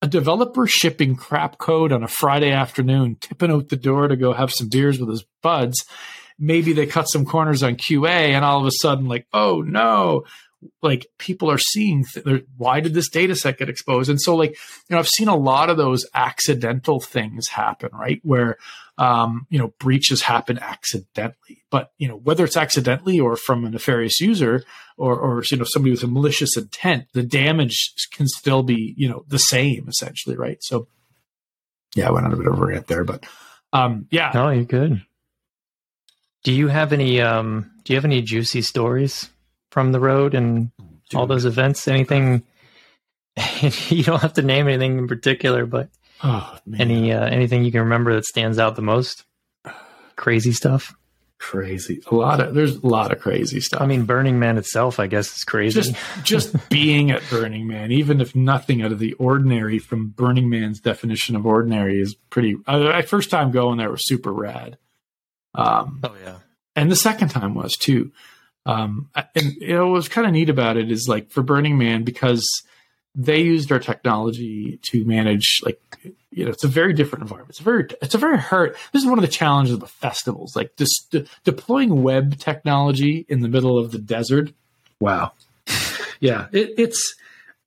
a 0.03 0.07
developer 0.07 0.67
shipping 0.67 1.17
crap 1.17 1.59
code 1.59 1.93
on 1.93 2.03
a 2.03 2.09
Friday 2.09 2.53
afternoon, 2.53 3.17
tipping 3.21 3.51
out 3.51 3.69
the 3.69 3.77
door 3.77 4.09
to 4.09 4.17
go 4.17 4.33
have 4.33 4.53
some 4.53 4.69
beers 4.69 4.99
with 5.01 5.09
his 5.09 5.25
buds. 5.43 5.85
Maybe 6.39 6.73
they 6.73 6.87
cut 6.87 7.09
some 7.09 7.25
corners 7.25 7.65
on 7.65 7.75
QA, 7.75 8.31
and 8.31 8.45
all 8.45 8.61
of 8.61 8.67
a 8.67 8.71
sudden, 8.81 9.07
like, 9.07 9.27
oh 9.33 9.63
no, 9.63 10.25
like 10.83 11.07
people 11.19 11.51
are 11.51 11.59
seeing 11.59 12.05
th- 12.05 12.45
why 12.57 12.81
did 12.81 12.95
this 12.95 13.09
data 13.09 13.35
set 13.35 13.59
get 13.59 13.69
exposed? 13.69 14.11
And 14.11 14.21
so 14.21 14.35
like 14.35 14.51
you 14.51 14.57
know 14.91 14.99
i've 14.99 15.09
seen 15.09 15.29
a 15.29 15.37
lot 15.37 15.71
of 15.71 15.77
those 15.77 16.07
accidental 16.15 17.01
things 17.01 17.49
happen 17.49 17.91
right? 17.93 18.21
Where 18.23 18.57
um, 18.97 19.47
you 19.49 19.59
know 19.59 19.73
breaches 19.79 20.23
happen 20.23 20.59
accidentally. 20.59 21.63
But 21.71 21.93
you 21.99 22.09
know 22.09 22.17
whether 22.17 22.45
it's 22.45 22.57
accidentally 22.57 23.21
or 23.21 23.37
from 23.37 23.65
a 23.65 23.71
nefarious 23.71 24.21
user 24.21 24.65
or 24.97 25.17
or 25.17 25.43
you 25.51 25.57
know 25.57 25.65
somebody 25.65 25.93
with 25.93 26.03
a 26.03 26.09
malicious 26.09 26.57
intent 26.57 27.07
the 27.13 27.23
damage 27.23 27.93
can 28.13 28.27
still 28.27 28.63
be 28.63 28.95
you 28.97 29.09
know 29.09 29.25
the 29.29 29.39
same 29.39 29.89
essentially 29.89 30.37
right? 30.37 30.59
So 30.63 30.89
yeah 31.95 32.09
i 32.09 32.11
went 32.11 32.27
on 32.27 32.33
a 32.33 32.37
bit 32.37 32.47
of 32.47 32.59
a 32.59 32.67
rant 32.67 32.87
there 32.87 33.05
but 33.05 33.25
um 33.73 34.07
yeah. 34.11 34.31
No 34.35 34.51
you're 34.51 34.65
good. 34.65 35.03
Do 36.45 36.53
you 36.53 36.69
have 36.69 36.93
any 36.93 37.21
um 37.21 37.71
do 37.85 37.93
you 37.93 37.97
have 37.97 38.05
any 38.05 38.23
juicy 38.23 38.63
stories 38.63 39.31
from 39.71 39.93
the 39.93 40.01
road 40.01 40.35
and 40.35 40.71
Dude. 41.11 41.19
all 41.19 41.27
those 41.27 41.45
events 41.45 41.87
anything 41.89 42.43
you 43.89 44.03
don't 44.03 44.21
have 44.23 44.35
to 44.35 44.43
name 44.43 44.69
anything 44.69 44.99
in 44.99 45.09
particular 45.09 45.67
but 45.67 45.89
Oh, 46.23 46.59
Any 46.77 47.13
uh, 47.13 47.25
anything 47.25 47.65
you 47.65 47.71
can 47.71 47.83
remember 47.83 48.13
that 48.15 48.25
stands 48.25 48.59
out 48.59 48.75
the 48.75 48.83
most? 48.83 49.25
Crazy 50.17 50.53
stuff. 50.53 50.97
Crazy. 51.39 52.03
A 52.11 52.15
lot 52.17 52.41
of 52.41 52.55
there's 52.55 52.75
a 52.75 52.87
lot 52.87 53.13
of 53.13 53.21
crazy 53.21 53.61
stuff. 53.61 53.81
I 53.81 53.87
mean, 53.87 54.05
Burning 54.05 54.41
Man 54.41 54.59
itself, 54.59 54.99
I 54.99 55.07
guess, 55.07 55.37
is 55.37 55.45
crazy. 55.45 55.81
Just 55.81 55.95
just 56.25 56.69
being 56.71 57.13
at 57.13 57.23
Burning 57.31 57.69
Man, 57.69 57.93
even 57.93 58.21
if 58.21 58.35
nothing 58.35 58.83
out 58.83 58.91
of 58.91 58.99
the 58.99 59.13
ordinary 59.13 59.79
from 59.79 60.09
Burning 60.09 60.51
Man's 60.51 60.81
definition 60.81 61.37
of 61.37 61.47
ordinary 61.47 62.01
is 62.01 62.17
pretty. 62.31 62.57
I, 62.67 63.03
first 63.03 63.31
time 63.31 63.53
going 63.53 63.79
there 63.79 63.91
was 63.91 64.05
super 64.05 64.33
rad. 64.33 64.77
Um, 65.55 66.01
oh 66.03 66.17
yeah, 66.25 66.39
and 66.75 66.91
the 66.91 66.97
second 66.97 67.29
time 67.29 67.55
was 67.55 67.75
too. 67.75 68.11
Um, 68.69 69.09
and 69.35 69.55
you 69.55 69.75
know, 69.75 69.87
what 69.87 69.95
was 69.95 70.09
kind 70.09 70.27
of 70.27 70.33
neat 70.35 70.51
about 70.51 70.77
it 70.77 70.91
is 70.91 71.09
like 71.09 71.31
for 71.31 71.43
Burning 71.43 71.79
Man 71.79 72.05
because 72.05 72.47
they 73.15 73.41
used 73.41 73.73
our 73.73 73.79
technology 73.79 74.79
to 74.83 75.05
manage 75.07 75.61
like 75.65 75.81
you 76.31 76.45
know 76.45 76.51
it's 76.51 76.65
a 76.65 76.69
very 76.69 76.93
different 76.93 77.23
environment. 77.23 77.51
It's 77.51 77.61
a 77.61 77.65
very 77.65 77.89
it's 78.03 78.15
a 78.15 78.19
very 78.19 78.39
hard 78.39 78.77
this 78.93 79.03
is 79.03 79.09
one 79.09 79.19
of 79.19 79.23
the 79.23 79.29
challenges 79.29 79.73
of 79.73 79.81
the 79.81 79.87
festivals 79.87 80.55
like 80.55 80.77
this 80.77 81.01
de- 81.11 81.25
deploying 81.45 82.03
web 82.03 82.39
technology 82.39 83.25
in 83.29 83.41
the 83.41 83.49
middle 83.49 83.79
of 83.79 83.91
the 83.91 83.99
desert. 83.99 84.53
Wow. 85.01 85.33
Yeah 86.21 86.49
it, 86.51 86.75
it's 86.79 87.15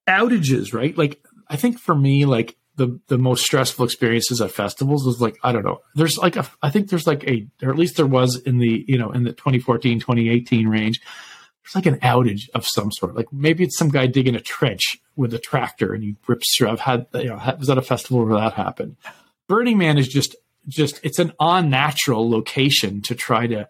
outages 0.09 0.73
right? 0.73 0.97
Like 0.97 1.23
i 1.47 1.55
think 1.55 1.79
for 1.79 1.95
me 1.95 2.25
like 2.25 2.57
the 2.81 2.99
the 3.07 3.17
most 3.17 3.43
stressful 3.43 3.85
experiences 3.85 4.41
at 4.41 4.51
festivals 4.51 5.05
was 5.05 5.21
like 5.21 5.37
i 5.43 5.51
don't 5.51 5.63
know 5.63 5.81
there's 5.95 6.17
like 6.17 6.35
a 6.35 6.45
i 6.61 6.69
think 6.69 6.89
there's 6.89 7.07
like 7.07 7.23
a 7.27 7.47
or 7.61 7.69
at 7.69 7.77
least 7.77 7.95
there 7.95 8.07
was 8.07 8.37
in 8.37 8.57
the 8.57 8.83
you 8.87 8.97
know 8.97 9.11
in 9.11 9.23
the 9.23 9.31
2014 9.31 9.99
2018 9.99 10.67
range 10.67 10.99
there's 11.63 11.75
like 11.75 11.85
an 11.85 11.99
outage 11.99 12.49
of 12.53 12.65
some 12.65 12.91
sort. 12.91 13.15
Like 13.15 13.31
maybe 13.31 13.63
it's 13.63 13.77
some 13.77 13.89
guy 13.89 14.07
digging 14.07 14.35
a 14.35 14.41
trench 14.41 14.99
with 15.15 15.33
a 15.33 15.39
tractor 15.39 15.93
and 15.93 16.03
he 16.03 16.15
rips 16.27 16.55
through. 16.55 16.69
I've 16.69 16.79
had, 16.79 17.05
you 17.13 17.25
know, 17.25 17.55
was 17.59 17.69
at 17.69 17.77
a 17.77 17.83
festival 17.83 18.25
where 18.25 18.39
that 18.39 18.53
happened. 18.53 18.97
Burning 19.47 19.77
Man 19.77 19.97
is 19.97 20.07
just, 20.07 20.35
just, 20.67 20.99
it's 21.03 21.19
an 21.19 21.33
unnatural 21.39 22.29
location 22.29 23.01
to 23.03 23.15
try 23.15 23.47
to 23.47 23.67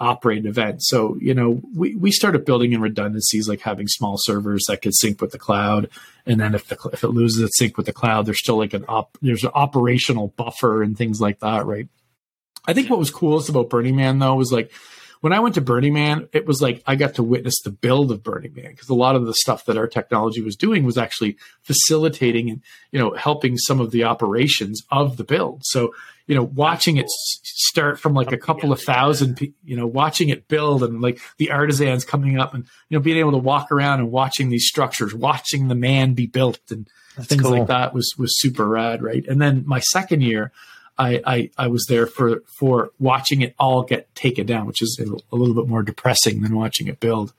operate 0.00 0.40
an 0.40 0.46
event. 0.46 0.82
So, 0.82 1.16
you 1.20 1.34
know, 1.34 1.60
we, 1.74 1.94
we 1.94 2.10
started 2.10 2.44
building 2.44 2.72
in 2.72 2.80
redundancies 2.80 3.48
like 3.48 3.60
having 3.60 3.86
small 3.86 4.16
servers 4.18 4.64
that 4.66 4.80
could 4.82 4.94
sync 4.94 5.20
with 5.20 5.30
the 5.30 5.38
cloud. 5.38 5.90
And 6.26 6.40
then 6.40 6.54
if 6.54 6.66
the, 6.68 6.78
if 6.92 7.04
it 7.04 7.08
loses 7.08 7.42
its 7.42 7.58
sync 7.58 7.76
with 7.76 7.86
the 7.86 7.92
cloud, 7.92 8.26
there's 8.26 8.40
still 8.40 8.56
like 8.56 8.74
an 8.74 8.84
op, 8.88 9.18
there's 9.20 9.44
an 9.44 9.50
operational 9.54 10.28
buffer 10.28 10.82
and 10.82 10.96
things 10.96 11.20
like 11.20 11.40
that. 11.40 11.66
Right. 11.66 11.88
I 12.66 12.72
think 12.72 12.88
what 12.88 12.98
was 12.98 13.10
coolest 13.10 13.48
about 13.48 13.70
Burning 13.70 13.96
Man 13.96 14.18
though 14.18 14.34
was 14.34 14.52
like, 14.52 14.72
when 15.20 15.34
I 15.34 15.40
went 15.40 15.54
to 15.56 15.60
Burning 15.60 15.92
Man, 15.92 16.28
it 16.32 16.46
was 16.46 16.62
like 16.62 16.82
I 16.86 16.96
got 16.96 17.14
to 17.14 17.22
witness 17.22 17.60
the 17.62 17.70
build 17.70 18.10
of 18.10 18.22
Burning 18.22 18.54
Man 18.54 18.70
because 18.70 18.88
a 18.88 18.94
lot 18.94 19.16
of 19.16 19.26
the 19.26 19.34
stuff 19.34 19.66
that 19.66 19.76
our 19.76 19.86
technology 19.86 20.40
was 20.40 20.56
doing 20.56 20.84
was 20.84 20.96
actually 20.96 21.36
facilitating 21.62 22.48
and 22.48 22.62
you 22.90 22.98
know 22.98 23.12
helping 23.14 23.58
some 23.58 23.80
of 23.80 23.90
the 23.90 24.04
operations 24.04 24.82
of 24.90 25.18
the 25.18 25.24
build. 25.24 25.62
So 25.64 25.94
you 26.30 26.36
know, 26.36 26.44
watching 26.44 26.96
it 26.96 27.10
start 27.10 27.98
from 27.98 28.14
like 28.14 28.30
a 28.30 28.38
couple 28.38 28.70
of 28.70 28.80
thousand, 28.80 29.40
you 29.64 29.74
know, 29.74 29.84
watching 29.84 30.28
it 30.28 30.46
build 30.46 30.84
and 30.84 31.00
like 31.00 31.18
the 31.38 31.50
artisans 31.50 32.04
coming 32.04 32.38
up 32.38 32.54
and 32.54 32.62
you 32.88 32.96
know 32.96 33.02
being 33.02 33.16
able 33.16 33.32
to 33.32 33.38
walk 33.38 33.72
around 33.72 33.98
and 33.98 34.12
watching 34.12 34.48
these 34.48 34.64
structures, 34.64 35.12
watching 35.12 35.66
the 35.66 35.74
man 35.74 36.14
be 36.14 36.28
built 36.28 36.60
and 36.70 36.88
That's 37.16 37.26
things 37.26 37.42
cool. 37.42 37.50
like 37.50 37.66
that 37.66 37.92
was 37.92 38.14
was 38.16 38.38
super 38.38 38.64
rad, 38.68 39.02
right? 39.02 39.26
And 39.26 39.42
then 39.42 39.64
my 39.66 39.80
second 39.80 40.22
year. 40.22 40.52
I, 40.98 41.22
I, 41.26 41.50
I, 41.56 41.66
was 41.68 41.86
there 41.88 42.06
for, 42.06 42.42
for 42.58 42.90
watching 42.98 43.40
it 43.40 43.54
all 43.58 43.84
get 43.84 44.14
taken 44.14 44.44
down, 44.44 44.66
which 44.66 44.82
is 44.82 45.00
a, 45.00 45.34
a 45.34 45.36
little 45.36 45.54
bit 45.54 45.66
more 45.66 45.82
depressing 45.82 46.42
than 46.42 46.54
watching 46.54 46.88
it 46.88 47.00
build. 47.00 47.32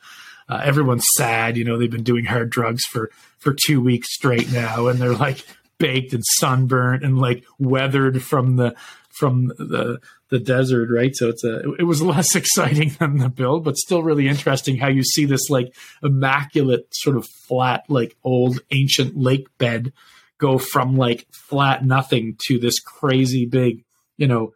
Uh, 0.49 0.62
everyone's 0.63 1.06
sad, 1.15 1.58
you 1.58 1.63
know, 1.63 1.77
they've 1.77 1.91
been 1.91 2.01
doing 2.01 2.25
hard 2.25 2.49
drugs 2.49 2.84
for, 2.86 3.12
for 3.38 3.54
two 3.54 3.80
weeks 3.80 4.15
straight 4.15 4.51
now. 4.51 4.88
And 4.88 4.99
they're 4.99 5.13
like 5.13 5.45
baked 5.81 6.13
and 6.13 6.23
sunburnt 6.37 7.03
and 7.03 7.17
like 7.17 7.43
weathered 7.57 8.21
from 8.21 8.55
the, 8.55 8.75
from 9.09 9.47
the, 9.57 9.99
the 10.29 10.39
desert. 10.39 10.89
Right. 10.91 11.15
So 11.15 11.29
it's 11.29 11.43
a, 11.43 11.73
it 11.73 11.83
was 11.83 12.01
less 12.01 12.35
exciting 12.35 12.95
than 12.99 13.17
the 13.17 13.29
build, 13.29 13.63
but 13.63 13.77
still 13.77 14.03
really 14.03 14.27
interesting 14.27 14.77
how 14.77 14.87
you 14.87 15.03
see 15.03 15.25
this 15.25 15.49
like 15.49 15.75
immaculate 16.03 16.87
sort 16.91 17.17
of 17.17 17.27
flat, 17.27 17.83
like 17.89 18.15
old 18.23 18.59
ancient 18.71 19.17
lake 19.17 19.47
bed 19.57 19.91
go 20.37 20.57
from 20.57 20.95
like 20.97 21.27
flat 21.31 21.85
nothing 21.85 22.35
to 22.47 22.59
this 22.59 22.79
crazy 22.79 23.45
big, 23.45 23.83
you 24.17 24.27
know, 24.27 24.53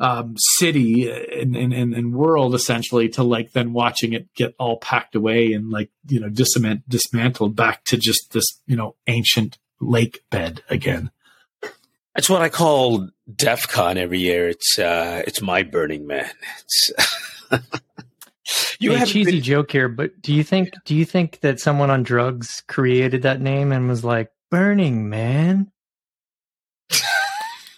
um, 0.00 0.34
city 0.38 1.10
and, 1.10 1.54
and, 1.54 1.74
and, 1.74 2.14
world 2.14 2.54
essentially 2.54 3.10
to 3.10 3.22
like 3.22 3.52
then 3.52 3.74
watching 3.74 4.14
it 4.14 4.32
get 4.32 4.54
all 4.58 4.78
packed 4.78 5.14
away 5.14 5.52
and 5.52 5.68
like, 5.68 5.90
you 6.08 6.18
know, 6.18 6.30
dismant, 6.30 6.82
dismantled 6.88 7.54
back 7.54 7.84
to 7.84 7.98
just 7.98 8.32
this, 8.32 8.46
you 8.66 8.76
know, 8.76 8.96
ancient 9.08 9.58
lake 9.80 10.22
bed 10.30 10.62
again. 10.68 11.10
That's 12.14 12.28
what 12.28 12.42
I 12.42 12.48
call 12.48 13.08
DEF 13.34 13.68
CON 13.68 13.96
every 13.96 14.18
year. 14.18 14.48
It's, 14.48 14.78
uh, 14.78 15.22
it's 15.26 15.40
my 15.40 15.62
Burning 15.62 16.06
Man. 16.06 16.30
It's, 16.60 16.92
you 18.80 18.92
have 18.92 19.08
a 19.08 19.10
cheesy 19.10 19.32
been- 19.32 19.42
joke 19.42 19.70
here, 19.70 19.88
but 19.88 20.20
do 20.20 20.34
you 20.34 20.42
think, 20.42 20.74
do 20.84 20.94
you 20.94 21.04
think 21.04 21.40
that 21.40 21.60
someone 21.60 21.90
on 21.90 22.02
drugs 22.02 22.62
created 22.66 23.22
that 23.22 23.40
name 23.40 23.72
and 23.72 23.88
was 23.88 24.04
like, 24.04 24.30
Burning 24.50 25.08
Man. 25.08 25.70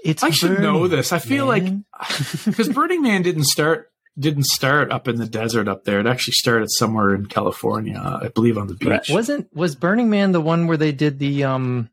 It's 0.05 0.25
I 0.25 0.31
should 0.31 0.59
know 0.59 0.89
this. 0.89 1.13
I 1.13 1.21
feel 1.21 1.47
Man. 1.47 1.85
like 2.01 2.45
because 2.45 2.69
Burning 2.71 3.03
Man 3.03 3.23
didn't 3.23 3.45
start 3.45 3.93
didn't 4.19 4.47
start 4.47 4.91
up 4.91 5.07
in 5.07 5.15
the 5.15 5.29
desert 5.29 5.69
up 5.69 5.85
there. 5.85 6.01
It 6.01 6.09
actually 6.09 6.33
started 6.33 6.73
somewhere 6.73 7.15
in 7.15 7.27
California, 7.27 8.01
I 8.21 8.27
believe, 8.27 8.59
on 8.59 8.67
the 8.67 8.75
beach. 8.75 9.11
Wasn't 9.11 9.55
was 9.55 9.77
Burning 9.77 10.11
Man 10.11 10.33
the 10.33 10.41
one 10.41 10.67
where 10.67 10.77
they 10.77 10.91
did 10.91 11.21
the? 11.21 11.45
um 11.45 11.89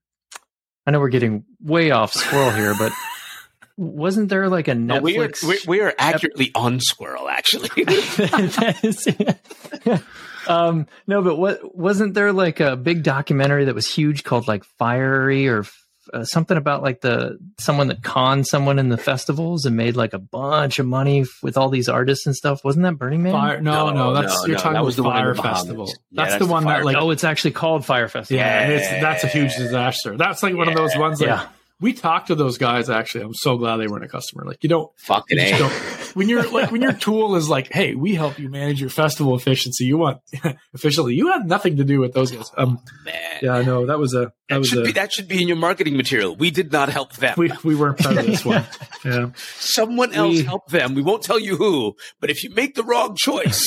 I 0.86 0.92
know 0.92 1.00
we're 1.00 1.10
getting 1.10 1.46
way 1.62 1.92
off 1.92 2.14
squirrel 2.14 2.52
here, 2.52 2.76
but 2.78 2.92
wasn't 3.78 4.30
there 4.30 4.50
like 4.50 4.68
a 4.68 4.74
Netflix? 4.74 4.88
No, 4.88 5.02
we, 5.02 5.20
are, 5.20 5.32
we, 5.48 5.60
we 5.68 5.82
are 5.82 5.94
accurately 5.98 6.48
ep- 6.48 6.62
on 6.62 6.80
squirrel, 6.80 7.30
actually. 7.30 7.86
um, 10.48 10.88
no, 11.08 11.22
but 11.22 11.38
what 11.38 11.78
wasn't 11.78 12.14
there 12.14 12.34
like 12.34 12.60
a 12.60 12.76
big 12.76 13.04
documentary 13.04 13.66
that 13.66 13.76
was 13.76 13.92
huge 13.92 14.24
called 14.24 14.48
like 14.48 14.64
Fiery 14.78 15.48
or 15.48 15.66
uh, 16.14 16.24
something 16.24 16.58
about 16.58 16.82
like 16.84 17.02
the 17.02 17.38
someone 17.58 17.88
that 17.88 18.04
conned 18.04 18.48
someone 18.48 18.80
in 18.80 18.90
the 18.90 18.98
festivals 18.98 19.66
and 19.66 19.76
made 19.78 19.96
like 19.96 20.14
a 20.14 20.20
bunch 20.20 20.80
of 20.80 20.86
money 20.86 21.22
f- 21.22 21.28
with 21.44 21.58
all 21.58 21.70
these 21.70 21.88
artists 21.90 22.26
and 22.26 22.36
stuff. 22.36 22.64
Wasn't 22.64 22.84
that 22.84 22.98
Burning 22.98 23.24
Man? 23.24 23.34
Fyre, 23.34 23.62
no, 23.62 23.90
no, 23.90 23.94
No, 23.94 24.14
that's 24.22 24.36
no, 24.42 24.48
you're 24.48 24.56
no, 24.56 24.62
talking 24.62 24.74
that 24.74 24.80
about 24.80 24.86
was 24.86 24.96
the 24.96 25.04
Fyre. 25.04 25.36
Festival. 25.36 25.86
Yeah, 25.88 25.94
that's, 26.12 26.30
that's 26.32 26.40
the 26.40 26.46
the 26.46 26.52
one 26.52 26.64
Fyre 26.64 26.78
that 26.80 26.86
like 26.86 26.98
oh, 26.98 27.12
it's 27.12 27.24
actually 27.24 27.52
called 27.52 27.86
Fyre 27.86 28.08
Festival. 28.08 28.38
yeah, 28.40 28.68
it's, 28.68 28.88
that's 28.88 29.24
a 29.24 29.28
huge 29.28 29.56
disaster. 29.56 30.18
That's 30.18 30.42
like 30.44 30.56
one 30.56 30.68
of 30.68 30.76
those 30.76 30.96
ones. 30.98 31.22
Like, 31.22 31.30
Yeah. 31.30 31.48
We 31.82 31.94
talked 31.94 32.28
to 32.28 32.36
those 32.36 32.58
guys. 32.58 32.90
Actually, 32.90 33.24
I'm 33.24 33.34
so 33.34 33.58
glad 33.58 33.78
they 33.78 33.88
weren't 33.88 34.04
a 34.04 34.08
customer. 34.10 34.44
Like 34.46 34.64
you 34.64 34.70
don't 34.70 34.92
Fucking 35.00 35.38
You 35.38 35.44
A. 35.56 35.58
don't- 35.58 35.72
when 36.16 36.28
you're 36.28 36.50
like 36.50 36.72
when 36.72 36.82
your 36.82 36.94
tool 36.94 37.36
is 37.36 37.50
like, 37.50 37.72
hey, 37.72 37.94
we 37.96 38.16
help 38.16 38.40
you 38.40 38.50
manage 38.50 38.82
your 38.82 38.90
festival 38.90 39.36
efficiency. 39.36 39.86
You 39.86 39.98
want 39.98 40.20
efficiently. 40.74 41.14
You 41.16 41.32
had 41.32 41.46
nothing 41.48 41.78
to 41.78 41.84
do 41.84 42.00
with 42.00 42.14
those 42.14 42.32
guys. 42.32 42.50
Um, 42.58 42.80
Man. 43.06 43.14
yeah, 43.44 43.62
no, 43.62 43.86
that 43.86 44.00
was 44.00 44.14
a 44.16 44.20
that 44.20 44.32
That 44.50 44.58
was 44.60 44.68
should, 44.70 44.80
a 44.80 44.84
be, 44.86 44.92
that 44.94 45.14
should 45.14 45.28
be 45.28 45.42
in 45.42 45.48
your 45.48 45.58
marketing 45.58 45.96
material. 45.98 46.36
We 46.36 46.50
did 46.52 46.72
not 46.72 46.90
help 46.90 47.14
them. 47.18 47.36
we 47.38 47.52
we 47.64 47.76
weren't 47.76 48.00
part 48.00 48.18
of 48.18 48.26
this 48.26 48.44
one. 48.44 48.66
Yeah, 49.06 49.30
Someone 49.60 50.12
else 50.14 50.34
we- 50.40 50.44
helped 50.44 50.72
them. 50.72 50.94
We 50.94 51.02
won't 51.02 51.24
tell 51.24 51.40
you 51.40 51.56
who, 51.56 51.96
but 52.20 52.30
if 52.30 52.44
you 52.44 52.50
make 52.50 52.76
the 52.76 52.84
wrong 52.84 53.16
choice, 53.18 53.64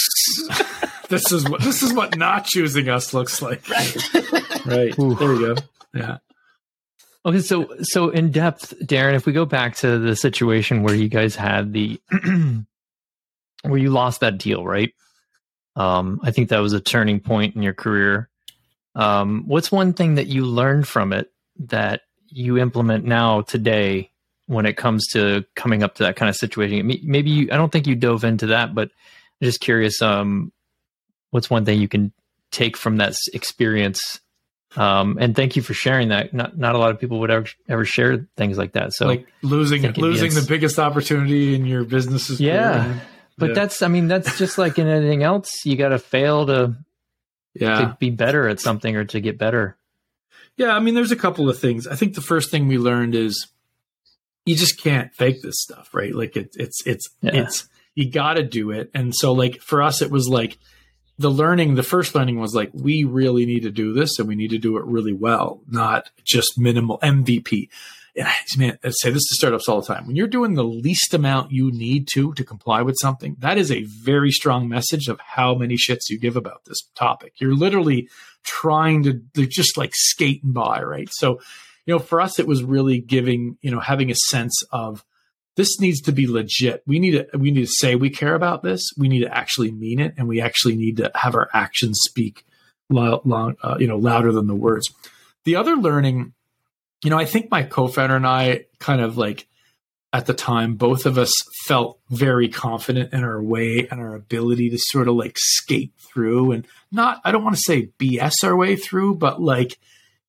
this 1.09 1.33
is 1.33 1.49
what 1.49 1.63
this 1.63 1.83
is 1.83 1.95
what 1.95 2.19
not 2.19 2.45
choosing 2.45 2.89
us 2.91 3.15
looks 3.15 3.41
like. 3.41 3.67
Right. 4.67 4.99
Ooh. 4.99 5.15
There 5.15 5.33
we 5.33 5.39
go. 5.39 5.55
Yeah. 5.95 6.19
Okay, 7.25 7.41
so 7.41 7.69
so 7.83 8.09
in 8.09 8.33
depth, 8.33 8.75
Darren, 8.81 9.15
if 9.15 9.27
we 9.27 9.33
go 9.33 9.45
back 9.45 9.77
to 9.77 9.99
the 9.99 10.17
situation 10.17 10.83
where 10.83 10.95
you 10.95 11.09
guys 11.09 11.37
had 11.37 11.73
the 11.73 12.01
where 13.63 13.79
you 13.79 13.91
lost 13.91 14.21
that 14.21 14.39
deal, 14.39 14.65
right? 14.65 14.93
Um, 15.77 16.21
I 16.25 16.33
think 16.33 16.49
that 16.49 16.59
was 16.59 16.73
a 16.73 16.81
turning 16.81 17.21
point 17.21 17.55
in 17.55 17.63
your 17.63 17.75
career. 17.75 18.29
Um, 18.95 19.45
what's 19.47 19.71
one 19.71 19.93
thing 19.93 20.17
that 20.17 20.27
you 20.27 20.45
learned 20.45 20.89
from 20.89 21.13
it 21.13 21.31
that 21.61 22.03
you 22.29 22.59
implement 22.59 23.05
now 23.05 23.43
today 23.43 24.11
when 24.47 24.67
it 24.67 24.77
comes 24.77 25.07
to 25.13 25.45
coming 25.55 25.85
up 25.85 25.95
to 25.95 26.03
that 26.03 26.17
kind 26.17 26.29
of 26.29 26.35
situation? 26.35 26.87
Maybe 27.05 27.31
you, 27.31 27.49
I 27.53 27.57
don't 27.57 27.71
think 27.71 27.87
you 27.87 27.95
dove 27.95 28.25
into 28.25 28.47
that, 28.49 28.75
but 28.75 28.89
I'm 29.41 29.47
just 29.47 29.61
curious. 29.61 30.03
Um, 30.03 30.53
what's 31.31 31.49
one 31.49 31.65
thing 31.65 31.81
you 31.81 31.89
can 31.89 32.13
take 32.51 32.77
from 32.77 32.97
that 32.97 33.15
experience 33.33 34.21
um, 34.77 35.19
and 35.21 35.35
thank 35.37 35.57
you 35.57 35.63
for 35.63 35.75
sharing 35.75 36.09
that. 36.09 36.33
Not 36.33 36.57
not 36.57 36.75
a 36.75 36.79
lot 36.79 36.91
of 36.91 36.99
people 37.01 37.21
would 37.21 37.31
ever 37.31 37.47
ever 37.69 37.85
share 37.85 38.27
things 38.37 38.57
like 38.59 38.73
that. 38.73 38.93
So 38.95 39.07
like 39.07 39.27
losing 39.43 39.83
losing 39.93 40.33
the 40.35 40.47
biggest 40.49 40.79
opportunity 40.79 41.55
in 41.55 41.67
your 41.67 41.85
business's 41.85 42.41
Yeah. 42.41 42.85
career. 42.85 43.03
but 43.39 43.49
Yeah. 43.51 43.55
that's 43.55 43.83
I 43.83 43.89
mean 43.89 44.09
that's 44.09 44.39
just 44.39 44.59
like 44.59 44.79
in 44.79 44.87
anything 44.87 45.23
else. 45.23 45.51
You 45.65 45.77
got 45.77 45.91
to 45.91 45.99
fail 45.99 46.47
to 46.47 46.75
yeah. 47.55 47.81
to 47.81 47.97
be 48.01 48.11
better 48.11 48.49
at 48.49 48.61
something 48.61 48.97
or 48.97 49.05
to 49.07 49.21
get 49.21 49.39
better. 49.39 49.77
Yeah, 50.57 50.77
I 50.77 50.81
mean, 50.81 50.95
there's 50.95 51.13
a 51.13 51.17
couple 51.17 51.49
of 51.49 51.59
things. 51.59 51.87
I 51.87 51.95
think 51.95 52.15
the 52.15 52.21
first 52.21 52.51
thing 52.51 52.69
we 52.69 52.77
learned 52.79 53.15
is 53.15 53.47
you 54.45 54.55
just 54.55 54.79
can't 54.81 55.13
fake 55.15 55.41
this 55.43 55.55
stuff, 55.61 55.91
right? 55.95 56.15
Like 56.15 56.37
it, 56.37 56.55
it's 56.59 56.87
it's 56.87 57.09
Yeah. 57.21 57.45
it's 57.45 57.69
you 57.95 58.11
got 58.11 58.35
to 58.35 58.43
do 58.43 58.71
it. 58.71 58.91
And 58.95 59.15
so, 59.15 59.33
like 59.33 59.61
for 59.61 59.83
us, 59.83 60.01
it 60.03 60.11
was 60.11 60.29
like 60.29 60.59
the 61.23 61.31
learning. 61.31 61.75
The 61.75 61.83
first 61.83 62.15
learning 62.15 62.39
was 62.39 62.55
like 62.55 62.71
we 62.75 63.05
really 63.05 63.47
need 63.47 63.63
to 63.63 63.71
do 63.71 63.93
this, 63.93 64.19
and 64.19 64.29
we 64.29 64.35
need 64.35 64.51
to 64.51 64.59
do 64.59 64.77
it 64.77 64.85
really 64.85 65.15
well, 65.15 65.61
not 65.69 66.11
just 66.25 66.59
minimal 66.59 66.99
MVP. 66.99 67.69
And 68.15 68.29
I, 68.29 68.35
man, 68.59 68.79
I 68.85 68.91
say 68.91 69.11
this 69.11 69.27
to 69.29 69.35
startups 69.37 69.69
all 69.69 69.81
the 69.81 69.87
time. 69.87 70.07
When 70.07 70.17
you're 70.17 70.27
doing 70.27 70.55
the 70.55 70.65
least 70.65 71.15
amount 71.15 71.51
you 71.51 71.71
need 71.73 72.09
to 72.13 72.35
to 72.35 72.45
comply 72.45 72.83
with 72.83 72.97
something, 73.01 73.37
that 73.39 73.57
is 73.57 73.73
a 73.73 73.85
very 73.85 74.31
strong 74.31 74.69
message 74.69 75.09
of 75.09 75.19
how 75.21 75.55
many 75.55 75.77
shits 75.77 76.11
you 76.11 76.19
give 76.19 76.37
about 76.37 76.67
this 76.67 76.83
topic. 76.95 77.33
You're 77.41 77.55
literally 77.55 78.11
trying 78.45 79.05
to, 79.05 79.23
to 79.35 79.47
just 79.47 79.79
like 79.79 79.93
skating 79.95 80.53
by, 80.53 80.83
right? 80.83 81.09
So, 81.11 81.41
you 81.87 81.95
know, 81.95 81.99
for 81.99 82.21
us, 82.21 82.39
it 82.39 82.47
was 82.47 82.63
really 82.63 83.01
giving, 83.01 83.57
you 83.63 83.71
know, 83.71 83.81
having 83.81 84.11
a 84.11 84.17
sense 84.29 84.63
of 84.73 85.05
this 85.57 85.81
needs 85.81 86.01
to 86.03 86.13
be 86.13 86.27
legit. 86.27 86.83
We 86.87 86.99
need 86.99 87.13
to, 87.13 87.39
we 87.39 87.51
need 87.51 87.67
to 87.67 87.73
say 87.73 87.95
we 87.95 88.11
care 88.11 88.35
about 88.35 88.63
this. 88.63 88.83
We 88.97 89.09
need 89.09 89.21
to 89.21 89.37
actually 89.37 89.71
mean 89.71 90.01
it, 90.01 90.15
and 90.17 90.29
we 90.29 90.41
actually 90.41 90.77
need 90.77 90.97
to 90.99 91.11
have 91.15 91.35
our 91.35 91.49
actions 91.53 91.99
speak, 92.03 92.45
uh, 92.95 93.19
you 93.79 93.87
know, 93.87 93.99
louder 93.99 94.33
than 94.33 94.47
the 94.47 94.55
words. 94.55 94.91
The 95.45 95.57
other 95.57 95.77
learning, 95.77 96.33
you 97.05 97.11
know, 97.11 97.19
I 97.19 97.25
think 97.25 97.51
my 97.51 97.63
co-founder 97.65 98.17
and 98.17 98.27
I 98.27 98.67
kind 98.79 99.01
of 99.01 99.19
like 99.19 99.47
at 100.13 100.27
the 100.27 100.35
time, 100.35 100.75
both 100.75 101.07
of 101.07 101.17
us 101.17 101.33
felt 101.65 101.99
very 102.11 102.49
confident 102.49 103.15
in 103.15 103.25
our 103.25 103.43
way 103.43 103.89
and 103.91 103.99
our 103.99 104.15
ability 104.15 104.69
to 104.71 104.79
sort 104.79 105.09
of 105.09 105.15
like 105.15 105.37
skate 105.39 105.93
through 105.99 106.53
and 106.53 106.67
not, 106.91 107.23
I 107.25 107.33
don't 107.33 107.45
want 107.45 107.57
to 107.57 107.63
say 107.65 107.91
BS 107.99 108.45
our 108.45 108.55
way 108.55 108.77
through, 108.77 109.17
but 109.17 109.41
like 109.41 109.79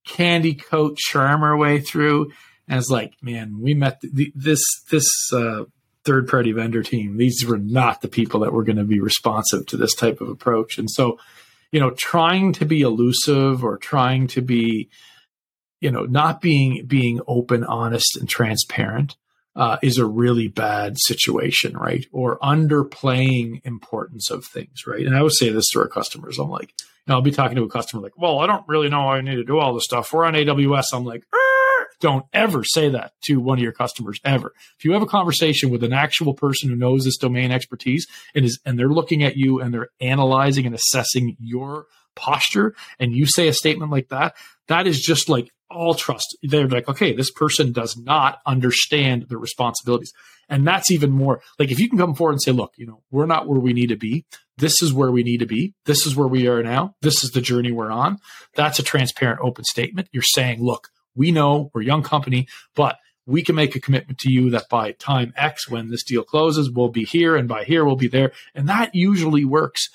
candy 0.05 0.53
coat 0.53 0.97
charm 0.97 1.43
our 1.43 1.57
way 1.57 1.81
through. 1.81 2.31
And 2.67 2.79
it's 2.79 2.89
like, 2.89 3.15
man, 3.21 3.59
we 3.59 3.73
met 3.73 3.99
the, 4.01 4.31
this, 4.35 4.63
this, 4.89 5.05
uh, 5.33 5.65
third 6.05 6.27
party 6.27 6.51
vendor 6.51 6.83
team. 6.83 7.17
These 7.17 7.45
were 7.45 7.57
not 7.57 8.01
the 8.01 8.07
people 8.07 8.41
that 8.41 8.53
were 8.53 8.63
going 8.63 8.77
to 8.77 8.83
be 8.83 8.99
responsive 8.99 9.65
to 9.67 9.77
this 9.77 9.95
type 9.95 10.21
of 10.21 10.29
approach. 10.29 10.77
And 10.77 10.89
so, 10.89 11.17
you 11.71 11.79
know, 11.79 11.91
trying 11.91 12.53
to 12.53 12.65
be 12.65 12.81
elusive 12.81 13.63
or 13.63 13.77
trying 13.77 14.27
to 14.27 14.41
be, 14.41 14.89
you 15.79 15.91
know, 15.91 16.03
not 16.03 16.41
being, 16.41 16.85
being 16.85 17.19
open, 17.27 17.63
honest 17.63 18.17
and 18.17 18.27
transparent 18.27 19.15
uh, 19.55 19.77
is 19.81 19.97
a 19.97 20.05
really 20.05 20.47
bad 20.47 20.95
situation, 20.97 21.77
right? 21.77 22.05
Or 22.11 22.39
underplaying 22.39 23.61
importance 23.65 24.29
of 24.29 24.45
things, 24.45 24.85
right? 24.87 25.05
And 25.05 25.15
I 25.15 25.21
would 25.21 25.33
say 25.33 25.49
this 25.49 25.69
to 25.71 25.79
our 25.79 25.87
customers. 25.87 26.39
I'm 26.39 26.49
like, 26.49 26.73
you 26.79 27.11
know, 27.11 27.15
I'll 27.15 27.21
be 27.21 27.31
talking 27.31 27.57
to 27.57 27.63
a 27.63 27.69
customer 27.69 28.01
like, 28.01 28.17
well, 28.17 28.39
I 28.39 28.47
don't 28.47 28.67
really 28.67 28.89
know 28.89 29.09
I 29.09 29.21
need 29.21 29.35
to 29.35 29.43
do 29.43 29.59
all 29.59 29.73
this 29.73 29.83
stuff. 29.83 30.11
We're 30.11 30.25
on 30.25 30.33
AWS. 30.33 30.85
I'm 30.93 31.05
like, 31.05 31.23
"Er." 31.33 31.42
Don't 32.03 32.25
ever 32.33 32.65
say 32.65 32.89
that 32.89 33.13
to 33.23 33.39
one 33.39 33.57
of 33.57 33.63
your 33.63 33.71
customers 33.71 34.19
ever. 34.25 34.53
If 34.77 34.83
you 34.83 34.91
have 34.91 35.01
a 35.01 35.07
conversation 35.07 35.69
with 35.69 35.85
an 35.85 35.93
actual 35.93 36.33
person 36.33 36.69
who 36.69 36.75
knows 36.75 37.05
this 37.05 37.15
domain 37.15 37.49
expertise 37.49 38.05
and 38.35 38.43
is, 38.43 38.59
and 38.65 38.77
they're 38.77 38.89
looking 38.89 39.23
at 39.23 39.37
you 39.37 39.61
and 39.61 39.73
they're 39.73 39.87
analyzing 40.01 40.65
and 40.65 40.75
assessing 40.75 41.37
your 41.39 41.85
posture 42.15 42.75
and 42.99 43.15
you 43.15 43.25
say 43.25 43.47
a 43.47 43.53
statement 43.53 43.89
like 43.89 44.09
that, 44.09 44.35
that 44.67 44.85
is 44.85 44.99
just 44.99 45.29
like 45.29 45.49
all 45.71 45.93
trust. 45.93 46.37
They're 46.43 46.67
like, 46.67 46.89
okay, 46.89 47.13
this 47.13 47.31
person 47.31 47.71
does 47.71 47.95
not 47.95 48.39
understand 48.45 49.27
the 49.29 49.37
responsibilities. 49.37 50.11
And 50.49 50.67
that's 50.67 50.91
even 50.91 51.09
more 51.09 51.41
like 51.57 51.71
if 51.71 51.79
you 51.79 51.87
can 51.87 51.97
come 51.97 52.15
forward 52.15 52.33
and 52.33 52.41
say, 52.41 52.51
look, 52.51 52.73
you 52.75 52.85
know, 52.85 53.01
we're 53.11 53.25
not 53.25 53.47
where 53.47 53.61
we 53.61 53.71
need 53.71 53.87
to 53.87 53.95
be. 53.95 54.25
This 54.57 54.81
is 54.81 54.91
where 54.93 55.09
we 55.09 55.23
need 55.23 55.39
to 55.39 55.45
be. 55.45 55.73
This 55.85 56.05
is 56.05 56.17
where 56.17 56.27
we 56.27 56.49
are 56.49 56.61
now. 56.61 56.95
This 57.01 57.23
is 57.23 57.31
the 57.31 57.39
journey 57.39 57.71
we're 57.71 57.89
on. 57.89 58.17
That's 58.55 58.77
a 58.77 58.83
transparent, 58.83 59.39
open 59.41 59.63
statement. 59.63 60.09
You're 60.11 60.21
saying, 60.21 60.61
look, 60.61 60.89
we 61.15 61.31
know 61.31 61.71
we're 61.73 61.81
a 61.81 61.85
young 61.85 62.03
company, 62.03 62.47
but 62.75 62.97
we 63.25 63.41
can 63.41 63.55
make 63.55 63.75
a 63.75 63.79
commitment 63.79 64.19
to 64.19 64.31
you 64.31 64.49
that 64.49 64.69
by 64.69 64.91
time 64.93 65.33
X, 65.37 65.69
when 65.69 65.89
this 65.89 66.03
deal 66.03 66.23
closes, 66.23 66.69
we'll 66.69 66.89
be 66.89 67.05
here, 67.05 67.35
and 67.35 67.47
by 67.47 67.63
here, 67.63 67.85
we'll 67.85 67.95
be 67.95 68.07
there. 68.07 68.31
And 68.53 68.67
that 68.67 68.93
usually 68.93 69.45
works 69.45 69.89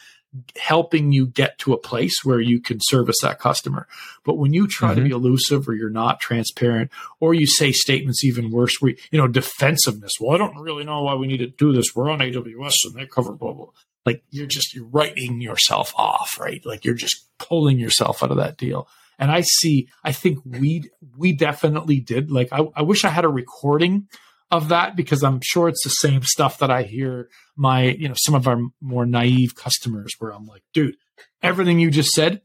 helping 0.56 1.10
you 1.12 1.26
get 1.26 1.58
to 1.58 1.72
a 1.72 1.78
place 1.78 2.22
where 2.22 2.40
you 2.40 2.60
can 2.60 2.78
service 2.82 3.16
that 3.22 3.38
customer. 3.38 3.86
But 4.24 4.36
when 4.36 4.52
you 4.52 4.66
try 4.66 4.94
to 4.94 5.00
be 5.00 5.08
mm-hmm. 5.08 5.16
elusive 5.16 5.68
or 5.68 5.74
you're 5.74 5.88
not 5.88 6.20
transparent 6.20 6.90
or 7.18 7.34
you 7.34 7.46
say 7.46 7.72
statements 7.72 8.22
even 8.24 8.50
worse, 8.50 8.76
where, 8.80 8.94
you 9.10 9.18
know, 9.18 9.26
defensiveness. 9.26 10.12
Well, 10.20 10.34
I 10.34 10.38
don't 10.38 10.60
really 10.60 10.84
know 10.84 11.02
why 11.02 11.14
we 11.14 11.26
need 11.26 11.38
to 11.38 11.46
do 11.46 11.72
this. 11.72 11.94
We're 11.94 12.10
on 12.10 12.18
AWS 12.18 12.74
and 12.84 12.94
they 12.94 13.06
cover 13.06 13.32
blah, 13.32 13.52
blah. 13.52 13.68
Like 14.04 14.22
you're 14.30 14.46
just, 14.46 14.74
you're 14.74 14.86
writing 14.86 15.40
yourself 15.40 15.92
off, 15.96 16.38
right? 16.38 16.64
Like 16.64 16.84
you're 16.84 16.94
just 16.94 17.24
pulling 17.38 17.78
yourself 17.78 18.22
out 18.22 18.30
of 18.30 18.36
that 18.36 18.56
deal. 18.56 18.88
And 19.18 19.30
I 19.30 19.42
see, 19.42 19.88
I 20.04 20.12
think 20.12 20.38
we, 20.44 20.90
we 21.16 21.32
definitely 21.32 22.00
did. 22.00 22.30
Like 22.30 22.48
I, 22.52 22.66
I 22.74 22.82
wish 22.82 23.04
I 23.04 23.08
had 23.08 23.24
a 23.24 23.28
recording 23.28 24.08
of 24.50 24.68
that 24.68 24.96
because 24.96 25.22
I'm 25.22 25.40
sure 25.42 25.68
it's 25.68 25.84
the 25.84 25.90
same 25.90 26.22
stuff 26.22 26.58
that 26.58 26.70
I 26.70 26.84
hear 26.84 27.28
my, 27.56 27.82
you 27.82 28.08
know, 28.08 28.14
some 28.16 28.34
of 28.34 28.46
our 28.46 28.60
more 28.80 29.04
naive 29.04 29.54
customers 29.54 30.14
where 30.18 30.32
I'm 30.32 30.46
like, 30.46 30.62
dude, 30.72 30.96
everything 31.42 31.78
you 31.78 31.90
just 31.90 32.12
said, 32.12 32.40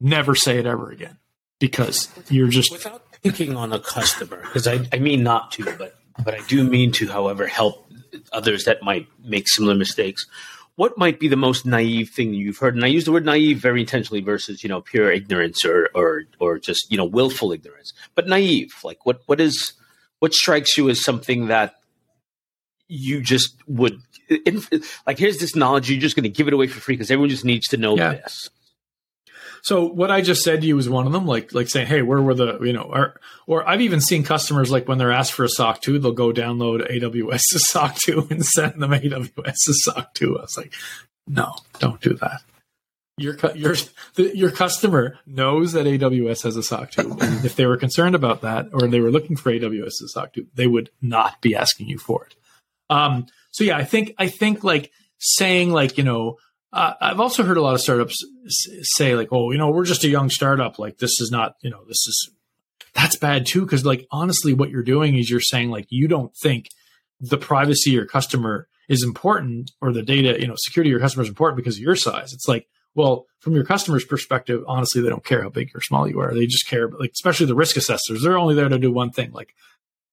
never 0.00 0.34
say 0.34 0.58
it 0.58 0.66
ever 0.66 0.90
again 0.90 1.18
because 1.58 2.08
you're 2.28 2.48
just, 2.48 2.72
without 2.72 3.04
picking 3.22 3.56
on 3.56 3.72
a 3.72 3.78
customer, 3.78 4.40
because 4.42 4.66
I, 4.66 4.88
I 4.92 4.98
mean 4.98 5.22
not 5.22 5.52
to, 5.52 5.64
but 5.76 5.96
but 6.24 6.34
I 6.34 6.40
do 6.46 6.64
mean 6.64 6.92
to, 6.92 7.08
however, 7.08 7.46
help 7.46 7.86
others 8.32 8.64
that 8.64 8.82
might 8.82 9.06
make 9.24 9.48
similar 9.48 9.74
mistakes. 9.74 10.26
What 10.76 10.96
might 10.96 11.20
be 11.20 11.28
the 11.28 11.36
most 11.36 11.66
naive 11.66 12.10
thing 12.10 12.32
you've 12.34 12.58
heard? 12.58 12.74
And 12.74 12.84
I 12.84 12.88
use 12.88 13.04
the 13.04 13.12
word 13.12 13.26
naive 13.26 13.58
very 13.58 13.80
intentionally 13.80 14.22
versus, 14.22 14.62
you 14.62 14.68
know, 14.68 14.80
pure 14.80 15.10
ignorance 15.12 15.64
or 15.64 15.90
or 15.94 16.22
or 16.38 16.58
just, 16.58 16.90
you 16.90 16.96
know, 16.96 17.04
willful 17.04 17.52
ignorance. 17.52 17.92
But 18.14 18.26
naive, 18.26 18.72
like 18.82 19.04
what 19.04 19.20
what 19.26 19.40
is 19.40 19.74
what 20.20 20.32
strikes 20.32 20.78
you 20.78 20.88
as 20.88 21.02
something 21.02 21.48
that 21.48 21.74
you 22.88 23.20
just 23.20 23.54
would 23.66 24.00
like 25.06 25.18
here's 25.18 25.38
this 25.38 25.56
knowledge 25.56 25.90
you're 25.90 26.00
just 26.00 26.14
going 26.14 26.24
to 26.24 26.28
give 26.28 26.46
it 26.46 26.52
away 26.54 26.66
for 26.66 26.78
free 26.80 26.94
because 26.94 27.10
everyone 27.10 27.30
just 27.30 27.44
needs 27.44 27.66
to 27.68 27.76
know 27.76 27.96
Yeah. 27.96 28.12
this 28.12 28.50
So 29.62 29.84
what 29.86 30.10
I 30.10 30.20
just 30.20 30.42
said 30.42 30.60
to 30.60 30.66
you 30.66 30.76
was 30.76 30.88
one 30.88 31.06
of 31.06 31.12
them, 31.12 31.26
like 31.26 31.54
like 31.54 31.68
saying, 31.68 31.86
"Hey, 31.86 32.02
where 32.02 32.20
were 32.20 32.34
the 32.34 32.58
you 32.60 32.72
know?" 32.72 32.82
Or, 32.82 33.20
or 33.46 33.68
I've 33.68 33.80
even 33.80 34.00
seen 34.00 34.24
customers 34.24 34.70
like 34.70 34.88
when 34.88 34.98
they're 34.98 35.12
asked 35.12 35.32
for 35.32 35.44
a 35.44 35.48
SOC 35.48 35.80
two, 35.80 35.98
they'll 35.98 36.12
go 36.12 36.32
download 36.32 36.90
AWS's 36.90 37.68
SOC 37.70 37.96
two 37.96 38.26
and 38.30 38.44
send 38.44 38.82
them 38.82 38.90
AWS's 38.90 39.84
SOC 39.84 40.14
two. 40.14 40.38
I 40.38 40.42
was 40.42 40.56
like, 40.56 40.72
"No, 41.26 41.54
don't 41.78 42.00
do 42.00 42.14
that." 42.14 42.42
your 43.18 43.36
your 43.54 43.74
the, 44.14 44.36
your 44.36 44.50
customer 44.50 45.18
knows 45.26 45.72
that 45.72 45.86
AWS 45.86 46.42
has 46.44 46.56
a 46.56 46.62
SOC 46.62 46.90
2. 46.92 47.16
If 47.44 47.56
they 47.56 47.66
were 47.66 47.76
concerned 47.76 48.14
about 48.14 48.40
that 48.40 48.68
or 48.72 48.88
they 48.88 49.00
were 49.00 49.10
looking 49.10 49.36
for 49.36 49.52
AWS 49.52 49.86
as 49.86 50.02
a 50.04 50.08
SOC 50.08 50.32
2, 50.34 50.46
they 50.54 50.66
would 50.66 50.90
not 51.00 51.40
be 51.40 51.54
asking 51.54 51.88
you 51.88 51.98
for 51.98 52.24
it. 52.24 52.34
Um, 52.88 53.26
so 53.50 53.64
yeah, 53.64 53.76
I 53.76 53.84
think 53.84 54.14
I 54.18 54.28
think 54.28 54.64
like 54.64 54.90
saying 55.18 55.72
like 55.72 55.98
you 55.98 56.04
know 56.04 56.38
uh, 56.72 56.94
I've 57.00 57.20
also 57.20 57.42
heard 57.42 57.56
a 57.56 57.62
lot 57.62 57.74
of 57.74 57.80
startups 57.80 58.18
say 58.96 59.14
like 59.14 59.28
oh 59.32 59.50
you 59.50 59.58
know 59.58 59.70
we're 59.70 59.84
just 59.84 60.04
a 60.04 60.08
young 60.08 60.30
startup 60.30 60.78
like 60.78 60.98
this 60.98 61.20
is 61.20 61.30
not 61.30 61.54
you 61.62 61.70
know 61.70 61.84
this 61.86 62.06
is 62.06 62.30
that's 62.94 63.16
bad 63.16 63.46
too 63.46 63.62
because 63.62 63.84
like 63.84 64.06
honestly 64.10 64.52
what 64.52 64.70
you're 64.70 64.82
doing 64.82 65.16
is 65.16 65.30
you're 65.30 65.40
saying 65.40 65.70
like 65.70 65.86
you 65.90 66.08
don't 66.08 66.32
think 66.42 66.68
the 67.20 67.38
privacy 67.38 67.90
your 67.90 68.06
customer 68.06 68.68
is 68.88 69.02
important 69.02 69.70
or 69.80 69.92
the 69.92 70.02
data 70.02 70.40
you 70.40 70.46
know 70.46 70.56
security 70.56 70.90
your 70.90 71.00
customer 71.00 71.22
is 71.22 71.28
important 71.28 71.56
because 71.56 71.76
of 71.76 71.82
your 71.82 71.96
size 71.96 72.32
it's 72.32 72.48
like 72.48 72.66
well, 72.94 73.26
from 73.38 73.54
your 73.54 73.64
customer's 73.64 74.04
perspective, 74.04 74.62
honestly, 74.66 75.00
they 75.00 75.08
don't 75.08 75.24
care 75.24 75.42
how 75.42 75.48
big 75.48 75.70
or 75.74 75.80
small 75.80 76.06
you 76.06 76.20
are. 76.20 76.34
They 76.34 76.46
just 76.46 76.68
care, 76.68 76.88
like 76.88 77.12
especially 77.12 77.46
the 77.46 77.54
risk 77.54 77.76
assessors. 77.76 78.22
They're 78.22 78.36
only 78.36 78.54
there 78.54 78.68
to 78.68 78.78
do 78.78 78.92
one 78.92 79.10
thing, 79.10 79.32
like 79.32 79.54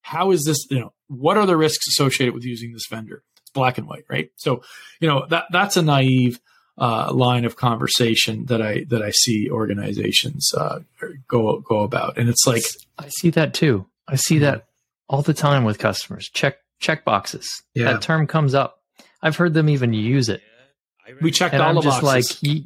how 0.02 0.32
is 0.32 0.46
this? 0.46 0.66
You 0.70 0.80
know, 0.80 0.94
what 1.08 1.38
are 1.38 1.46
the 1.46 1.58
risks 1.58 1.88
associated 1.88 2.34
with 2.34 2.44
using 2.44 2.74
this 2.74 2.88
vendor? 2.90 3.24
It's 3.50 3.54
black 3.54 3.78
and 3.78 3.88
white, 3.88 4.06
right? 4.10 4.32
So, 4.36 4.64
you 5.00 5.08
know 5.08 5.26
that 5.30 5.46
that's 5.52 5.78
a 5.78 5.82
naive 5.82 6.40
uh, 6.78 7.12
line 7.14 7.46
of 7.46 7.56
conversation 7.56 8.46
that 8.46 8.62
I 8.62 8.86
that 8.90 9.02
I 9.02 9.12
see 9.12 9.50
organizations 9.50 10.52
uh, 10.56 10.80
go 11.28 11.60
go 11.60 11.82
about, 11.82 12.18
and 12.18 12.30
it's 12.30 12.46
like 12.46 12.64
I 12.98 13.10
see 13.10 13.30
that 13.32 13.54
too. 13.54 13.88
I 14.08 14.16
see 14.16 14.36
mm-hmm. 14.36 14.46
that 14.46 14.68
all 15.08 15.22
the 15.22 15.34
time 15.34 15.64
with 15.64 15.80
customers. 15.80 16.30
Check 16.30 16.58
check 16.80 17.04
boxes. 17.06 17.64
Yeah. 17.74 17.94
That 17.94 18.02
term 18.02 18.28
comes 18.28 18.54
up. 18.54 18.82
I've 19.22 19.36
heard 19.36 19.54
them 19.54 19.68
even 19.68 19.92
use 19.94 20.30
it 20.30 20.42
we 21.22 21.32
checked 21.32 21.54
and 21.54 21.64
all 21.64 21.70
I'm 21.70 21.76
the 21.76 21.82
just 21.82 22.02
boxes. 22.02 22.44
like, 22.44 22.44
you, 22.44 22.64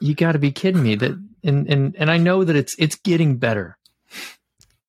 you 0.00 0.14
got 0.14 0.32
to 0.32 0.38
be 0.38 0.52
kidding 0.52 0.82
me. 0.82 0.94
That 0.94 1.12
and 1.42 1.68
and 1.68 1.96
and 1.96 2.10
I 2.10 2.18
know 2.18 2.44
that 2.44 2.56
it's 2.56 2.74
it's 2.78 2.96
getting 2.96 3.36
better. 3.36 3.78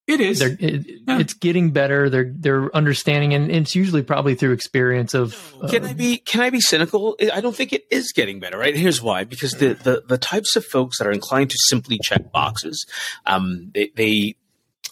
It 0.07 0.19
is. 0.19 0.41
It, 0.41 0.59
yeah. 0.59 1.19
It's 1.19 1.33
getting 1.33 1.71
better. 1.71 2.09
They're 2.09 2.33
they're 2.35 2.75
understanding, 2.75 3.33
and 3.33 3.51
it's 3.51 3.75
usually 3.75 4.01
probably 4.01 4.35
through 4.35 4.51
experience 4.51 5.13
of. 5.13 5.53
can 5.69 5.85
I 5.85 5.93
be 5.93 6.17
Can 6.17 6.41
I 6.41 6.49
be 6.49 6.59
cynical? 6.59 7.15
I 7.31 7.39
don't 7.39 7.55
think 7.55 7.71
it 7.71 7.85
is 7.91 8.11
getting 8.11 8.39
better. 8.39 8.57
Right. 8.57 8.75
Here's 8.75 9.01
why: 9.01 9.23
because 9.23 9.53
the 9.53 9.73
the, 9.73 10.03
the 10.07 10.17
types 10.17 10.55
of 10.55 10.65
folks 10.65 10.97
that 10.97 11.07
are 11.07 11.11
inclined 11.11 11.51
to 11.51 11.57
simply 11.67 11.99
check 12.03 12.31
boxes, 12.31 12.85
um, 13.25 13.71
they, 13.73 13.91
they 13.95 14.35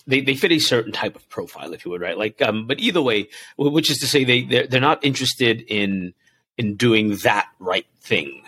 they, 0.09 0.21
they 0.21 0.35
fit 0.35 0.51
a 0.51 0.59
certain 0.59 0.91
type 0.91 1.15
of 1.15 1.27
profile, 1.29 1.73
if 1.73 1.85
you 1.85 1.91
would, 1.91 2.01
right? 2.01 2.17
Like, 2.17 2.41
um, 2.41 2.65
but 2.65 2.79
either 2.79 3.01
way, 3.01 3.29
which 3.57 3.91
is 3.91 3.99
to 3.99 4.07
say, 4.07 4.23
they 4.23 4.43
they're, 4.43 4.67
they're 4.67 4.81
not 4.81 5.03
interested 5.03 5.61
in 5.61 6.13
in 6.57 6.75
doing 6.75 7.17
that 7.23 7.47
right 7.59 7.85
thing. 8.01 8.41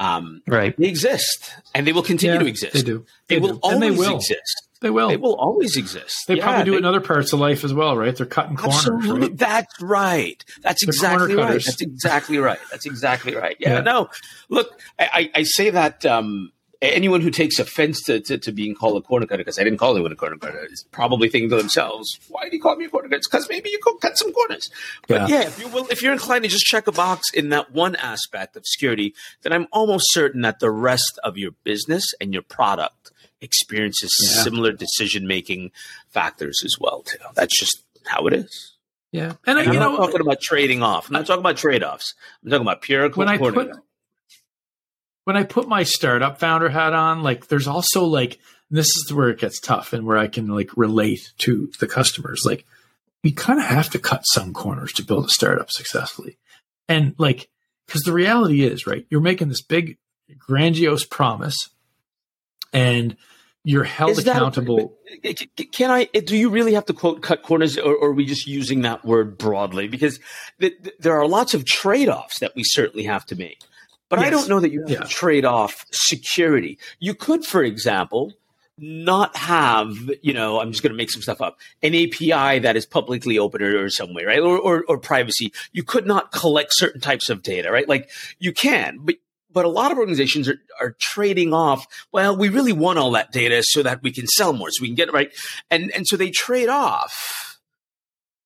Um, 0.00 0.42
right. 0.48 0.74
They 0.78 0.88
exist 0.88 1.54
and 1.74 1.86
they 1.86 1.92
will 1.92 2.02
continue 2.02 2.34
yeah, 2.34 2.40
to 2.40 2.46
exist. 2.46 2.72
They 2.72 2.82
do. 2.82 3.04
They, 3.28 3.34
they 3.34 3.40
will 3.40 3.52
do. 3.52 3.60
always 3.62 3.80
they 3.80 3.90
will. 3.90 4.16
exist. 4.16 4.68
They 4.80 4.88
will. 4.88 5.08
They 5.08 5.18
will 5.18 5.34
always 5.34 5.76
exist. 5.76 6.16
They 6.26 6.36
yeah, 6.36 6.44
probably 6.44 6.64
do 6.64 6.70
they, 6.70 6.76
it 6.78 6.80
in 6.80 6.84
other 6.86 7.02
parts 7.02 7.34
of 7.34 7.38
life 7.38 7.64
as 7.64 7.74
well, 7.74 7.98
right? 7.98 8.16
They're 8.16 8.24
cutting 8.24 8.56
corners. 8.56 8.76
Absolutely. 8.78 9.28
Right? 9.28 9.36
That's 9.36 9.82
right. 9.82 10.44
That's 10.62 10.82
They're 10.82 10.88
exactly 10.88 11.34
right. 11.36 11.62
That's 11.62 11.82
exactly 11.82 12.38
right. 12.38 12.58
That's 12.70 12.86
exactly 12.86 13.36
right. 13.36 13.56
Yeah. 13.60 13.74
yeah. 13.74 13.80
No, 13.82 14.08
look, 14.48 14.80
I, 14.98 15.30
I 15.34 15.42
say 15.42 15.68
that 15.68 16.06
um, 16.06 16.50
anyone 16.82 17.20
who 17.20 17.30
takes 17.30 17.58
offense 17.58 18.02
to, 18.04 18.20
to, 18.20 18.38
to, 18.38 18.52
being 18.52 18.74
called 18.74 18.96
a 18.96 19.06
corner 19.06 19.26
cutter, 19.26 19.40
because 19.40 19.58
I 19.58 19.64
didn't 19.64 19.78
call 19.78 19.92
anyone 19.92 20.12
a 20.12 20.16
corner 20.16 20.36
cutter, 20.36 20.66
is 20.70 20.84
probably 20.90 21.28
thinking 21.28 21.50
to 21.50 21.56
themselves, 21.56 22.18
why 22.28 22.44
did 22.44 22.52
he 22.52 22.58
call 22.58 22.76
me 22.76 22.86
a 22.86 22.88
corner 22.88 23.08
cutter? 23.08 23.16
It's 23.16 23.28
because 23.28 23.48
maybe 23.48 23.70
you 23.70 23.78
could 23.82 24.00
cut 24.00 24.16
some 24.16 24.32
corners. 24.32 24.70
But 25.06 25.28
yeah, 25.28 25.40
yeah 25.40 25.46
if, 25.46 25.60
you 25.60 25.68
will, 25.68 25.86
if 25.90 26.02
you're 26.02 26.12
inclined 26.12 26.44
to 26.44 26.48
just 26.50 26.64
check 26.64 26.86
a 26.86 26.92
box 26.92 27.32
in 27.32 27.50
that 27.50 27.72
one 27.72 27.96
aspect 27.96 28.56
of 28.56 28.66
security, 28.66 29.14
then 29.42 29.52
I'm 29.52 29.66
almost 29.72 30.06
certain 30.10 30.40
that 30.42 30.60
the 30.60 30.70
rest 30.70 31.18
of 31.22 31.36
your 31.36 31.52
business 31.64 32.04
and 32.20 32.32
your 32.32 32.42
product 32.42 33.12
experiences 33.40 34.10
yeah. 34.22 34.42
similar 34.42 34.72
decision 34.72 35.26
making 35.26 35.72
factors 36.08 36.60
as 36.64 36.74
well, 36.80 37.02
too. 37.02 37.18
That's 37.34 37.58
just 37.58 37.84
how 38.06 38.26
it 38.26 38.32
is. 38.32 38.76
Yeah, 39.12 39.34
and, 39.44 39.58
and 39.58 39.68
I'm 39.70 39.74
not 39.74 39.96
talking 39.96 40.20
about 40.20 40.40
trading 40.40 40.84
off. 40.84 41.08
I'm 41.08 41.14
not 41.14 41.26
talking 41.26 41.40
about 41.40 41.56
trade 41.56 41.82
offs. 41.82 42.14
I'm 42.44 42.50
talking 42.50 42.62
about 42.62 42.80
pure. 42.80 43.10
When 43.10 43.28
I 43.28 43.38
put 43.38 43.72
when 45.24 45.36
I 45.36 45.44
put 45.44 45.68
my 45.68 45.82
startup 45.82 46.38
founder 46.38 46.68
hat 46.68 46.92
on, 46.92 47.22
like 47.22 47.48
there's 47.48 47.68
also 47.68 48.04
like 48.04 48.38
this 48.70 48.86
is 48.86 49.12
where 49.12 49.30
it 49.30 49.40
gets 49.40 49.60
tough 49.60 49.92
and 49.92 50.06
where 50.06 50.18
I 50.18 50.28
can 50.28 50.46
like 50.46 50.76
relate 50.76 51.32
to 51.38 51.70
the 51.80 51.86
customers. 51.86 52.42
Like 52.44 52.64
we 53.22 53.32
kind 53.32 53.58
of 53.58 53.66
have 53.66 53.90
to 53.90 53.98
cut 53.98 54.22
some 54.24 54.52
corners 54.52 54.92
to 54.94 55.04
build 55.04 55.26
a 55.26 55.30
startup 55.30 55.70
successfully. 55.70 56.38
And 56.88 57.14
like, 57.18 57.48
because 57.86 58.02
the 58.02 58.12
reality 58.12 58.62
is, 58.62 58.86
right, 58.86 59.06
you're 59.10 59.20
making 59.20 59.48
this 59.48 59.62
big, 59.62 59.98
grandiose 60.38 61.04
promise 61.04 61.56
and 62.72 63.16
you're 63.64 63.84
held 63.84 64.12
is 64.12 64.26
accountable. 64.26 64.96
Eh, 65.22 65.34
can 65.72 65.90
I? 65.90 66.08
Eh, 66.14 66.20
do 66.20 66.36
you 66.36 66.48
really 66.48 66.74
have 66.74 66.86
to 66.86 66.94
quote 66.94 67.20
cut 67.20 67.42
corners, 67.42 67.76
or, 67.76 67.94
or, 67.94 68.08
are 68.08 68.12
we 68.12 68.24
just 68.24 68.46
using 68.46 68.82
that 68.82 69.04
word 69.04 69.36
broadly? 69.36 69.86
Because 69.86 70.18
th- 70.60 70.82
th- 70.82 70.94
there 70.98 71.18
are 71.18 71.26
lots 71.26 71.52
of 71.52 71.66
trade 71.66 72.08
offs 72.08 72.38
that 72.40 72.52
we 72.56 72.62
certainly 72.64 73.04
have 73.04 73.26
to 73.26 73.36
make. 73.36 73.58
But 74.10 74.18
yes. 74.18 74.26
I 74.26 74.30
don't 74.30 74.48
know 74.48 74.60
that 74.60 74.72
you 74.72 74.84
yeah. 74.86 75.04
trade 75.04 75.46
off 75.46 75.86
security. 75.92 76.78
You 76.98 77.14
could, 77.14 77.46
for 77.46 77.62
example, 77.62 78.34
not 78.76 79.36
have, 79.36 79.94
you 80.20 80.34
know, 80.34 80.60
I'm 80.60 80.72
just 80.72 80.82
going 80.82 80.92
to 80.92 80.96
make 80.96 81.10
some 81.10 81.22
stuff 81.22 81.40
up, 81.40 81.58
an 81.82 81.94
API 81.94 82.58
that 82.58 82.76
is 82.76 82.84
publicly 82.84 83.38
open 83.38 83.62
or, 83.62 83.84
or 83.84 83.88
some 83.88 84.12
way, 84.12 84.24
right? 84.24 84.40
Or, 84.40 84.58
or, 84.58 84.84
or 84.88 84.98
privacy. 84.98 85.52
You 85.72 85.84
could 85.84 86.06
not 86.06 86.32
collect 86.32 86.72
certain 86.74 87.00
types 87.00 87.30
of 87.30 87.42
data, 87.42 87.70
right? 87.70 87.88
Like 87.88 88.10
you 88.38 88.52
can, 88.52 88.98
but 89.00 89.16
but 89.52 89.64
a 89.64 89.68
lot 89.68 89.90
of 89.90 89.98
organizations 89.98 90.48
are, 90.48 90.60
are 90.80 90.96
trading 91.00 91.52
off. 91.52 91.84
Well, 92.12 92.36
we 92.36 92.48
really 92.48 92.72
want 92.72 93.00
all 93.00 93.10
that 93.12 93.32
data 93.32 93.64
so 93.66 93.82
that 93.82 94.00
we 94.00 94.12
can 94.12 94.28
sell 94.28 94.52
more, 94.52 94.70
so 94.70 94.82
we 94.82 94.88
can 94.88 94.94
get 94.94 95.08
it 95.08 95.14
right, 95.14 95.32
and 95.70 95.90
and 95.92 96.06
so 96.06 96.16
they 96.16 96.30
trade 96.30 96.68
off 96.68 97.49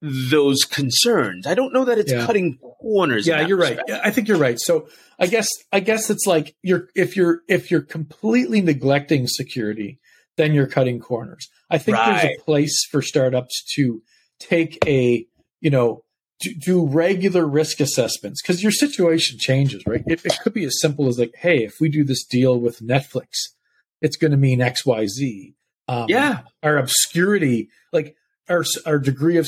those 0.04 0.64
concerns. 0.64 1.46
I 1.46 1.54
don't 1.54 1.72
know 1.72 1.86
that 1.86 1.98
it's 1.98 2.12
yeah. 2.12 2.26
cutting 2.26 2.58
corners. 2.58 3.26
Yeah, 3.26 3.46
you're 3.46 3.56
respect. 3.56 3.88
right. 3.88 4.00
I 4.04 4.10
think 4.10 4.28
you're 4.28 4.38
right. 4.38 4.58
So 4.60 4.88
I 5.18 5.26
guess 5.26 5.48
I 5.72 5.80
guess 5.80 6.10
it's 6.10 6.26
like 6.26 6.54
you're 6.62 6.88
if 6.94 7.16
you're 7.16 7.40
if 7.48 7.70
you're 7.70 7.82
completely 7.82 8.60
neglecting 8.60 9.26
security, 9.26 9.98
then 10.36 10.52
you're 10.52 10.66
cutting 10.66 11.00
corners. 11.00 11.48
I 11.70 11.78
think 11.78 11.96
right. 11.96 12.22
there's 12.22 12.36
a 12.38 12.42
place 12.44 12.84
for 12.90 13.00
startups 13.00 13.64
to 13.76 14.02
take 14.38 14.78
a 14.86 15.26
you 15.60 15.70
know 15.70 16.04
do, 16.40 16.54
do 16.54 16.86
regular 16.86 17.46
risk 17.46 17.80
assessments 17.80 18.42
because 18.42 18.62
your 18.62 18.72
situation 18.72 19.38
changes, 19.38 19.82
right? 19.86 20.02
It, 20.06 20.24
it 20.24 20.36
could 20.42 20.52
be 20.52 20.64
as 20.64 20.80
simple 20.80 21.08
as 21.08 21.18
like, 21.18 21.34
hey, 21.38 21.64
if 21.64 21.80
we 21.80 21.88
do 21.88 22.04
this 22.04 22.24
deal 22.24 22.60
with 22.60 22.80
Netflix, 22.80 23.28
it's 24.02 24.16
going 24.16 24.32
to 24.32 24.36
mean 24.36 24.60
X, 24.60 24.84
Y, 24.84 25.06
Z. 25.06 25.54
Um, 25.88 26.06
yeah, 26.08 26.42
our 26.62 26.76
obscurity, 26.76 27.68
like 27.92 28.16
our 28.50 28.64
our 28.84 28.98
degree 28.98 29.38
of 29.38 29.46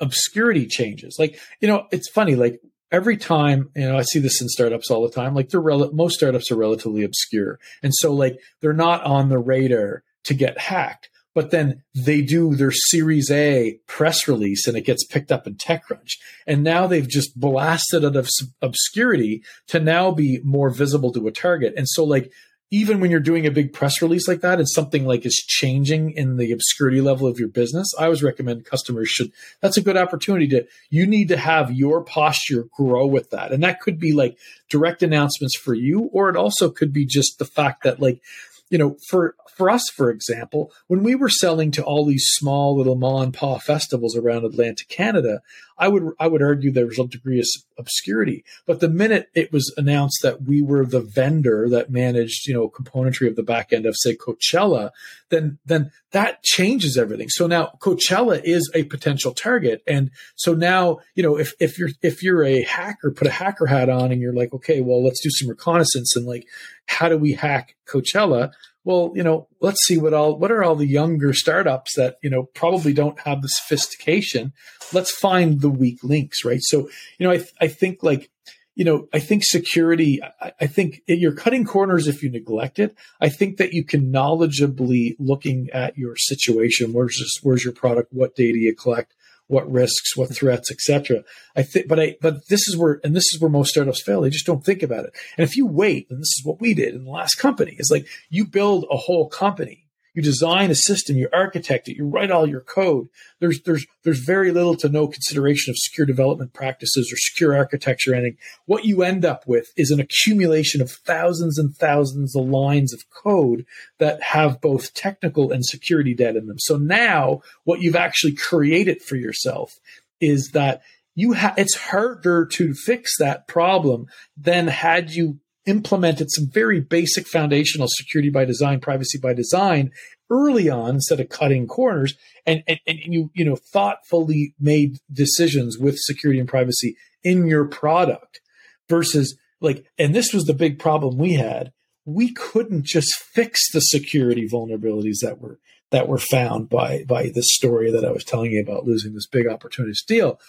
obscurity 0.00 0.66
changes. 0.66 1.16
Like, 1.18 1.38
you 1.60 1.68
know, 1.68 1.86
it's 1.90 2.10
funny, 2.10 2.34
like 2.34 2.60
every 2.92 3.16
time, 3.16 3.70
you 3.74 3.88
know, 3.88 3.98
I 3.98 4.02
see 4.02 4.18
this 4.18 4.40
in 4.40 4.48
startups 4.48 4.90
all 4.90 5.02
the 5.02 5.14
time, 5.14 5.34
like 5.34 5.48
they're 5.48 5.60
rel- 5.60 5.92
most 5.92 6.14
startups 6.14 6.50
are 6.50 6.56
relatively 6.56 7.02
obscure. 7.02 7.58
And 7.82 7.92
so 7.94 8.12
like 8.12 8.38
they're 8.60 8.72
not 8.72 9.02
on 9.04 9.28
the 9.28 9.38
radar 9.38 10.02
to 10.24 10.34
get 10.34 10.58
hacked. 10.58 11.10
But 11.34 11.50
then 11.50 11.82
they 11.94 12.22
do 12.22 12.54
their 12.54 12.72
Series 12.72 13.30
A 13.30 13.78
press 13.86 14.26
release 14.26 14.66
and 14.66 14.74
it 14.74 14.86
gets 14.86 15.04
picked 15.04 15.30
up 15.30 15.46
in 15.46 15.56
TechCrunch. 15.56 16.12
And 16.46 16.64
now 16.64 16.86
they've 16.86 17.06
just 17.06 17.38
blasted 17.38 18.06
out 18.06 18.16
of 18.16 18.30
obscurity 18.62 19.42
to 19.68 19.78
now 19.78 20.12
be 20.12 20.40
more 20.42 20.70
visible 20.70 21.12
to 21.12 21.26
a 21.26 21.32
target. 21.32 21.74
And 21.76 21.86
so 21.86 22.04
like 22.04 22.32
even 22.70 22.98
when 22.98 23.10
you're 23.10 23.20
doing 23.20 23.46
a 23.46 23.50
big 23.50 23.72
press 23.72 24.02
release 24.02 24.26
like 24.26 24.40
that 24.40 24.58
and 24.58 24.68
something 24.68 25.04
like 25.04 25.24
is 25.24 25.36
changing 25.46 26.10
in 26.12 26.36
the 26.36 26.50
obscurity 26.50 27.00
level 27.00 27.26
of 27.26 27.38
your 27.38 27.48
business, 27.48 27.92
I 27.98 28.04
always 28.04 28.22
recommend 28.22 28.64
customers 28.64 29.08
should 29.08 29.30
that's 29.60 29.76
a 29.76 29.82
good 29.82 29.96
opportunity 29.96 30.48
to 30.48 30.66
you 30.90 31.06
need 31.06 31.28
to 31.28 31.36
have 31.36 31.72
your 31.72 32.02
posture 32.02 32.66
grow 32.76 33.06
with 33.06 33.30
that. 33.30 33.52
And 33.52 33.62
that 33.62 33.80
could 33.80 34.00
be 34.00 34.12
like 34.12 34.36
direct 34.68 35.02
announcements 35.02 35.56
for 35.56 35.74
you, 35.74 36.10
or 36.12 36.28
it 36.28 36.36
also 36.36 36.70
could 36.70 36.92
be 36.92 37.06
just 37.06 37.38
the 37.38 37.44
fact 37.44 37.84
that 37.84 38.00
like, 38.00 38.20
you 38.68 38.78
know, 38.78 38.96
for 39.08 39.36
for 39.56 39.70
us, 39.70 39.88
for 39.88 40.10
example, 40.10 40.72
when 40.88 41.02
we 41.02 41.14
were 41.14 41.30
selling 41.30 41.70
to 41.72 41.84
all 41.84 42.04
these 42.04 42.26
small 42.32 42.76
little 42.76 42.96
ma 42.96 43.22
and 43.22 43.32
pa 43.32 43.58
festivals 43.58 44.16
around 44.16 44.44
Atlantic 44.44 44.88
Canada, 44.88 45.40
I 45.78 45.88
would 45.88 46.12
I 46.18 46.26
would 46.26 46.42
argue 46.42 46.72
there 46.72 46.86
was 46.86 46.98
a 46.98 47.06
degree 47.06 47.38
of 47.38 47.46
obscurity. 47.78 48.44
But 48.66 48.80
the 48.80 48.88
minute 48.88 49.28
it 49.34 49.52
was 49.52 49.72
announced 49.76 50.20
that 50.22 50.42
we 50.42 50.62
were 50.62 50.84
the 50.84 51.00
vendor 51.00 51.68
that 51.68 51.90
managed, 51.90 52.46
you 52.46 52.54
know, 52.54 52.68
componentry 52.68 53.28
of 53.28 53.36
the 53.36 53.42
back 53.42 53.72
end 53.72 53.86
of 53.86 53.94
say 53.96 54.16
Coachella, 54.16 54.90
then 55.28 55.58
then 55.66 55.90
that 56.12 56.42
changes 56.42 56.96
everything. 56.96 57.28
So 57.28 57.46
now 57.46 57.72
Coachella 57.80 58.40
is 58.42 58.70
a 58.74 58.84
potential 58.84 59.32
target, 59.32 59.82
and 59.86 60.10
so 60.36 60.54
now 60.54 60.98
you 61.14 61.22
know 61.22 61.36
if 61.36 61.54
if 61.60 61.78
you're 61.78 61.90
if 62.02 62.22
you're 62.22 62.44
a 62.44 62.62
hacker, 62.62 63.10
put 63.10 63.26
a 63.26 63.32
hacker 63.32 63.66
hat 63.66 63.88
on, 63.88 64.12
and 64.12 64.20
you're 64.20 64.32
like, 64.32 64.52
okay, 64.54 64.80
well, 64.80 65.02
let's 65.02 65.22
do 65.22 65.30
some 65.30 65.48
reconnaissance 65.48 66.16
and 66.16 66.26
like, 66.26 66.46
how 66.86 67.08
do 67.08 67.16
we 67.16 67.32
hack 67.32 67.76
Coachella? 67.86 68.52
Well, 68.86 69.10
you 69.16 69.24
know, 69.24 69.48
let's 69.60 69.84
see 69.84 69.98
what 69.98 70.14
all 70.14 70.38
what 70.38 70.52
are 70.52 70.62
all 70.62 70.76
the 70.76 70.86
younger 70.86 71.32
startups 71.32 71.96
that 71.96 72.18
you 72.22 72.30
know 72.30 72.44
probably 72.44 72.92
don't 72.92 73.18
have 73.20 73.42
the 73.42 73.48
sophistication. 73.48 74.52
Let's 74.92 75.10
find 75.10 75.60
the 75.60 75.68
weak 75.68 76.04
links, 76.04 76.44
right? 76.44 76.60
So, 76.62 76.88
you 77.18 77.26
know, 77.26 77.32
I 77.32 77.44
I 77.60 77.66
think 77.66 78.04
like 78.04 78.30
you 78.76 78.84
know, 78.84 79.08
I 79.12 79.18
think 79.18 79.42
security, 79.42 80.20
I, 80.22 80.52
I, 80.60 80.66
think 80.66 81.00
you're 81.08 81.34
cutting 81.34 81.64
corners 81.64 82.06
if 82.06 82.22
you 82.22 82.30
neglect 82.30 82.78
it. 82.78 82.94
I 83.22 83.30
think 83.30 83.56
that 83.56 83.72
you 83.72 83.82
can 83.82 84.12
knowledgeably 84.12 85.16
looking 85.18 85.70
at 85.72 85.96
your 85.96 86.14
situation. 86.16 86.92
Where's 86.92 87.16
this, 87.18 87.38
where's 87.42 87.64
your 87.64 87.72
product? 87.72 88.12
What 88.12 88.36
data 88.36 88.58
you 88.58 88.74
collect? 88.74 89.14
What 89.48 89.70
risks? 89.70 90.16
What 90.16 90.34
threats, 90.34 90.70
etc. 90.70 91.22
I 91.54 91.62
think, 91.62 91.88
but 91.88 92.00
I, 92.00 92.16
but 92.20 92.48
this 92.48 92.66
is 92.68 92.76
where, 92.76 93.00
and 93.04 93.14
this 93.14 93.32
is 93.32 93.40
where 93.40 93.50
most 93.50 93.70
startups 93.70 94.02
fail. 94.02 94.22
They 94.22 94.30
just 94.30 94.46
don't 94.46 94.64
think 94.64 94.82
about 94.82 95.04
it. 95.04 95.14
And 95.38 95.48
if 95.48 95.56
you 95.56 95.66
wait, 95.66 96.08
and 96.10 96.18
this 96.18 96.34
is 96.38 96.42
what 96.44 96.60
we 96.60 96.74
did 96.74 96.94
in 96.94 97.04
the 97.04 97.10
last 97.10 97.36
company, 97.36 97.76
is 97.78 97.90
like 97.90 98.06
you 98.28 98.46
build 98.46 98.86
a 98.90 98.96
whole 98.96 99.28
company 99.28 99.85
you 100.16 100.22
design 100.22 100.70
a 100.70 100.74
system, 100.74 101.16
you 101.16 101.28
architect 101.30 101.88
it, 101.88 101.96
you 101.96 102.08
write 102.08 102.30
all 102.30 102.48
your 102.48 102.62
code. 102.62 103.08
There's 103.38 103.60
there's 103.62 103.86
there's 104.02 104.20
very 104.20 104.50
little 104.50 104.74
to 104.76 104.88
no 104.88 105.06
consideration 105.06 105.70
of 105.70 105.76
secure 105.76 106.06
development 106.06 106.54
practices 106.54 107.12
or 107.12 107.16
secure 107.18 107.54
architecture 107.54 108.14
And. 108.14 108.38
What 108.64 108.86
you 108.86 109.02
end 109.02 109.26
up 109.26 109.46
with 109.46 109.72
is 109.76 109.90
an 109.90 110.00
accumulation 110.00 110.80
of 110.80 110.90
thousands 110.90 111.58
and 111.58 111.76
thousands 111.76 112.34
of 112.34 112.48
lines 112.48 112.94
of 112.94 113.04
code 113.10 113.66
that 113.98 114.22
have 114.22 114.62
both 114.62 114.94
technical 114.94 115.52
and 115.52 115.64
security 115.64 116.14
debt 116.14 116.34
in 116.34 116.46
them. 116.46 116.58
So 116.58 116.78
now 116.78 117.42
what 117.64 117.82
you've 117.82 117.94
actually 117.94 118.34
created 118.34 119.02
for 119.02 119.16
yourself 119.16 119.78
is 120.18 120.52
that 120.52 120.80
you 121.14 121.34
ha- 121.34 121.54
it's 121.58 121.76
harder 121.76 122.46
to 122.46 122.72
fix 122.72 123.18
that 123.18 123.46
problem 123.46 124.06
than 124.34 124.68
had 124.68 125.10
you 125.10 125.40
implemented 125.66 126.28
some 126.30 126.48
very 126.50 126.80
basic 126.80 127.26
foundational 127.26 127.88
security 127.90 128.30
by 128.30 128.44
design, 128.44 128.80
privacy 128.80 129.18
by 129.18 129.34
design 129.34 129.90
early 130.30 130.68
on 130.68 130.90
instead 130.96 131.20
of 131.20 131.28
cutting 131.28 131.66
corners 131.66 132.14
and, 132.46 132.62
and, 132.66 132.78
and 132.86 132.98
you, 133.04 133.30
you 133.34 133.44
know, 133.44 133.56
thoughtfully 133.56 134.54
made 134.58 134.98
decisions 135.12 135.78
with 135.78 135.96
security 135.98 136.40
and 136.40 136.48
privacy 136.48 136.96
in 137.22 137.46
your 137.46 137.66
product 137.66 138.40
versus 138.88 139.36
like, 139.60 139.84
and 139.98 140.14
this 140.14 140.32
was 140.32 140.44
the 140.44 140.54
big 140.54 140.78
problem 140.78 141.18
we 141.18 141.34
had. 141.34 141.72
We 142.04 142.32
couldn't 142.32 142.84
just 142.84 143.14
fix 143.16 143.72
the 143.72 143.80
security 143.80 144.48
vulnerabilities 144.48 145.18
that 145.22 145.40
were 145.40 145.58
that 145.90 146.08
were 146.08 146.18
found 146.18 146.68
by 146.68 147.04
by 147.04 147.30
this 147.34 147.46
story 147.48 147.90
that 147.90 148.04
I 148.04 148.10
was 148.10 148.24
telling 148.24 148.52
you 148.52 148.60
about 148.60 148.84
losing 148.84 149.14
this 149.14 149.26
big 149.26 149.48
opportunity 149.48 149.92
to 149.92 149.96
steal 149.96 150.40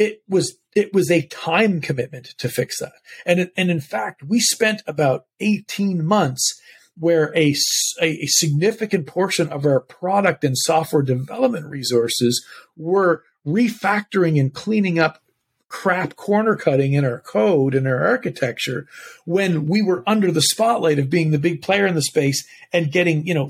it 0.00 0.22
was 0.26 0.56
it 0.74 0.94
was 0.94 1.10
a 1.10 1.26
time 1.26 1.80
commitment 1.80 2.34
to 2.38 2.48
fix 2.48 2.80
that. 2.80 2.94
And 3.26 3.50
and 3.56 3.70
in 3.70 3.80
fact, 3.80 4.22
we 4.22 4.40
spent 4.40 4.82
about 4.86 5.26
18 5.38 6.04
months 6.04 6.58
where 6.98 7.32
a, 7.36 7.54
a, 8.02 8.26
significant 8.26 9.06
portion 9.06 9.48
of 9.48 9.64
our 9.64 9.80
product 9.80 10.44
and 10.44 10.56
software 10.58 11.02
development 11.02 11.64
resources 11.66 12.44
were 12.76 13.22
refactoring 13.46 14.38
and 14.38 14.52
cleaning 14.52 14.98
up 14.98 15.22
crap 15.70 16.16
corner 16.16 16.56
cutting 16.56 16.94
in 16.94 17.04
our 17.04 17.20
code 17.20 17.76
and 17.76 17.86
our 17.86 18.04
architecture 18.04 18.86
when 19.24 19.66
we 19.66 19.80
were 19.80 20.02
under 20.04 20.32
the 20.32 20.42
spotlight 20.42 20.98
of 20.98 21.08
being 21.08 21.30
the 21.30 21.38
big 21.38 21.62
player 21.62 21.86
in 21.86 21.94
the 21.94 22.02
space 22.02 22.46
and 22.72 22.92
getting, 22.92 23.24
you 23.24 23.32
know, 23.32 23.48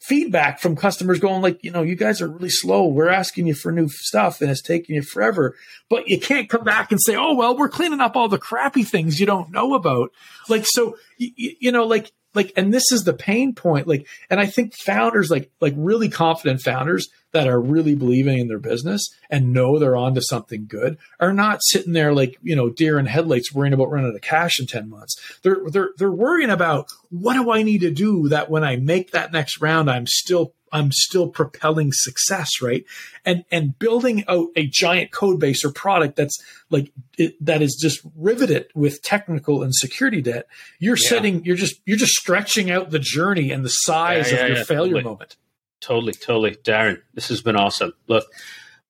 feedback 0.00 0.58
from 0.58 0.74
customers 0.74 1.20
going 1.20 1.40
like, 1.40 1.62
you 1.62 1.70
know, 1.70 1.82
you 1.82 1.94
guys 1.94 2.20
are 2.20 2.28
really 2.28 2.50
slow. 2.50 2.86
We're 2.86 3.08
asking 3.08 3.46
you 3.46 3.54
for 3.54 3.70
new 3.70 3.88
stuff 3.88 4.40
and 4.40 4.50
it's 4.50 4.60
taking 4.60 4.96
you 4.96 5.02
forever. 5.02 5.54
But 5.88 6.08
you 6.08 6.18
can't 6.18 6.48
come 6.48 6.64
back 6.64 6.90
and 6.90 7.00
say, 7.00 7.14
oh, 7.14 7.34
well, 7.34 7.56
we're 7.56 7.68
cleaning 7.68 8.00
up 8.00 8.16
all 8.16 8.28
the 8.28 8.36
crappy 8.36 8.82
things 8.82 9.20
you 9.20 9.26
don't 9.26 9.52
know 9.52 9.74
about. 9.74 10.10
Like, 10.48 10.66
so, 10.66 10.96
you, 11.18 11.54
you 11.60 11.72
know, 11.72 11.84
like, 11.86 12.10
like, 12.34 12.52
and 12.56 12.74
this 12.74 12.90
is 12.90 13.04
the 13.04 13.12
pain 13.12 13.54
point. 13.54 13.86
Like, 13.86 14.08
and 14.28 14.40
I 14.40 14.46
think 14.46 14.74
founders, 14.74 15.30
like, 15.30 15.50
like 15.60 15.74
really 15.76 16.08
confident 16.08 16.62
founders, 16.62 17.08
that 17.32 17.48
are 17.48 17.60
really 17.60 17.94
believing 17.94 18.38
in 18.38 18.48
their 18.48 18.58
business 18.58 19.08
and 19.28 19.52
know 19.52 19.78
they're 19.78 19.96
onto 19.96 20.20
something 20.20 20.66
good 20.66 20.98
are 21.18 21.32
not 21.32 21.60
sitting 21.62 21.92
there 21.92 22.12
like 22.12 22.36
you 22.42 22.56
know 22.56 22.70
deer 22.70 22.98
in 22.98 23.06
headlights 23.06 23.52
worrying 23.52 23.72
about 23.72 23.90
running 23.90 24.08
out 24.08 24.14
of 24.14 24.20
cash 24.20 24.58
in 24.58 24.66
10 24.66 24.88
months. 24.88 25.14
They're 25.42 25.60
they're 25.70 25.90
they're 25.96 26.10
worrying 26.10 26.50
about 26.50 26.88
what 27.10 27.34
do 27.34 27.50
i 27.50 27.62
need 27.62 27.80
to 27.80 27.90
do 27.90 28.28
that 28.28 28.50
when 28.50 28.64
i 28.64 28.76
make 28.76 29.10
that 29.10 29.32
next 29.32 29.60
round 29.60 29.90
i'm 29.90 30.06
still 30.06 30.54
i'm 30.72 30.92
still 30.92 31.28
propelling 31.28 31.90
success 31.92 32.48
right? 32.62 32.84
And 33.24 33.44
and 33.50 33.78
building 33.78 34.24
out 34.28 34.48
a 34.56 34.66
giant 34.66 35.12
code 35.12 35.40
base 35.40 35.64
or 35.64 35.72
product 35.72 36.16
that's 36.16 36.38
like 36.70 36.92
it, 37.18 37.34
that 37.44 37.62
is 37.62 37.78
just 37.80 38.00
riveted 38.16 38.66
with 38.74 39.02
technical 39.02 39.62
and 39.62 39.74
security 39.74 40.22
debt 40.22 40.46
you're 40.78 40.96
yeah. 40.96 41.08
setting 41.08 41.44
you're 41.44 41.56
just 41.56 41.80
you're 41.84 41.96
just 41.96 42.14
stretching 42.14 42.70
out 42.70 42.90
the 42.90 42.98
journey 42.98 43.50
and 43.50 43.64
the 43.64 43.68
size 43.68 44.30
yeah, 44.30 44.38
yeah, 44.38 44.44
of 44.44 44.56
your 44.56 44.64
failure 44.64 45.02
moment 45.02 45.36
Totally, 45.80 46.12
totally. 46.12 46.56
Darren, 46.56 47.00
this 47.14 47.28
has 47.28 47.42
been 47.42 47.56
awesome. 47.56 47.92
Look, 48.06 48.26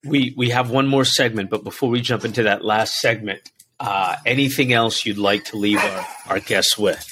we 0.04 0.34
we 0.36 0.50
have 0.50 0.70
one 0.70 0.86
more 0.86 1.04
segment, 1.04 1.50
but 1.50 1.64
before 1.64 1.88
we 1.88 2.00
jump 2.00 2.24
into 2.24 2.44
that 2.44 2.64
last 2.64 3.00
segment, 3.00 3.40
uh, 3.78 4.16
anything 4.26 4.72
else 4.72 5.06
you'd 5.06 5.18
like 5.18 5.44
to 5.46 5.56
leave 5.56 5.78
our, 5.78 6.06
our 6.28 6.40
guests 6.40 6.76
with? 6.76 7.06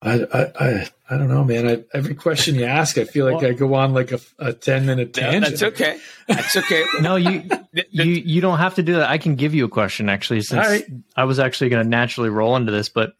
I, 0.00 0.20
I, 0.32 0.52
I, 0.60 0.88
I 1.10 1.16
don't 1.16 1.28
know, 1.28 1.42
man. 1.42 1.68
I, 1.68 1.84
every 1.92 2.14
question 2.14 2.54
you 2.54 2.64
ask, 2.64 2.98
I 2.98 3.04
feel 3.04 3.30
like 3.30 3.42
I 3.42 3.52
go 3.52 3.74
on 3.74 3.94
like 3.94 4.12
a, 4.12 4.20
a 4.38 4.52
10 4.52 4.86
minute 4.86 5.12
tangent. 5.12 5.42
No, 5.42 5.48
that's 5.48 5.62
okay. 5.62 5.98
That's 6.28 6.56
okay. 6.56 6.84
no, 7.00 7.16
you, 7.16 7.48
you, 7.90 8.04
you 8.04 8.40
don't 8.40 8.58
have 8.58 8.76
to 8.76 8.82
do 8.84 8.94
that. 8.94 9.08
I 9.08 9.18
can 9.18 9.34
give 9.34 9.54
you 9.54 9.64
a 9.64 9.68
question 9.68 10.08
actually, 10.08 10.42
since 10.42 10.66
right. 10.66 10.84
I 11.16 11.24
was 11.24 11.40
actually 11.40 11.70
going 11.70 11.82
to 11.82 11.88
naturally 11.88 12.28
roll 12.28 12.54
into 12.54 12.70
this, 12.70 12.88
but 12.88 13.14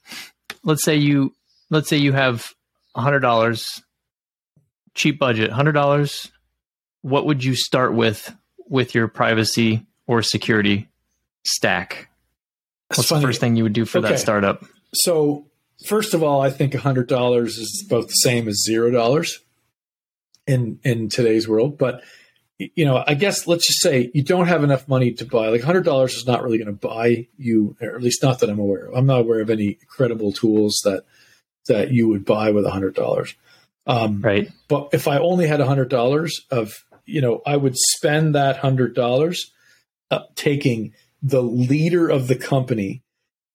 let's 0.62 0.84
say 0.84 0.94
you, 0.96 1.34
let's 1.68 1.88
say 1.88 1.96
you 1.96 2.12
have 2.12 2.54
hundred 2.98 3.20
dollars, 3.20 3.82
cheap 4.94 5.18
budget, 5.18 5.50
hundred 5.50 5.72
dollars. 5.72 6.30
What 7.02 7.26
would 7.26 7.44
you 7.44 7.54
start 7.54 7.94
with 7.94 8.34
with 8.68 8.94
your 8.94 9.08
privacy 9.08 9.86
or 10.06 10.22
security 10.22 10.88
stack? 11.44 12.08
That's 12.88 12.98
What's 12.98 13.08
funny. 13.10 13.20
the 13.20 13.28
first 13.28 13.40
thing 13.40 13.56
you 13.56 13.62
would 13.64 13.72
do 13.72 13.84
for 13.84 13.98
okay. 13.98 14.08
that 14.08 14.18
startup? 14.18 14.64
So, 14.94 15.46
first 15.86 16.14
of 16.14 16.22
all, 16.22 16.40
I 16.40 16.50
think 16.50 16.74
hundred 16.74 17.08
dollars 17.08 17.56
is 17.58 17.84
about 17.86 18.08
the 18.08 18.14
same 18.14 18.48
as 18.48 18.62
zero 18.64 18.90
dollars 18.90 19.40
in 20.46 20.80
in 20.82 21.08
today's 21.08 21.46
world. 21.46 21.78
But 21.78 22.02
you 22.58 22.84
know, 22.84 23.04
I 23.06 23.14
guess 23.14 23.46
let's 23.46 23.66
just 23.66 23.80
say 23.80 24.10
you 24.14 24.22
don't 24.22 24.48
have 24.48 24.64
enough 24.64 24.88
money 24.88 25.12
to 25.12 25.24
buy. 25.24 25.48
Like 25.48 25.62
hundred 25.62 25.84
dollars 25.84 26.14
is 26.14 26.26
not 26.26 26.42
really 26.42 26.58
going 26.58 26.66
to 26.66 26.88
buy 26.88 27.28
you, 27.36 27.76
or 27.80 27.94
at 27.94 28.02
least 28.02 28.22
not 28.22 28.40
that 28.40 28.50
I'm 28.50 28.58
aware 28.58 28.86
of. 28.86 28.94
I'm 28.94 29.06
not 29.06 29.20
aware 29.20 29.40
of 29.40 29.50
any 29.50 29.74
credible 29.86 30.32
tools 30.32 30.80
that 30.84 31.04
that 31.68 31.92
you 31.92 32.08
would 32.08 32.24
buy 32.24 32.50
with 32.50 32.66
a 32.66 32.70
hundred 32.70 32.94
dollars. 32.94 33.34
Um, 33.86 34.20
right. 34.20 34.50
But 34.68 34.90
if 34.92 35.08
I 35.08 35.18
only 35.18 35.46
had 35.46 35.60
a 35.60 35.66
hundred 35.66 35.88
dollars 35.88 36.40
of, 36.50 36.84
you 37.06 37.20
know, 37.20 37.40
I 37.46 37.56
would 37.56 37.76
spend 37.76 38.34
that 38.34 38.58
hundred 38.58 38.94
dollars 38.94 39.50
uh, 40.10 40.20
taking 40.34 40.92
the 41.22 41.42
leader 41.42 42.08
of 42.08 42.28
the 42.28 42.36
company 42.36 43.02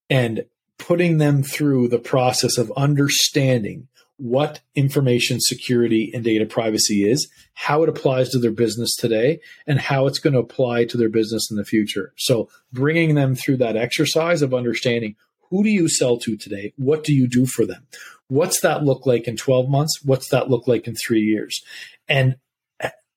and 0.09 0.45
putting 0.77 1.17
them 1.17 1.43
through 1.43 1.87
the 1.87 1.99
process 1.99 2.57
of 2.57 2.71
understanding 2.75 3.87
what 4.17 4.61
information 4.75 5.39
security 5.39 6.11
and 6.13 6.23
data 6.23 6.45
privacy 6.45 7.09
is, 7.09 7.27
how 7.55 7.83
it 7.83 7.89
applies 7.89 8.29
to 8.29 8.39
their 8.39 8.51
business 8.51 8.95
today, 8.95 9.39
and 9.65 9.79
how 9.79 10.07
it's 10.07 10.19
going 10.19 10.33
to 10.33 10.39
apply 10.39 10.85
to 10.85 10.97
their 10.97 11.09
business 11.09 11.49
in 11.49 11.57
the 11.57 11.65
future. 11.65 12.13
So, 12.17 12.49
bringing 12.71 13.15
them 13.15 13.35
through 13.35 13.57
that 13.57 13.75
exercise 13.75 14.41
of 14.41 14.53
understanding 14.53 15.15
who 15.49 15.63
do 15.63 15.69
you 15.69 15.89
sell 15.89 16.17
to 16.19 16.35
today? 16.37 16.73
What 16.77 17.03
do 17.03 17.13
you 17.13 17.27
do 17.27 17.45
for 17.45 17.65
them? 17.65 17.87
What's 18.27 18.61
that 18.61 18.83
look 18.83 19.05
like 19.05 19.27
in 19.27 19.37
12 19.37 19.69
months? 19.69 19.99
What's 20.03 20.29
that 20.29 20.49
look 20.49 20.67
like 20.67 20.87
in 20.87 20.95
three 20.95 21.21
years? 21.21 21.61
And 22.07 22.37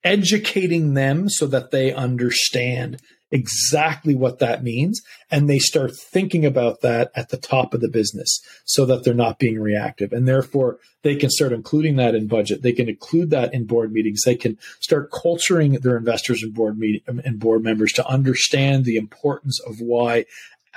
educating 0.03 0.93
them 0.93 1.29
so 1.29 1.47
that 1.47 1.71
they 1.71 1.93
understand 1.93 3.01
exactly 3.29 4.15
what 4.15 4.39
that 4.39 4.63
means 4.63 5.01
and 5.29 5.49
they 5.49 5.59
start 5.59 5.91
thinking 5.93 6.45
about 6.45 6.79
that 6.79 7.11
at 7.13 7.27
the 7.27 7.37
top 7.37 7.73
of 7.73 7.81
the 7.81 7.89
business 7.89 8.39
so 8.63 8.85
that 8.85 9.03
they're 9.03 9.13
not 9.13 9.37
being 9.37 9.59
reactive 9.59 10.13
and 10.13 10.25
therefore 10.25 10.77
they 11.01 11.13
can 11.13 11.29
start 11.29 11.51
including 11.51 11.97
that 11.97 12.15
in 12.15 12.25
budget 12.25 12.61
they 12.61 12.71
can 12.71 12.87
include 12.87 13.29
that 13.29 13.53
in 13.53 13.65
board 13.65 13.91
meetings 13.91 14.21
they 14.23 14.35
can 14.35 14.57
start 14.79 15.11
culturing 15.11 15.73
their 15.73 15.97
investors 15.97 16.41
and 16.41 16.53
board 16.53 16.79
meet 16.79 17.03
and 17.05 17.37
board 17.37 17.61
members 17.61 17.91
to 17.91 18.07
understand 18.07 18.85
the 18.85 18.95
importance 18.95 19.59
of 19.67 19.81
why 19.81 20.23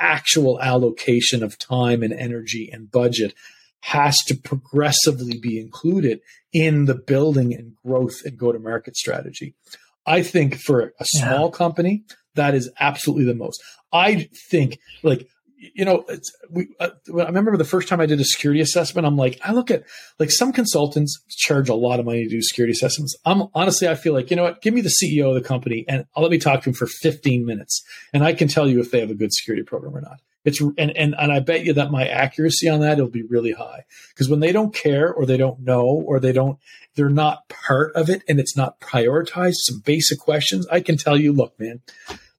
actual 0.01 0.61
allocation 0.61 1.43
of 1.43 1.59
time 1.59 2.03
and 2.03 2.13
energy 2.13 2.69
and 2.73 2.91
budget 2.91 3.35
has 3.83 4.19
to 4.25 4.35
progressively 4.35 5.39
be 5.39 5.59
included 5.59 6.21
in 6.53 6.87
the 6.87 6.95
building 6.95 7.55
and 7.55 7.75
growth 7.85 8.25
and 8.25 8.37
go 8.37 8.53
to 8.53 8.59
market 8.59 8.97
strategy. 8.97 9.55
I 10.07 10.23
think 10.23 10.57
for 10.57 10.93
a 10.99 11.05
small 11.05 11.47
yeah. 11.47 11.57
company, 11.57 12.05
that 12.35 12.55
is 12.55 12.71
absolutely 12.81 13.25
the 13.25 13.35
most. 13.35 13.63
I 13.93 14.29
think 14.51 14.79
like 15.03 15.29
you 15.61 15.85
know, 15.85 16.05
we. 16.49 16.69
Uh, 16.81 16.91
I 17.09 17.27
remember 17.27 17.57
the 17.57 17.65
first 17.65 17.89
time 17.89 18.01
I 18.01 18.07
did 18.07 18.19
a 18.19 18.25
security 18.25 18.61
assessment. 18.61 19.07
I'm 19.07 19.17
like, 19.17 19.39
I 19.45 19.53
look 19.53 19.71
at 19.71 19.85
like 20.19 20.31
some 20.31 20.53
consultants 20.53 21.23
charge 21.29 21.69
a 21.69 21.75
lot 21.75 22.01
of 22.01 22.07
money 22.07 22.25
to 22.25 22.31
do 22.31 22.41
security 22.41 22.73
assessments. 22.73 23.15
I'm 23.27 23.45
honestly, 23.55 23.87
I 23.87 23.95
feel 23.95 24.15
like 24.15 24.31
you 24.31 24.37
know 24.37 24.45
what? 24.45 24.63
Give 24.63 24.73
me 24.73 24.81
the 24.81 24.93
CEO 25.03 25.29
of 25.29 25.35
the 25.35 25.47
company 25.47 25.85
and 25.87 26.07
I'll 26.17 26.23
let 26.23 26.33
me 26.33 26.39
talk 26.39 26.63
to 26.63 26.71
him 26.71 26.75
for 26.75 26.87
15 26.87 27.45
minutes, 27.45 27.83
and 28.15 28.25
I 28.25 28.33
can 28.33 28.49
tell 28.49 28.69
you 28.69 28.81
if 28.81 28.91
they 28.91 29.01
have 29.01 29.11
a 29.11 29.15
good 29.15 29.33
security 29.33 29.63
program 29.63 29.97
or 29.97 30.01
not. 30.01 30.21
It's 30.45 30.61
and 30.61 30.97
and 30.97 31.15
and 31.19 31.31
I 31.31 31.41
bet 31.41 31.65
you 31.65 31.75
that 31.75 31.91
my 31.91 32.07
accuracy 32.07 32.69
on 32.69 32.81
that 32.81 32.99
will 32.99 33.11
be 33.11 33.23
really 33.23 33.53
high 33.53 33.85
because 34.09 34.31
when 34.31 34.41
they 34.41 34.53
don't 34.53 34.75
care 34.75 35.13
or 35.13 35.27
they 35.27 35.37
don't 35.37 35.61
know 35.61 35.85
or 35.85 36.19
they 36.19 36.33
don't 36.33 36.59
they're 36.95 37.11
not 37.11 37.49
part 37.49 37.95
of 37.95 38.09
it 38.09 38.23
and 38.27 38.41
it's 38.41 38.57
not 38.57 38.81
prioritized. 38.81 39.57
Some 39.57 39.81
basic 39.81 40.19
questions 40.19 40.67
I 40.69 40.81
can 40.81 40.97
tell 40.97 41.19
you. 41.19 41.33
Look, 41.33 41.61
man, 41.61 41.83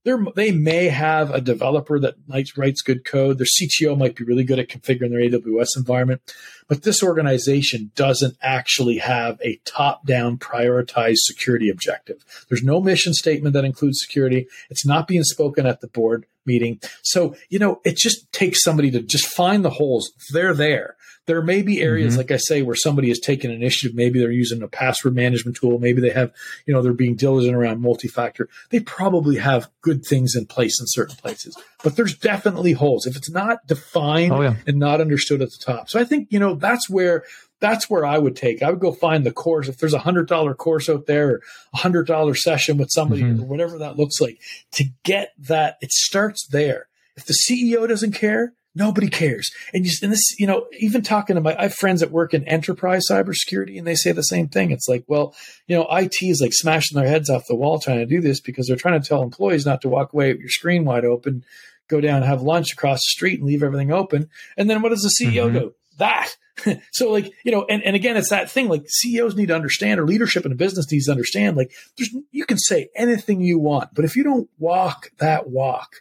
they're, 0.03 0.23
they 0.35 0.51
may 0.51 0.89
have 0.89 1.31
a 1.31 1.41
developer 1.41 1.99
that 1.99 2.15
writes, 2.57 2.81
good 2.81 3.05
code. 3.05 3.37
Their 3.37 3.45
CTO 3.45 3.97
might 3.97 4.15
be 4.15 4.23
really 4.23 4.43
good 4.43 4.59
at 4.59 4.67
configuring 4.67 5.11
their 5.11 5.39
AWS 5.39 5.77
environment, 5.77 6.21
but 6.67 6.83
this 6.83 7.03
organization 7.03 7.91
doesn't 7.95 8.35
actually 8.41 8.97
have 8.97 9.39
a 9.41 9.59
top-down 9.65 10.37
prioritized 10.37 11.19
security 11.19 11.69
objective. 11.69 12.23
There's 12.49 12.63
no 12.63 12.81
mission 12.81 13.13
statement 13.13 13.53
that 13.53 13.65
includes 13.65 13.99
security. 14.01 14.47
It's 14.69 14.85
not 14.85 15.07
being 15.07 15.23
spoken 15.23 15.65
at 15.65 15.81
the 15.81 15.87
board 15.87 16.25
meeting. 16.45 16.79
So, 17.03 17.35
you 17.49 17.59
know, 17.59 17.81
it 17.83 17.97
just 17.97 18.31
takes 18.31 18.63
somebody 18.63 18.91
to 18.91 19.01
just 19.01 19.25
find 19.25 19.63
the 19.63 19.69
holes. 19.69 20.11
They're 20.31 20.53
there. 20.53 20.95
There 21.27 21.43
may 21.43 21.61
be 21.61 21.81
areas, 21.81 22.13
mm-hmm. 22.13 22.17
like 22.17 22.31
I 22.31 22.37
say, 22.37 22.63
where 22.63 22.75
somebody 22.75 23.09
has 23.09 23.19
taken 23.19 23.51
initiative. 23.51 23.95
Maybe 23.95 24.19
they're 24.19 24.31
using 24.31 24.63
a 24.63 24.67
password 24.67 25.13
management 25.13 25.55
tool. 25.55 25.77
Maybe 25.77 26.01
they 26.01 26.09
have, 26.09 26.33
you 26.65 26.73
know, 26.73 26.81
they're 26.81 26.93
being 26.93 27.15
diligent 27.15 27.55
around 27.55 27.79
multi-factor. 27.79 28.49
They 28.71 28.79
probably 28.79 29.37
have 29.37 29.69
good 29.81 30.03
things 30.03 30.35
in 30.35 30.47
place 30.47 30.79
in 30.79 30.87
certain 30.89 31.15
places, 31.15 31.55
but 31.83 31.95
there's 31.95 32.17
definitely 32.17 32.73
holes 32.73 33.05
if 33.05 33.15
it's 33.15 33.29
not 33.29 33.67
defined 33.67 34.33
oh, 34.33 34.41
yeah. 34.41 34.55
and 34.65 34.79
not 34.79 34.99
understood 34.99 35.43
at 35.43 35.51
the 35.51 35.63
top. 35.63 35.89
So 35.89 35.99
I 35.99 36.05
think, 36.05 36.27
you 36.31 36.39
know, 36.39 36.55
that's 36.55 36.89
where 36.89 37.23
that's 37.61 37.89
where 37.89 38.05
I 38.05 38.17
would 38.17 38.35
take. 38.35 38.61
I 38.61 38.69
would 38.69 38.79
go 38.79 38.91
find 38.91 39.25
the 39.25 39.31
course. 39.31 39.69
If 39.69 39.77
there's 39.77 39.93
a 39.93 39.99
hundred 39.99 40.27
dollar 40.27 40.53
course 40.53 40.89
out 40.89 41.05
there 41.05 41.29
or 41.29 41.41
a 41.73 41.77
hundred 41.77 42.07
dollar 42.07 42.35
session 42.35 42.77
with 42.77 42.89
somebody 42.91 43.21
mm-hmm. 43.21 43.43
or 43.43 43.45
whatever 43.45 43.77
that 43.77 43.97
looks 43.97 44.19
like 44.19 44.41
to 44.73 44.85
get 45.03 45.33
that, 45.39 45.77
it 45.79 45.91
starts 45.91 46.47
there. 46.47 46.87
If 47.15 47.25
the 47.25 47.33
CEO 47.33 47.87
doesn't 47.87 48.13
care, 48.13 48.53
nobody 48.73 49.09
cares. 49.09 49.51
And 49.73 49.85
you, 49.85 49.91
and 50.01 50.11
this, 50.11 50.39
you 50.39 50.47
know, 50.47 50.65
even 50.79 51.01
talking 51.01 51.35
to 51.35 51.41
my, 51.41 51.55
I 51.57 51.63
have 51.63 51.75
friends 51.75 51.99
that 51.99 52.11
work 52.11 52.33
in 52.33 52.47
enterprise 52.47 53.07
cybersecurity 53.09 53.77
and 53.77 53.85
they 53.85 53.95
say 53.95 54.11
the 54.11 54.23
same 54.23 54.47
thing. 54.47 54.71
It's 54.71 54.87
like, 54.87 55.03
well, 55.07 55.35
you 55.67 55.75
know, 55.75 55.87
IT 55.91 56.21
is 56.21 56.41
like 56.41 56.53
smashing 56.53 56.97
their 56.97 57.07
heads 57.07 57.29
off 57.29 57.47
the 57.47 57.55
wall 57.55 57.79
trying 57.79 57.99
to 57.99 58.05
do 58.05 58.21
this 58.21 58.39
because 58.39 58.67
they're 58.67 58.75
trying 58.75 59.01
to 59.01 59.07
tell 59.07 59.21
employees 59.21 59.65
not 59.65 59.81
to 59.81 59.89
walk 59.89 60.13
away 60.13 60.31
with 60.31 60.41
your 60.41 60.49
screen 60.49 60.85
wide 60.85 61.05
open, 61.05 61.43
go 61.87 62.01
down, 62.01 62.23
have 62.23 62.41
lunch 62.41 62.73
across 62.73 62.99
the 62.99 63.11
street 63.11 63.39
and 63.39 63.47
leave 63.47 63.63
everything 63.63 63.91
open. 63.91 64.29
And 64.57 64.69
then 64.69 64.81
what 64.81 64.89
does 64.89 65.03
the 65.03 65.25
CEO 65.25 65.45
mm-hmm. 65.45 65.57
do? 65.57 65.75
That. 65.97 66.35
so 66.91 67.11
like, 67.11 67.31
you 67.43 67.51
know, 67.51 67.65
and, 67.69 67.83
and 67.83 67.95
again, 67.95 68.17
it's 68.17 68.29
that 68.29 68.49
thing 68.49 68.67
like 68.67 68.83
CEOs 68.87 69.35
need 69.35 69.47
to 69.47 69.55
understand 69.55 69.99
or 69.99 70.05
leadership 70.05 70.45
in 70.45 70.51
a 70.51 70.55
business 70.55 70.91
needs 70.91 71.05
to 71.05 71.11
understand, 71.11 71.57
like 71.57 71.71
there's, 71.97 72.15
you 72.31 72.45
can 72.45 72.57
say 72.57 72.89
anything 72.95 73.41
you 73.41 73.59
want, 73.59 73.89
but 73.93 74.05
if 74.05 74.15
you 74.15 74.23
don't 74.23 74.49
walk 74.59 75.11
that 75.19 75.49
walk, 75.49 75.97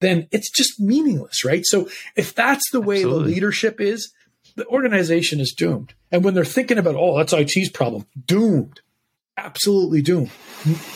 then 0.00 0.26
it's 0.30 0.50
just 0.50 0.80
meaningless, 0.80 1.44
right? 1.44 1.64
So 1.64 1.88
if 2.16 2.34
that's 2.34 2.70
the 2.70 2.80
way 2.80 2.96
Absolutely. 2.96 3.24
the 3.24 3.34
leadership 3.34 3.80
is, 3.80 4.12
the 4.56 4.66
organization 4.66 5.40
is 5.40 5.52
doomed. 5.52 5.94
And 6.10 6.24
when 6.24 6.34
they're 6.34 6.44
thinking 6.44 6.78
about, 6.78 6.96
oh, 6.96 7.16
that's 7.16 7.32
IT's 7.32 7.70
problem, 7.70 8.06
doomed, 8.26 8.80
absolutely 9.44 10.02
doomed. 10.02 10.30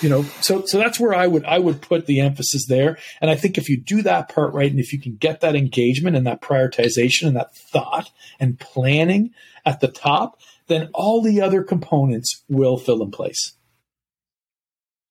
You 0.01 0.09
know, 0.09 0.23
so 0.41 0.65
so 0.65 0.79
that's 0.79 1.01
where 1.01 1.15
I 1.15 1.27
would 1.27 1.45
I 1.45 1.59
would 1.59 1.83
put 1.83 2.07
the 2.07 2.21
emphasis 2.21 2.67
there. 2.69 2.99
And 3.21 3.31
I 3.31 3.35
think 3.35 3.59
if 3.59 3.69
you 3.69 3.77
do 3.77 4.03
that 4.03 4.29
part 4.29 4.55
right, 4.55 4.71
and 4.71 4.79
if 4.79 4.93
you 4.93 5.01
can 5.01 5.17
get 5.17 5.41
that 5.41 5.57
engagement 5.57 6.17
and 6.17 6.27
that 6.27 6.41
prioritization 6.41 7.27
and 7.27 7.37
that 7.37 7.55
thought 7.57 8.11
and 8.39 8.59
planning 8.61 9.33
at 9.65 9.81
the 9.81 9.89
top, 9.89 10.39
then 10.69 10.89
all 10.95 11.21
the 11.21 11.41
other 11.41 11.65
components 11.65 12.45
will 12.49 12.77
fill 12.77 13.03
in 13.03 13.11
place. 13.11 13.55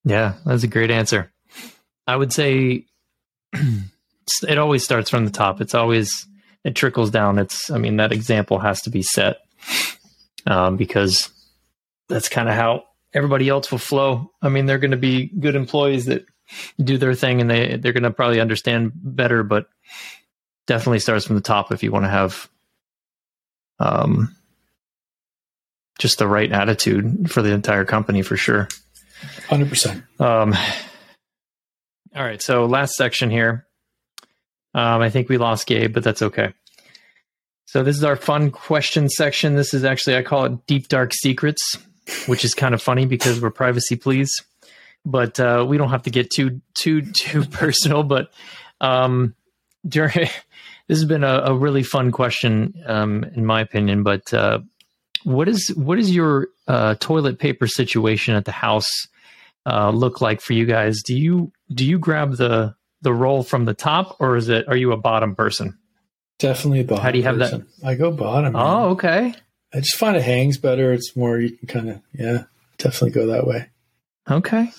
Yeah, 0.06 0.36
that's 0.46 0.64
a 0.64 0.68
great 0.68 0.92
answer. 0.92 1.32
I 2.08 2.16
would 2.16 2.32
say 2.32 2.86
it 3.54 4.58
always 4.58 4.84
starts 4.84 5.10
from 5.10 5.26
the 5.26 5.32
top. 5.32 5.60
It's 5.60 5.76
always 5.76 6.26
it 6.64 6.76
trickles 6.76 7.12
down. 7.12 7.40
It's 7.40 7.70
I 7.70 7.78
mean 7.78 7.98
that 7.98 8.14
example 8.14 8.60
has 8.60 8.82
to 8.84 8.90
be 8.90 9.02
set 9.02 9.38
um, 10.48 10.78
because 10.78 11.30
that's 12.08 12.30
kind 12.30 12.48
of 12.48 12.56
how 12.56 12.84
everybody 13.16 13.50
else 13.50 13.72
will 13.72 13.80
flow. 13.80 14.32
I 14.42 14.50
mean 14.50 14.66
they're 14.66 14.78
going 14.78 14.92
to 14.92 14.98
be 14.98 15.28
good 15.28 15.56
employees 15.56 16.06
that 16.06 16.26
do 16.80 16.98
their 16.98 17.16
thing 17.16 17.42
and 17.42 17.50
they 17.50 17.78
they're 17.78 17.94
going 17.94 18.04
to 18.04 18.12
probably 18.12 18.40
understand 18.40 18.92
better, 18.94 19.42
but 19.42 19.68
definitely 20.68 21.00
starts 21.00 21.26
from 21.26 21.36
the 21.36 21.42
top 21.42 21.72
if 21.72 21.82
you 21.82 21.92
want 21.92 22.06
to 22.06 22.10
have 22.10 22.50
um 23.80 24.36
just 25.98 26.18
the 26.18 26.28
right 26.28 26.52
attitude 26.52 27.32
for 27.32 27.42
the 27.42 27.52
entire 27.52 27.86
company 27.86 28.22
for 28.22 28.38
sure. 28.38 28.68
Hundred 29.48 29.70
percent. 29.70 30.04
Um, 30.20 30.54
all 32.16 32.24
right, 32.24 32.42
so 32.42 32.66
last 32.66 32.96
section 32.96 33.30
here. 33.30 33.66
Um, 34.74 35.02
I 35.02 35.10
think 35.10 35.30
we 35.30 35.38
lost 35.38 35.68
Gabe, 35.68 35.94
but 35.94 36.04
that's 36.04 36.22
okay. 36.22 36.54
So 37.66 37.84
this 37.84 37.96
is 37.96 38.04
our 38.04 38.16
fun 38.16 38.52
question 38.52 39.10
section. 39.10 39.56
This 39.56 39.74
is 39.74 39.84
actually 39.86 40.18
I 40.18 40.24
call 40.24 40.46
it 40.46 40.68
Deep 40.68 40.88
Dark 40.88 41.14
Secrets, 41.14 41.78
which 42.28 42.46
is 42.46 42.54
kind 42.54 42.74
of 42.74 42.82
funny 42.82 43.06
because 43.06 43.42
we're 43.42 43.52
privacy 43.52 43.96
please, 43.96 44.44
but 45.06 45.40
uh, 45.40 45.66
we 45.68 45.78
don't 45.78 45.90
have 45.90 46.04
to 46.04 46.10
get 46.10 46.32
too 46.32 46.62
too 46.74 47.02
too 47.02 47.44
personal. 47.52 48.04
But 48.04 48.32
um, 48.82 49.36
during 49.88 50.14
this 50.88 51.00
has 51.00 51.06
been 51.06 51.24
a, 51.24 51.44
a 51.46 51.54
really 51.54 51.84
fun 51.84 52.12
question 52.12 52.74
um, 52.86 53.24
in 53.36 53.46
my 53.46 53.62
opinion. 53.62 54.04
But 54.04 54.34
uh, 54.34 54.60
what 55.24 55.48
is 55.48 55.70
what 55.76 56.00
is 56.00 56.14
your 56.14 56.50
uh, 56.68 56.96
toilet 57.00 57.40
paper 57.40 57.68
situation 57.68 58.36
at 58.36 58.46
the 58.46 58.52
house 58.52 59.08
uh, 59.66 59.90
look 59.90 60.22
like 60.22 60.42
for 60.42 60.54
you 60.54 60.66
guys? 60.66 61.02
Do 61.04 61.16
you 61.16 61.52
do 61.74 61.86
you 61.86 62.00
grab 62.00 62.38
the 62.38 62.76
the 63.02 63.14
roll 63.14 63.44
from 63.44 63.66
the 63.66 63.74
top, 63.74 64.16
or 64.20 64.36
is 64.36 64.50
it 64.50 64.68
are 64.68 64.78
you 64.78 64.92
a 64.92 64.98
bottom 64.98 65.36
person? 65.36 65.78
Definitely 66.38 66.82
a 66.82 66.84
bottom. 66.84 67.04
How 67.04 67.12
do 67.12 67.18
you 67.18 67.24
have 67.24 67.38
person. 67.38 67.68
that? 67.82 67.88
I 67.88 67.96
go 67.96 68.12
bottom. 68.12 68.54
Man. 68.54 68.62
Oh, 68.62 68.90
okay. 68.90 69.34
I 69.76 69.80
just 69.80 69.98
find 69.98 70.16
it 70.16 70.24
hangs 70.24 70.58
better. 70.58 70.94
It's 70.94 71.16
more 71.16 71.38
you 71.38 71.52
can 71.52 71.68
kind 71.68 71.90
of 71.90 72.02
yeah, 72.14 72.44
definitely 72.78 73.12
go 73.12 73.28
that 73.28 73.46
way. 73.46 73.68
Okay. 74.30 74.72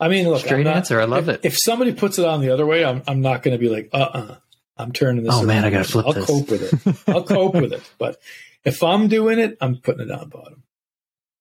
I 0.00 0.08
mean, 0.08 0.28
look, 0.28 0.40
straight 0.40 0.64
not, 0.64 0.76
answer. 0.76 1.00
I 1.00 1.04
love 1.04 1.28
if, 1.28 1.36
it. 1.36 1.40
If 1.44 1.58
somebody 1.58 1.92
puts 1.92 2.18
it 2.18 2.24
on 2.24 2.40
the 2.40 2.50
other 2.50 2.66
way, 2.66 2.84
I'm 2.84 3.02
I'm 3.06 3.20
not 3.20 3.42
going 3.42 3.56
to 3.56 3.60
be 3.60 3.68
like, 3.68 3.90
uh, 3.92 3.96
uh-uh, 3.98 4.18
uh, 4.18 4.36
i 4.76 4.82
am 4.82 4.92
turning 4.92 5.24
this. 5.24 5.34
Oh 5.34 5.38
around. 5.38 5.46
man, 5.46 5.64
I 5.64 5.70
got 5.70 5.84
to 5.84 5.90
flip 5.92 6.06
this. 6.14 6.28
I'll 6.28 6.40
this. 6.40 6.48
cope 6.48 6.50
with 6.50 6.86
it. 6.86 6.96
I'll 7.14 7.22
cope 7.22 7.54
with 7.54 7.72
it. 7.72 7.82
But 7.98 8.20
if 8.64 8.82
I'm 8.82 9.08
doing 9.08 9.38
it, 9.38 9.56
I'm 9.60 9.76
putting 9.76 10.08
it 10.08 10.10
on 10.10 10.28
bottom. 10.30 10.62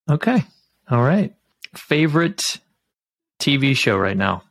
Okay. 0.10 0.44
All 0.90 1.02
right. 1.02 1.34
Favorite 1.76 2.60
TV 3.40 3.76
show 3.76 3.98
right 3.98 4.18
now? 4.18 4.44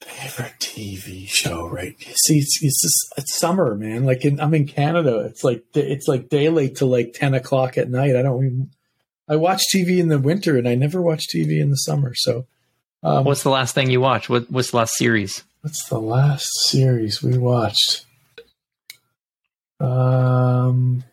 Favorite 0.00 0.54
TV 0.60 1.28
show, 1.28 1.66
right? 1.66 1.94
See, 1.98 2.38
it's 2.38 2.62
it's, 2.62 2.82
just, 2.82 3.12
it's 3.16 3.36
summer, 3.36 3.74
man. 3.74 4.04
Like 4.04 4.24
in, 4.24 4.40
I'm 4.40 4.54
in 4.54 4.66
Canada. 4.66 5.20
It's 5.28 5.42
like 5.42 5.64
it's 5.74 6.06
like 6.06 6.28
daylight 6.28 6.76
to 6.76 6.86
like 6.86 7.14
ten 7.14 7.34
o'clock 7.34 7.76
at 7.76 7.90
night. 7.90 8.14
I 8.14 8.22
don't 8.22 8.44
even. 8.44 8.70
I 9.28 9.36
watch 9.36 9.62
TV 9.74 9.98
in 9.98 10.08
the 10.08 10.18
winter, 10.18 10.56
and 10.56 10.66
I 10.68 10.74
never 10.76 11.02
watch 11.02 11.26
TV 11.34 11.60
in 11.60 11.70
the 11.70 11.76
summer. 11.76 12.14
So, 12.14 12.46
um, 13.02 13.24
what's 13.24 13.42
the 13.42 13.50
last 13.50 13.74
thing 13.74 13.90
you 13.90 14.00
watched? 14.00 14.30
What 14.30 14.50
What's 14.50 14.70
the 14.70 14.76
last 14.78 14.94
series? 14.96 15.42
What's 15.62 15.88
the 15.88 15.98
last 16.00 16.48
series 16.68 17.22
we 17.22 17.36
watched? 17.36 18.06
Um, 19.80 21.04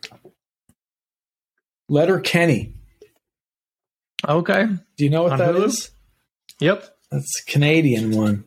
Letterkenny. 1.90 2.74
Okay. 4.28 4.68
Do 4.98 5.04
you 5.04 5.10
know 5.10 5.24
what 5.24 5.34
On 5.34 5.40
that 5.40 5.56
Hulu? 5.56 5.66
is? 5.66 5.92
Yep, 6.60 6.98
that's 7.12 7.42
a 7.42 7.52
Canadian 7.52 8.12
one. 8.16 8.45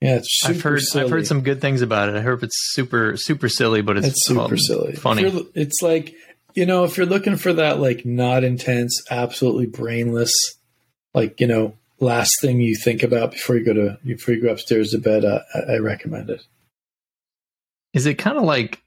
Yeah, 0.00 0.16
it's 0.16 0.40
I've 0.46 0.62
heard 0.62 0.80
silly. 0.80 1.04
I've 1.04 1.10
heard 1.10 1.26
some 1.26 1.42
good 1.42 1.60
things 1.60 1.82
about 1.82 2.08
it. 2.08 2.16
I 2.16 2.22
hope 2.22 2.42
it's 2.42 2.56
super 2.72 3.16
super 3.16 3.48
silly, 3.48 3.82
but 3.82 3.98
it's, 3.98 4.08
it's 4.08 4.26
super 4.26 4.56
silly, 4.56 4.94
funny. 4.94 5.30
It's 5.54 5.82
like 5.82 6.14
you 6.54 6.66
know, 6.66 6.84
if 6.84 6.96
you're 6.96 7.06
looking 7.06 7.36
for 7.36 7.52
that 7.52 7.80
like 7.80 8.04
not 8.04 8.44
intense, 8.44 9.02
absolutely 9.10 9.66
brainless, 9.66 10.32
like 11.14 11.40
you 11.40 11.46
know, 11.46 11.74
last 11.98 12.40
thing 12.40 12.60
you 12.60 12.76
think 12.76 13.02
about 13.02 13.32
before 13.32 13.56
you 13.56 13.64
go 13.64 13.74
to 13.74 13.98
before 14.04 14.34
you 14.34 14.42
go 14.42 14.50
upstairs 14.50 14.90
to 14.90 14.98
bed, 14.98 15.24
uh, 15.24 15.40
I, 15.54 15.74
I 15.74 15.78
recommend 15.78 16.30
it. 16.30 16.42
Is 17.92 18.06
it 18.06 18.14
kind 18.14 18.38
of 18.38 18.44
like? 18.44 18.82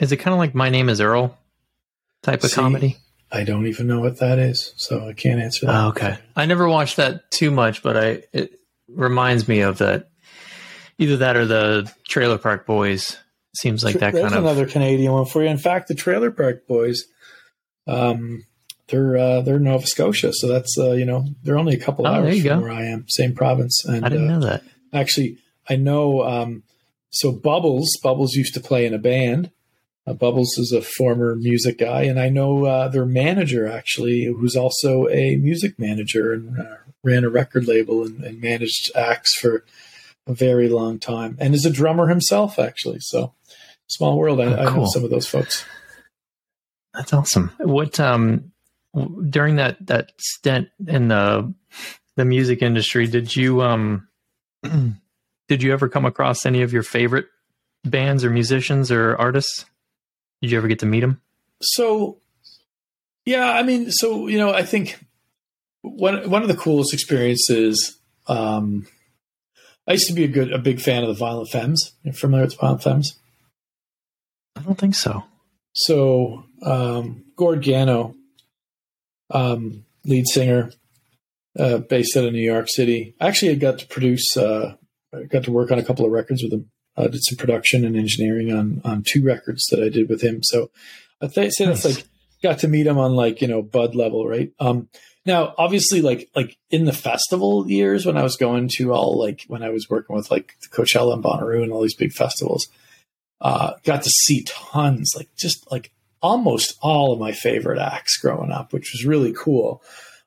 Is 0.00 0.10
it 0.10 0.16
kind 0.16 0.32
of 0.32 0.38
like 0.38 0.54
My 0.54 0.70
Name 0.70 0.88
Is 0.88 1.00
Earl 1.00 1.36
type 2.22 2.42
of 2.42 2.50
See, 2.50 2.56
comedy? 2.56 2.96
I 3.30 3.44
don't 3.44 3.66
even 3.66 3.86
know 3.86 4.00
what 4.00 4.18
that 4.18 4.38
is, 4.38 4.72
so 4.76 5.06
I 5.08 5.12
can't 5.12 5.40
answer 5.40 5.66
that. 5.66 5.84
Oh, 5.84 5.88
okay, 5.88 6.16
I 6.34 6.46
never 6.46 6.68
watched 6.68 6.96
that 6.96 7.30
too 7.30 7.50
much, 7.50 7.82
but 7.82 7.96
I 7.96 8.22
it 8.32 8.58
reminds 8.88 9.48
me 9.48 9.60
of 9.60 9.78
that. 9.78 10.08
Either 10.98 11.16
that 11.18 11.36
or 11.36 11.46
the 11.46 11.92
Trailer 12.06 12.38
Park 12.38 12.66
Boys. 12.66 13.18
Seems 13.56 13.84
like 13.84 13.94
that 14.00 14.12
There's 14.12 14.24
kind 14.24 14.34
of 14.34 14.44
another 14.44 14.66
Canadian 14.66 15.12
one 15.12 15.26
for 15.26 15.42
you. 15.42 15.48
In 15.48 15.58
fact, 15.58 15.88
the 15.88 15.94
Trailer 15.94 16.32
Park 16.32 16.66
Boys, 16.66 17.04
um, 17.86 18.44
they're 18.88 19.16
uh, 19.16 19.40
they're 19.42 19.60
Nova 19.60 19.86
Scotia, 19.86 20.32
so 20.32 20.48
that's 20.48 20.76
uh, 20.78 20.92
you 20.92 21.04
know 21.04 21.26
they're 21.42 21.58
only 21.58 21.74
a 21.74 21.80
couple 21.80 22.06
oh, 22.06 22.10
hours 22.10 22.40
from 22.40 22.60
go. 22.60 22.60
where 22.60 22.72
I 22.72 22.86
am, 22.86 23.06
same 23.08 23.34
province. 23.34 23.84
And 23.84 24.04
I 24.04 24.08
didn't 24.08 24.28
uh, 24.28 24.38
know 24.38 24.46
that. 24.46 24.64
Actually, 24.92 25.38
I 25.68 25.76
know. 25.76 26.22
Um, 26.24 26.64
so 27.10 27.30
Bubbles, 27.30 27.96
Bubbles 28.02 28.34
used 28.34 28.54
to 28.54 28.60
play 28.60 28.86
in 28.86 28.92
a 28.92 28.98
band, 28.98 29.52
uh, 30.06 30.12
Bubbles 30.12 30.58
is 30.58 30.72
a 30.72 30.82
former 30.82 31.34
music 31.34 31.78
guy, 31.78 32.02
and 32.02 32.20
I 32.20 32.28
know 32.28 32.66
uh, 32.66 32.88
their 32.88 33.06
manager 33.06 33.66
actually, 33.66 34.24
who's 34.24 34.56
also 34.56 35.08
a 35.08 35.36
music 35.36 35.78
manager 35.78 36.32
and 36.32 36.58
uh, 36.58 36.76
ran 37.02 37.24
a 37.24 37.30
record 37.30 37.66
label 37.66 38.04
and, 38.04 38.22
and, 38.22 38.40
managed 38.40 38.90
acts 38.94 39.34
for 39.34 39.64
a 40.26 40.34
very 40.34 40.68
long 40.68 40.98
time, 40.98 41.36
and 41.40 41.54
is 41.54 41.64
a 41.64 41.70
drummer 41.70 42.08
himself 42.08 42.58
actually. 42.58 42.98
So, 43.00 43.34
small 43.86 44.18
world. 44.18 44.40
I, 44.40 44.44
oh, 44.44 44.56
cool. 44.56 44.68
I 44.68 44.76
know 44.76 44.86
some 44.86 45.04
of 45.04 45.10
those 45.10 45.26
folks. 45.26 45.64
That's 46.94 47.12
awesome. 47.12 47.50
What 47.58 47.98
um 48.00 48.52
during 49.28 49.56
that 49.56 49.84
that 49.86 50.12
stint 50.18 50.68
in 50.86 51.08
the 51.08 51.52
the 52.16 52.24
music 52.24 52.62
industry, 52.62 53.06
did 53.06 53.34
you 53.34 53.62
um 53.62 54.08
did 55.48 55.62
you 55.62 55.72
ever 55.72 55.88
come 55.88 56.04
across 56.04 56.46
any 56.46 56.62
of 56.62 56.72
your 56.72 56.82
favorite 56.82 57.26
bands 57.84 58.24
or 58.24 58.30
musicians 58.30 58.90
or 58.90 59.16
artists? 59.16 59.66
Did 60.40 60.52
you 60.52 60.58
ever 60.58 60.68
get 60.68 60.80
to 60.80 60.86
meet 60.86 61.00
them? 61.00 61.20
So, 61.62 62.18
yeah, 63.24 63.50
I 63.52 63.62
mean, 63.62 63.90
so 63.90 64.26
you 64.26 64.38
know, 64.38 64.52
I 64.52 64.62
think 64.62 64.98
one 65.82 66.30
one 66.30 66.42
of 66.42 66.48
the 66.48 66.56
coolest 66.56 66.94
experiences. 66.94 67.98
Um, 68.26 68.86
I 69.86 69.92
used 69.92 70.06
to 70.06 70.14
be 70.14 70.24
a 70.24 70.28
good, 70.28 70.52
a 70.52 70.58
big 70.58 70.80
fan 70.80 71.02
of 71.02 71.08
the 71.08 71.14
Violent 71.14 71.50
Femmes. 71.50 71.92
You're 72.02 72.14
familiar 72.14 72.46
with 72.46 72.58
Violent 72.58 72.82
Femmes? 72.82 73.18
I 74.56 74.60
don't 74.62 74.78
think 74.78 74.94
so. 74.94 75.24
So, 75.72 76.44
um, 76.62 77.24
Gord 77.36 77.62
Gano, 77.62 78.14
um, 79.30 79.84
lead 80.04 80.26
singer, 80.28 80.70
uh, 81.58 81.78
based 81.78 82.16
out 82.16 82.24
of 82.24 82.32
New 82.32 82.40
York 82.40 82.66
City. 82.68 83.14
Actually, 83.20 83.52
I 83.52 83.56
got 83.56 83.78
to 83.80 83.86
produce, 83.86 84.36
uh, 84.36 84.76
I 85.14 85.24
got 85.24 85.44
to 85.44 85.52
work 85.52 85.70
on 85.70 85.78
a 85.78 85.84
couple 85.84 86.04
of 86.04 86.12
records 86.12 86.42
with 86.42 86.52
him. 86.52 86.70
I 86.96 87.08
did 87.08 87.24
some 87.24 87.36
production 87.36 87.84
and 87.84 87.96
engineering 87.96 88.52
on 88.52 88.80
on 88.84 89.02
two 89.04 89.24
records 89.24 89.66
that 89.70 89.82
I 89.82 89.88
did 89.88 90.08
with 90.08 90.22
him. 90.22 90.42
So 90.42 90.70
I 91.20 91.26
th- 91.26 91.52
say 91.52 91.66
nice. 91.66 91.82
that's 91.82 91.96
like 91.96 92.06
got 92.42 92.60
to 92.60 92.68
meet 92.68 92.86
him 92.86 92.98
on 92.98 93.16
like 93.16 93.40
you 93.40 93.48
know 93.48 93.62
bud 93.62 93.94
level, 93.94 94.28
right? 94.28 94.52
Um, 94.60 94.88
now, 95.26 95.54
obviously, 95.56 96.02
like 96.02 96.28
like 96.34 96.56
in 96.70 96.84
the 96.84 96.92
festival 96.92 97.68
years 97.68 98.04
when 98.04 98.16
I 98.16 98.22
was 98.22 98.36
going 98.36 98.68
to 98.76 98.92
all 98.92 99.18
like 99.18 99.44
when 99.48 99.62
I 99.62 99.70
was 99.70 99.88
working 99.88 100.14
with 100.14 100.30
like 100.30 100.54
Coachella 100.70 101.14
and 101.14 101.24
Bonnaroo 101.24 101.62
and 101.62 101.72
all 101.72 101.82
these 101.82 101.96
big 101.96 102.12
festivals, 102.12 102.68
uh, 103.40 103.72
got 103.84 104.02
to 104.02 104.10
see 104.10 104.44
tons, 104.44 105.12
like 105.16 105.28
just 105.36 105.70
like 105.70 105.92
almost 106.20 106.74
all 106.82 107.12
of 107.12 107.20
my 107.20 107.32
favorite 107.32 107.78
acts 107.78 108.18
growing 108.18 108.50
up, 108.50 108.72
which 108.72 108.92
was 108.92 109.06
really 109.06 109.32
cool. 109.32 109.82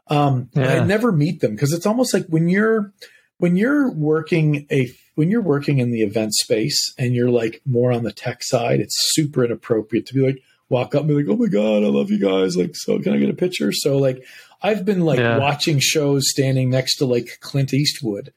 Um, 0.08 0.50
yeah. 0.54 0.82
I 0.82 0.86
never 0.86 1.12
meet 1.12 1.42
them 1.42 1.54
because 1.54 1.74
it's 1.74 1.86
almost 1.86 2.14
like 2.14 2.26
when 2.28 2.48
you're 2.48 2.94
when 3.38 3.56
you're 3.56 3.92
working 3.92 4.66
a 4.72 4.90
when 5.16 5.30
you're 5.30 5.42
working 5.42 5.80
in 5.80 5.92
the 5.92 6.02
event 6.02 6.34
space 6.34 6.94
and 6.98 7.14
you're 7.14 7.30
like 7.30 7.62
more 7.66 7.92
on 7.92 8.04
the 8.04 8.12
tech 8.12 8.42
side, 8.42 8.80
it's 8.80 8.96
super 9.14 9.44
inappropriate 9.44 10.06
to 10.08 10.14
be 10.14 10.22
like 10.22 10.42
walk 10.70 10.96
up 10.96 11.02
and 11.02 11.10
be 11.10 11.16
like, 11.16 11.28
"Oh 11.28 11.38
my 11.38 11.48
god, 11.48 11.84
I 11.84 11.88
love 11.88 12.12
you 12.12 12.20
guys!" 12.20 12.56
Like, 12.56 12.72
so 12.76 13.00
can 13.00 13.14
I 13.14 13.18
get 13.18 13.30
a 13.30 13.34
picture? 13.34 13.72
So 13.72 13.98
like 13.98 14.24
I've 14.62 14.86
been 14.86 15.02
like 15.02 15.20
yeah. 15.20 15.38
watching 15.38 15.80
shows 15.80 16.30
standing 16.30 16.70
next 16.70 16.98
to 16.98 17.06
like 17.06 17.40
Clint 17.42 17.74
Eastwood 17.74 18.34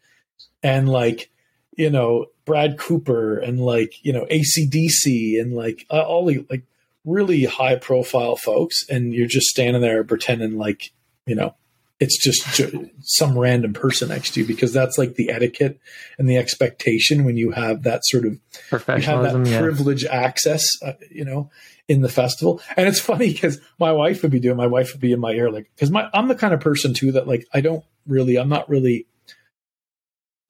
and 0.62 0.88
like, 0.88 1.30
you 1.76 1.90
know, 1.90 2.26
Brad 2.44 2.78
Cooper 2.78 3.38
and 3.38 3.60
like, 3.60 3.94
you 4.02 4.12
know, 4.12 4.26
ACDC 4.26 5.40
and 5.40 5.54
like 5.54 5.86
uh, 5.90 6.02
all 6.02 6.26
the 6.26 6.44
like 6.50 6.64
really 7.04 7.44
high 7.44 7.76
profile 7.76 8.36
folks. 8.36 8.88
And 8.88 9.14
you're 9.14 9.26
just 9.26 9.46
standing 9.46 9.80
there 9.80 10.04
pretending 10.04 10.58
like, 10.58 10.92
you 11.26 11.34
know, 11.34 11.54
it's 12.00 12.18
just 12.18 12.60
some 13.02 13.38
random 13.38 13.74
person 13.74 14.08
next 14.08 14.32
to 14.32 14.40
you 14.40 14.46
because 14.46 14.72
that's 14.72 14.96
like 14.96 15.14
the 15.14 15.30
etiquette 15.30 15.78
and 16.18 16.28
the 16.28 16.38
expectation 16.38 17.24
when 17.24 17.36
you 17.36 17.50
have 17.50 17.82
that 17.82 18.00
sort 18.04 18.24
of 18.24 18.38
you 18.72 19.02
have 19.02 19.22
that 19.22 19.46
yeah. 19.46 19.60
privilege 19.60 20.04
access 20.06 20.64
uh, 20.82 20.94
you 21.10 21.24
know 21.24 21.50
in 21.90 22.02
the 22.02 22.08
festival 22.08 22.60
and 22.76 22.86
it's 22.86 23.00
funny 23.00 23.32
because 23.32 23.60
my 23.80 23.90
wife 23.90 24.22
would 24.22 24.30
be 24.30 24.38
doing 24.38 24.56
my 24.56 24.66
wife 24.66 24.92
would 24.92 25.00
be 25.00 25.12
in 25.12 25.18
my 25.18 25.32
ear 25.32 25.50
like 25.50 25.68
because 25.74 25.90
my 25.90 26.08
i'm 26.14 26.28
the 26.28 26.36
kind 26.36 26.54
of 26.54 26.60
person 26.60 26.94
too 26.94 27.10
that 27.10 27.26
like 27.26 27.44
i 27.52 27.60
don't 27.60 27.84
really 28.06 28.36
i'm 28.36 28.48
not 28.48 28.68
really 28.68 29.06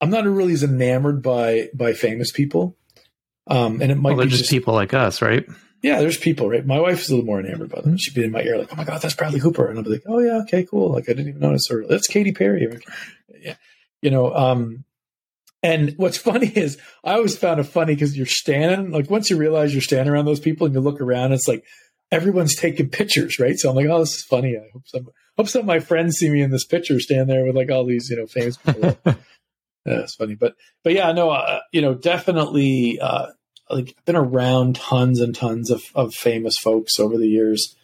i'm 0.03 0.11
not 0.11 0.25
really 0.25 0.53
as 0.53 0.63
enamored 0.63 1.23
by 1.23 1.71
by 1.73 1.95
famous 1.95 2.31
people 2.31 2.77
um 3.47 3.81
and 3.81 3.91
it 3.91 3.95
might 3.95 4.17
well, 4.17 4.27
be 4.27 4.31
just, 4.31 4.43
just 4.43 4.51
people 4.51 4.75
like 4.75 4.93
us 4.93 5.23
right 5.23 5.47
yeah, 5.83 6.01
there's 6.01 6.19
people, 6.19 6.51
right? 6.51 6.67
My 6.67 6.79
wife's 6.79 7.09
a 7.09 7.13
little 7.13 7.25
more 7.25 7.41
enamored 7.41 7.71
by 7.71 7.81
them. 7.81 7.97
She'd 7.97 8.13
be 8.13 8.23
in 8.23 8.31
my 8.31 8.43
ear 8.43 8.59
like, 8.59 8.71
oh 8.71 8.77
my 8.77 8.85
God, 8.85 9.01
that's 9.01 9.15
Bradley 9.15 9.41
Cooper. 9.41 9.67
And 9.67 9.79
I'll 9.79 9.85
be 9.85 9.89
like, 9.89 10.03
oh 10.07 10.19
yeah, 10.19 10.43
okay, 10.43 10.63
cool. 10.63 10.93
Like 10.93 11.05
I 11.05 11.15
didn't 11.15 11.29
even 11.29 11.41
notice 11.41 11.69
her. 11.71 11.87
That's 11.87 12.07
Katy 12.07 12.33
Perry. 12.33 12.69
Yeah. 13.41 13.55
You 14.03 14.11
know, 14.11 14.35
um, 14.35 14.85
and 15.63 15.95
what's 15.97 16.17
funny 16.17 16.47
is 16.55 16.79
I 17.05 17.15
always 17.15 17.37
found 17.37 17.61
it 17.61 17.65
funny 17.65 17.95
because 17.95 18.17
you're 18.17 18.27
standing, 18.27 18.91
like 18.91 19.11
once 19.11 19.31
you 19.31 19.37
realize 19.37 19.73
you're 19.73 19.83
standing 19.83 20.13
around 20.13 20.25
those 20.25 20.41
people 20.41 20.67
and 20.67 20.75
you 20.75 20.81
look 20.81 21.01
around, 21.01 21.33
it's 21.33 21.49
like 21.49 21.65
everyone's 22.11 22.57
taking 22.57 22.89
pictures, 22.89 23.39
right? 23.39 23.59
So 23.59 23.71
I'm 23.71 23.77
like, 23.77 23.87
oh, 23.87 24.01
this 24.01 24.17
is 24.17 24.25
funny. 24.25 24.57
I 24.57 24.69
hope 24.73 24.87
some, 24.87 25.09
hope 25.37 25.49
some 25.49 25.61
of 25.61 25.67
my 25.67 25.81
friends 25.81 26.17
see 26.17 26.31
me 26.31 26.43
in 26.43 26.51
this 26.51 26.67
picture 26.67 26.99
stand 27.01 27.29
there 27.29 27.45
with 27.45 27.57
like 27.57 27.71
all 27.71 27.85
these, 27.85 28.09
you 28.11 28.17
know, 28.17 28.27
famous 28.27 28.57
people. 28.57 28.99
yeah, 29.07 29.15
it's 29.85 30.17
funny. 30.17 30.35
But, 30.35 30.55
but 30.83 30.93
yeah, 30.93 31.13
no, 31.13 31.31
uh, 31.31 31.61
you 31.73 31.83
know, 31.83 31.95
definitely, 31.95 32.99
uh, 33.01 33.27
like 33.69 33.95
been 34.05 34.17
around 34.17 34.77
tons 34.77 35.21
and 35.21 35.35
tons 35.35 35.71
of, 35.71 35.83
of 35.95 36.13
famous 36.13 36.57
folks 36.59 36.99
over 36.99 37.17
the 37.17 37.29
years, 37.29 37.77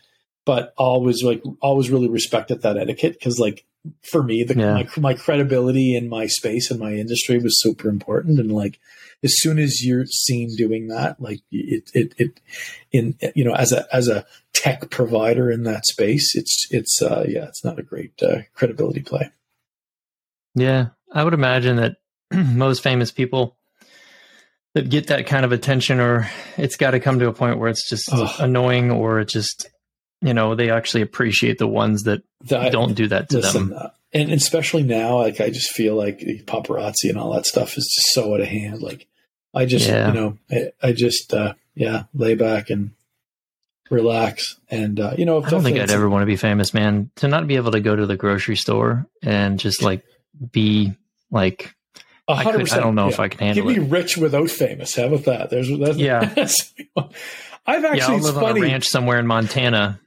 but 0.45 0.75
always 0.77 1.23
like 1.23 1.43
always 1.61 1.91
really 1.91 2.09
respected 2.09 2.63
that 2.63 2.77
etiquette 2.77 3.13
because 3.13 3.39
like 3.39 3.65
for 4.03 4.23
me 4.23 4.43
the 4.43 4.57
yeah. 4.57 4.75
my, 4.75 4.89
my 4.97 5.15
credibility 5.15 5.97
in 5.97 6.09
my 6.09 6.27
space 6.27 6.71
and 6.71 6.81
my 6.81 6.93
industry 6.93 7.39
was 7.39 7.61
super 7.61 7.89
important 7.89 8.39
and 8.39 8.53
like 8.53 8.79
as 9.23 9.35
soon 9.39 9.59
as 9.59 9.85
you're 9.85 10.07
seen 10.07 10.55
doing 10.57 10.89
that 10.89 11.21
like 11.21 11.41
it 11.51 11.91
it, 11.95 12.15
it 12.19 12.41
in 12.93 13.17
you 13.35 13.45
know 13.45 13.55
as 13.55 13.73
a 13.73 13.87
as 13.95 14.09
a 14.09 14.25
tech 14.53 14.91
provider 14.91 15.51
in 15.51 15.65
that 15.65 15.85
space 15.87 16.35
it's 16.35 16.67
it's 16.71 17.01
uh 17.03 17.25
yeah 17.29 17.45
it's 17.45 17.65
not 17.65 17.79
a 17.79 17.83
great 17.83 18.13
uh, 18.23 18.39
credibility 18.55 19.03
play 19.03 19.31
yeah 20.55 20.89
i 21.13 21.23
would 21.23 21.35
imagine 21.35 21.77
that 21.77 21.97
most 22.33 22.83
famous 22.83 23.11
people 23.11 23.57
that 24.75 24.91
get 24.91 25.07
that 25.07 25.27
kind 25.27 25.45
of 25.47 25.53
attention 25.53 26.01
or 26.01 26.29
it's 26.59 26.77
got 26.77 26.91
to 26.91 27.01
come 27.01 27.19
to 27.19 27.29
a 27.29 27.33
point 27.33 27.59
where 27.59 27.71
it's 27.71 27.89
just 27.89 28.11
Ugh. 28.13 28.31
annoying 28.39 28.91
or 28.91 29.21
it 29.21 29.29
just 29.29 29.71
you 30.21 30.35
know 30.35 30.55
they 30.55 30.71
actually 30.71 31.03
appreciate 31.03 31.59
the 31.59 31.67
ones 31.67 32.05
that, 32.05 32.23
that 32.43 32.73
don't 32.73 32.95
do 32.95 33.09
that 33.09 33.29
to 33.29 33.39
listen, 33.39 33.69
them 33.69 33.79
uh, 33.79 33.89
and 34.13 34.33
especially 34.33 34.83
now 34.83 35.19
like 35.19 35.41
i 35.41 35.51
just 35.51 35.71
feel 35.71 35.95
like 35.95 36.19
paparazzi 36.47 37.09
and 37.09 37.19
all 37.19 37.33
that 37.33 37.47
stuff 37.47 37.77
is 37.77 37.85
just 37.85 38.15
so 38.15 38.35
out 38.35 38.41
of 38.41 38.47
hand 38.47 38.83
like 38.83 39.07
i 39.55 39.65
just 39.65 39.89
yeah. 39.89 40.09
you 40.09 40.15
know 40.15 40.39
I, 40.51 40.73
I 40.83 40.93
just 40.93 41.33
uh, 41.35 41.55
yeah 41.75 42.05
lay 42.15 42.35
back 42.35 42.71
and 42.71 42.93
relax 43.91 44.59
and 44.69 44.99
uh, 44.99 45.15
you 45.17 45.25
know 45.25 45.43
i 45.43 45.49
don't 45.49 45.63
think 45.63 45.79
i'd 45.79 45.91
ever 45.91 46.09
want 46.09 46.23
to 46.23 46.27
be 46.27 46.37
famous 46.37 46.75
man 46.75 47.11
to 47.17 47.29
not 47.29 47.47
be 47.47 47.57
able 47.57 47.71
to 47.73 47.81
go 47.81 47.95
to 47.95 48.07
the 48.07 48.17
grocery 48.17 48.57
store 48.57 49.07
and 49.23 49.61
just 49.61 49.83
like 49.83 50.05
be 50.51 50.93
like 51.31 51.73
I, 52.29 52.43
could, 52.43 52.73
I 52.73 52.81
don't 52.81 52.97
know 52.97 53.05
yeah. 53.05 53.13
if 53.13 53.21
I 53.21 53.29
can 53.29 53.39
handle 53.39 53.69
Give 53.69 53.77
it. 53.77 53.81
me 53.83 53.89
rich 53.89 54.17
without 54.17 54.51
famous. 54.51 54.97
How 54.97 55.05
about 55.05 55.27
that? 55.27 55.51
There's 55.51 55.69
yeah. 55.69 56.23
I've 57.67 57.85
actually 57.85 57.99
yeah, 57.99 58.07
I'll 58.09 58.19
live 58.19 58.35
funny. 58.35 58.47
on 58.47 58.57
a 58.59 58.61
ranch 58.63 58.89
somewhere 58.89 59.19
in 59.19 59.27
Montana. 59.27 60.01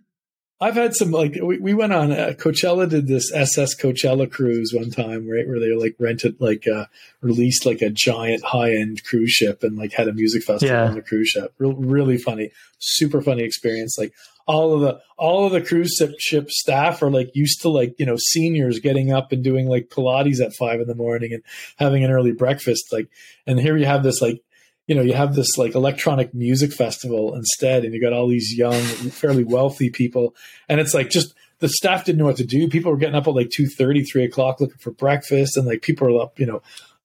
I've 0.62 0.76
had 0.76 0.94
some 0.94 1.12
like 1.12 1.38
we, 1.42 1.58
we 1.58 1.74
went 1.74 1.94
on 1.94 2.12
uh, 2.12 2.34
Coachella 2.38 2.90
did 2.90 3.08
this 3.08 3.32
SS 3.34 3.76
Coachella 3.76 4.30
cruise 4.30 4.74
one 4.74 4.90
time 4.90 5.30
right 5.30 5.48
where 5.48 5.60
they 5.60 5.74
like 5.74 5.96
rented 6.00 6.40
like 6.42 6.68
uh 6.68 6.86
released 7.22 7.66
like 7.66 7.82
a 7.82 7.90
giant 7.90 8.44
high 8.44 8.76
end 8.76 9.04
cruise 9.06 9.32
ship 9.32 9.64
and 9.64 9.78
like 9.78 9.94
had 9.94 10.10
a 10.10 10.14
music 10.14 10.44
festival 10.44 10.76
yeah. 10.76 10.84
on 10.84 10.96
the 10.96 11.02
cruise 11.02 11.30
ship. 11.30 11.54
Real, 11.60 11.74
really 11.74 12.18
funny, 12.18 12.52
super 12.80 13.22
funny 13.22 13.44
experience. 13.44 13.98
Like 13.98 14.14
all 14.48 14.74
of 14.74 14.82
the 14.82 15.00
all 15.16 15.46
of 15.46 15.54
the 15.54 15.62
cruise 15.62 15.98
ship 16.18 16.50
staff 16.50 17.02
are 17.02 17.12
like 17.12 17.30
used 17.36 17.62
to 17.62 17.70
like 17.70 17.96
you 17.98 18.06
know 18.06 18.18
seniors 18.18 18.80
getting 18.80 19.14
up 19.14 19.32
and 19.32 19.44
doing 19.44 19.68
like 19.70 19.90
Pilates 19.90 20.42
at 20.42 20.54
five 20.54 20.82
in 20.82 20.88
the 20.88 20.96
morning 20.96 21.34
and 21.34 21.44
having 21.78 22.04
an 22.04 22.12
early 22.12 22.34
breakfast. 22.34 22.92
Like, 22.92 23.08
and 23.48 23.60
here 23.60 23.78
you 23.78 23.86
have 23.86 24.04
this 24.04 24.22
like 24.22 24.42
you 24.90 24.96
know 24.96 25.04
you 25.04 25.14
have 25.14 25.36
this 25.36 25.56
like 25.56 25.76
electronic 25.76 26.34
music 26.34 26.74
festival 26.74 27.36
instead, 27.36 27.86
and 27.86 27.94
you 27.94 28.02
got 28.02 28.12
all 28.12 28.28
these 28.28 28.58
young, 28.58 28.82
fairly 28.82 29.44
wealthy 29.44 29.92
people, 29.92 30.36
and 30.68 30.80
it's 30.80 30.96
like 30.96 31.12
just 31.12 31.36
the 31.60 31.70
staff 31.70 32.06
didn't 32.06 32.18
know 32.18 32.26
what 32.26 32.38
to 32.38 32.44
do. 32.44 32.68
People 32.68 32.92
were 32.92 32.98
getting 32.98 33.16
up 33.16 33.28
at 33.28 33.36
like 33.36 33.50
2.30, 33.50 34.06
3 34.12 34.24
o'clock 34.24 34.60
looking 34.60 34.80
for 34.80 34.90
breakfast, 34.92 35.58
and 35.58 35.68
like 35.68 35.84
people 35.84 36.08
are 36.08 36.24
up, 36.24 36.40
you 36.40 36.48
know. 36.48 36.62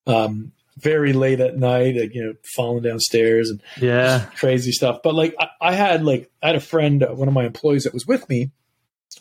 Um, 0.07 0.53
very 0.77 1.13
late 1.13 1.39
at 1.39 1.57
night, 1.57 1.95
like, 1.95 2.15
you 2.15 2.25
know, 2.25 2.35
falling 2.57 2.83
downstairs 2.83 3.49
and 3.49 3.63
yeah, 3.81 4.27
crazy 4.37 4.73
stuff. 4.73 5.01
But 5.05 5.15
like, 5.15 5.35
I, 5.39 5.49
I 5.61 5.73
had 5.73 6.05
like, 6.05 6.31
I 6.43 6.49
had 6.49 6.57
a 6.57 6.61
friend, 6.61 7.05
one 7.11 7.29
of 7.29 7.35
my 7.35 7.45
employees 7.45 7.85
that 7.85 7.95
was 7.95 8.07
with 8.07 8.29
me, 8.29 8.51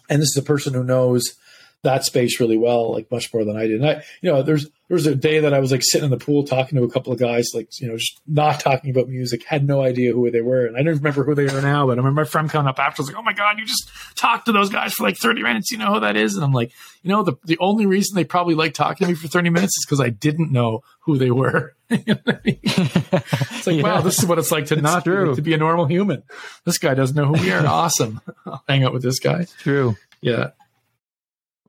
and 0.09 0.21
this 0.21 0.29
is 0.29 0.37
a 0.37 0.41
person 0.41 0.73
who 0.73 0.83
knows 0.83 1.35
that 1.83 2.03
space 2.05 2.39
really 2.39 2.57
well, 2.57 2.91
like 2.91 3.11
much 3.11 3.33
more 3.33 3.43
than 3.43 3.55
I 3.55 3.67
did. 3.67 3.81
And 3.81 3.89
I, 3.89 4.03
you 4.21 4.31
know, 4.31 4.41
there's 4.41 4.63
there 4.87 4.95
was 4.95 5.05
a 5.05 5.15
day 5.15 5.39
that 5.39 5.53
I 5.53 5.59
was 5.59 5.71
like 5.71 5.81
sitting 5.83 6.05
in 6.05 6.11
the 6.11 6.23
pool 6.23 6.43
talking 6.43 6.77
to 6.77 6.83
a 6.83 6.89
couple 6.89 7.13
of 7.13 7.19
guys, 7.19 7.49
like 7.53 7.69
you 7.79 7.87
know, 7.87 7.97
just 7.97 8.19
not 8.27 8.59
talking 8.59 8.89
about 8.89 9.09
music, 9.09 9.43
had 9.43 9.65
no 9.65 9.81
idea 9.81 10.13
who 10.13 10.29
they 10.31 10.41
were, 10.41 10.65
and 10.65 10.77
I 10.77 10.83
don't 10.83 10.95
remember 10.95 11.23
who 11.23 11.35
they 11.35 11.47
are 11.47 11.61
now. 11.61 11.85
But 11.85 11.93
I 11.93 12.01
remember 12.01 12.21
my 12.21 12.25
friend 12.25 12.49
coming 12.49 12.67
up 12.69 12.79
after, 12.79 13.01
was 13.01 13.09
like, 13.09 13.17
"Oh 13.17 13.23
my 13.23 13.33
god, 13.33 13.59
you 13.59 13.65
just 13.65 13.89
talked 14.15 14.45
to 14.45 14.51
those 14.51 14.69
guys 14.69 14.93
for 14.93 15.03
like 15.03 15.17
30 15.17 15.43
minutes. 15.43 15.71
You 15.71 15.77
know 15.77 15.93
who 15.93 15.99
that 16.01 16.15
is?" 16.15 16.35
And 16.35 16.43
I'm 16.43 16.53
like, 16.53 16.71
you 17.01 17.09
know, 17.09 17.23
the 17.23 17.33
the 17.43 17.57
only 17.59 17.85
reason 17.85 18.15
they 18.15 18.23
probably 18.23 18.55
like 18.55 18.73
talking 18.73 19.05
to 19.05 19.11
me 19.11 19.15
for 19.15 19.27
30 19.27 19.49
minutes 19.49 19.77
is 19.77 19.85
because 19.85 19.99
I 19.99 20.09
didn't 20.09 20.51
know 20.51 20.83
who 21.01 21.17
they 21.17 21.31
were. 21.31 21.75
it's 21.89 23.67
like, 23.67 23.75
yeah, 23.75 23.83
wow, 23.83 24.01
this 24.01 24.19
is 24.19 24.25
what 24.25 24.39
it's 24.39 24.51
like 24.51 24.67
to 24.67 24.77
not 24.77 25.03
true. 25.03 25.35
to 25.35 25.41
be 25.41 25.53
a 25.53 25.57
normal 25.57 25.85
human. 25.85 26.23
This 26.65 26.77
guy 26.77 26.93
doesn't 26.93 27.15
know 27.15 27.25
who 27.25 27.41
we 27.41 27.51
are. 27.51 27.65
awesome. 27.65 28.21
I'll 28.45 28.63
hang 28.67 28.83
out 28.83 28.93
with 28.93 29.03
this 29.03 29.19
guy. 29.19 29.47
True. 29.59 29.95
Yeah. 30.21 30.51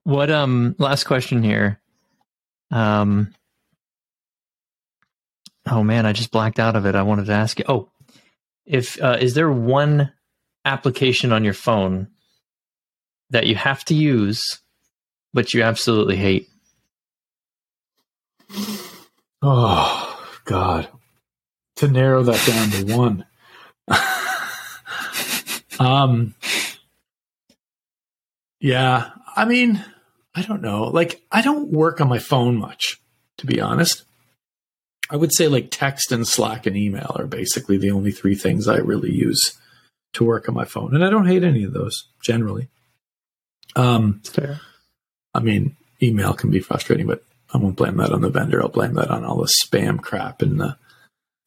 What 0.04 0.30
um 0.30 0.76
last 0.78 1.04
question 1.04 1.42
here. 1.42 1.80
Um 2.70 3.34
Oh 5.66 5.82
man, 5.82 6.04
I 6.04 6.12
just 6.12 6.30
blacked 6.30 6.60
out 6.60 6.76
of 6.76 6.84
it. 6.86 6.94
I 6.94 7.02
wanted 7.02 7.26
to 7.26 7.32
ask 7.32 7.58
you. 7.58 7.64
Oh, 7.68 7.88
if 8.66 9.02
uh, 9.02 9.16
is 9.20 9.34
there 9.34 9.50
one 9.50 10.12
application 10.64 11.32
on 11.32 11.42
your 11.44 11.54
phone 11.54 12.08
that 13.30 13.46
you 13.46 13.54
have 13.54 13.84
to 13.86 13.94
use 13.94 14.60
but 15.32 15.54
you 15.54 15.62
absolutely 15.62 16.16
hate? 16.16 16.48
Oh 19.42 20.28
God, 20.44 20.88
to 21.76 21.88
narrow 21.88 22.22
that 22.22 22.46
down 22.46 22.70
to 22.70 22.96
one. 22.96 23.26
um, 25.80 26.34
yeah, 28.60 29.10
I 29.36 29.44
mean, 29.44 29.84
I 30.34 30.42
don't 30.42 30.62
know. 30.62 30.84
Like, 30.84 31.22
I 31.30 31.42
don't 31.42 31.70
work 31.70 32.00
on 32.00 32.08
my 32.08 32.18
phone 32.18 32.56
much, 32.56 33.00
to 33.38 33.46
be 33.46 33.60
honest. 33.60 34.04
I 35.10 35.16
would 35.16 35.34
say 35.34 35.48
like 35.48 35.68
text 35.70 36.12
and 36.12 36.26
Slack 36.26 36.66
and 36.66 36.76
email 36.76 37.14
are 37.18 37.26
basically 37.26 37.76
the 37.76 37.90
only 37.90 38.10
three 38.10 38.34
things 38.34 38.66
I 38.66 38.76
really 38.76 39.12
use 39.12 39.58
to 40.14 40.24
work 40.24 40.48
on 40.48 40.54
my 40.54 40.64
phone, 40.64 40.94
and 40.94 41.04
I 41.04 41.10
don't 41.10 41.26
hate 41.26 41.44
any 41.44 41.64
of 41.64 41.72
those 41.72 42.04
generally. 42.22 42.68
Um, 43.76 44.20
Fair. 44.24 44.60
I 45.34 45.40
mean, 45.40 45.76
email 46.02 46.32
can 46.32 46.50
be 46.50 46.60
frustrating, 46.60 47.06
but 47.06 47.24
I 47.52 47.58
won't 47.58 47.76
blame 47.76 47.96
that 47.98 48.12
on 48.12 48.20
the 48.20 48.30
vendor. 48.30 48.62
I'll 48.62 48.68
blame 48.68 48.94
that 48.94 49.10
on 49.10 49.24
all 49.24 49.36
the 49.36 49.52
spam 49.64 50.00
crap 50.00 50.40
and 50.40 50.60
the 50.60 50.76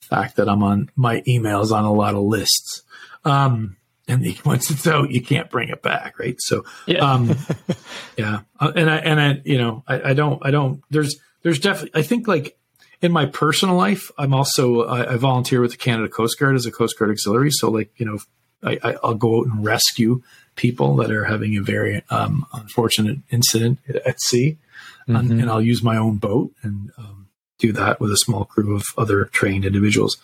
fact 0.02 0.36
that 0.36 0.50
I'm 0.50 0.64
on 0.64 0.90
my 0.96 1.22
emails 1.22 1.72
on 1.72 1.86
a 1.86 1.94
lot 1.94 2.16
of 2.16 2.22
lists. 2.22 2.84
Um, 3.26 3.77
and 4.08 4.24
the, 4.24 4.38
once 4.46 4.70
it's 4.72 4.88
out, 4.88 5.12
you 5.12 5.22
can't 5.22 5.50
bring 5.50 5.70
it 5.70 5.82
back, 5.82 6.18
right? 6.20 6.36
So, 6.40 6.64
Yeah. 6.86 7.00
um, 7.00 7.36
yeah, 8.18 8.42
Uh, 8.60 8.72
and 8.76 8.90
I 8.90 8.98
and 8.98 9.20
I, 9.20 9.42
you 9.46 9.58
know, 9.58 9.84
I, 9.88 10.12
I 10.12 10.14
don't, 10.14 10.40
I 10.46 10.52
don't. 10.52 10.82
There's, 10.90 11.16
there's 11.44 11.60
definitely. 11.60 12.00
I 12.00 12.04
think 12.04 12.28
like 12.28 12.58
in 13.02 13.12
my 13.12 13.26
personal 13.26 13.76
life, 13.76 14.10
I'm 14.18 14.34
also 14.34 14.84
I, 14.84 15.14
I 15.14 15.18
volunteer 15.18 15.62
with 15.62 15.72
the 15.72 15.78
Canada 15.78 16.10
Coast 16.10 16.40
Guard 16.40 16.56
as 16.56 16.66
a 16.66 16.72
Coast 16.72 16.98
Guard 16.98 17.12
auxiliary. 17.12 17.52
So, 17.52 17.70
like, 17.70 17.92
you 17.98 18.06
know, 18.06 18.18
I, 18.64 18.80
I, 18.84 18.96
I'll 19.04 19.14
go 19.16 19.40
out 19.40 19.48
and 19.48 19.64
rescue 19.64 20.24
people 20.56 20.96
that 20.98 21.12
are 21.12 21.26
having 21.26 21.56
a 21.58 21.62
very 21.62 22.02
um, 22.10 22.46
unfortunate 22.54 23.20
incident 23.30 23.78
at 24.06 24.20
sea, 24.22 24.58
and, 25.06 25.16
Mhm. 25.30 25.42
and 25.42 25.50
I'll 25.52 25.62
use 25.62 25.84
my 25.84 25.98
own 25.98 26.18
boat 26.18 26.52
and 26.64 26.92
um, 26.98 27.28
do 27.60 27.72
that 27.74 28.00
with 28.00 28.12
a 28.12 28.18
small 28.18 28.46
crew 28.46 28.76
of 28.76 28.86
other 28.98 29.26
trained 29.26 29.66
individuals. 29.66 30.18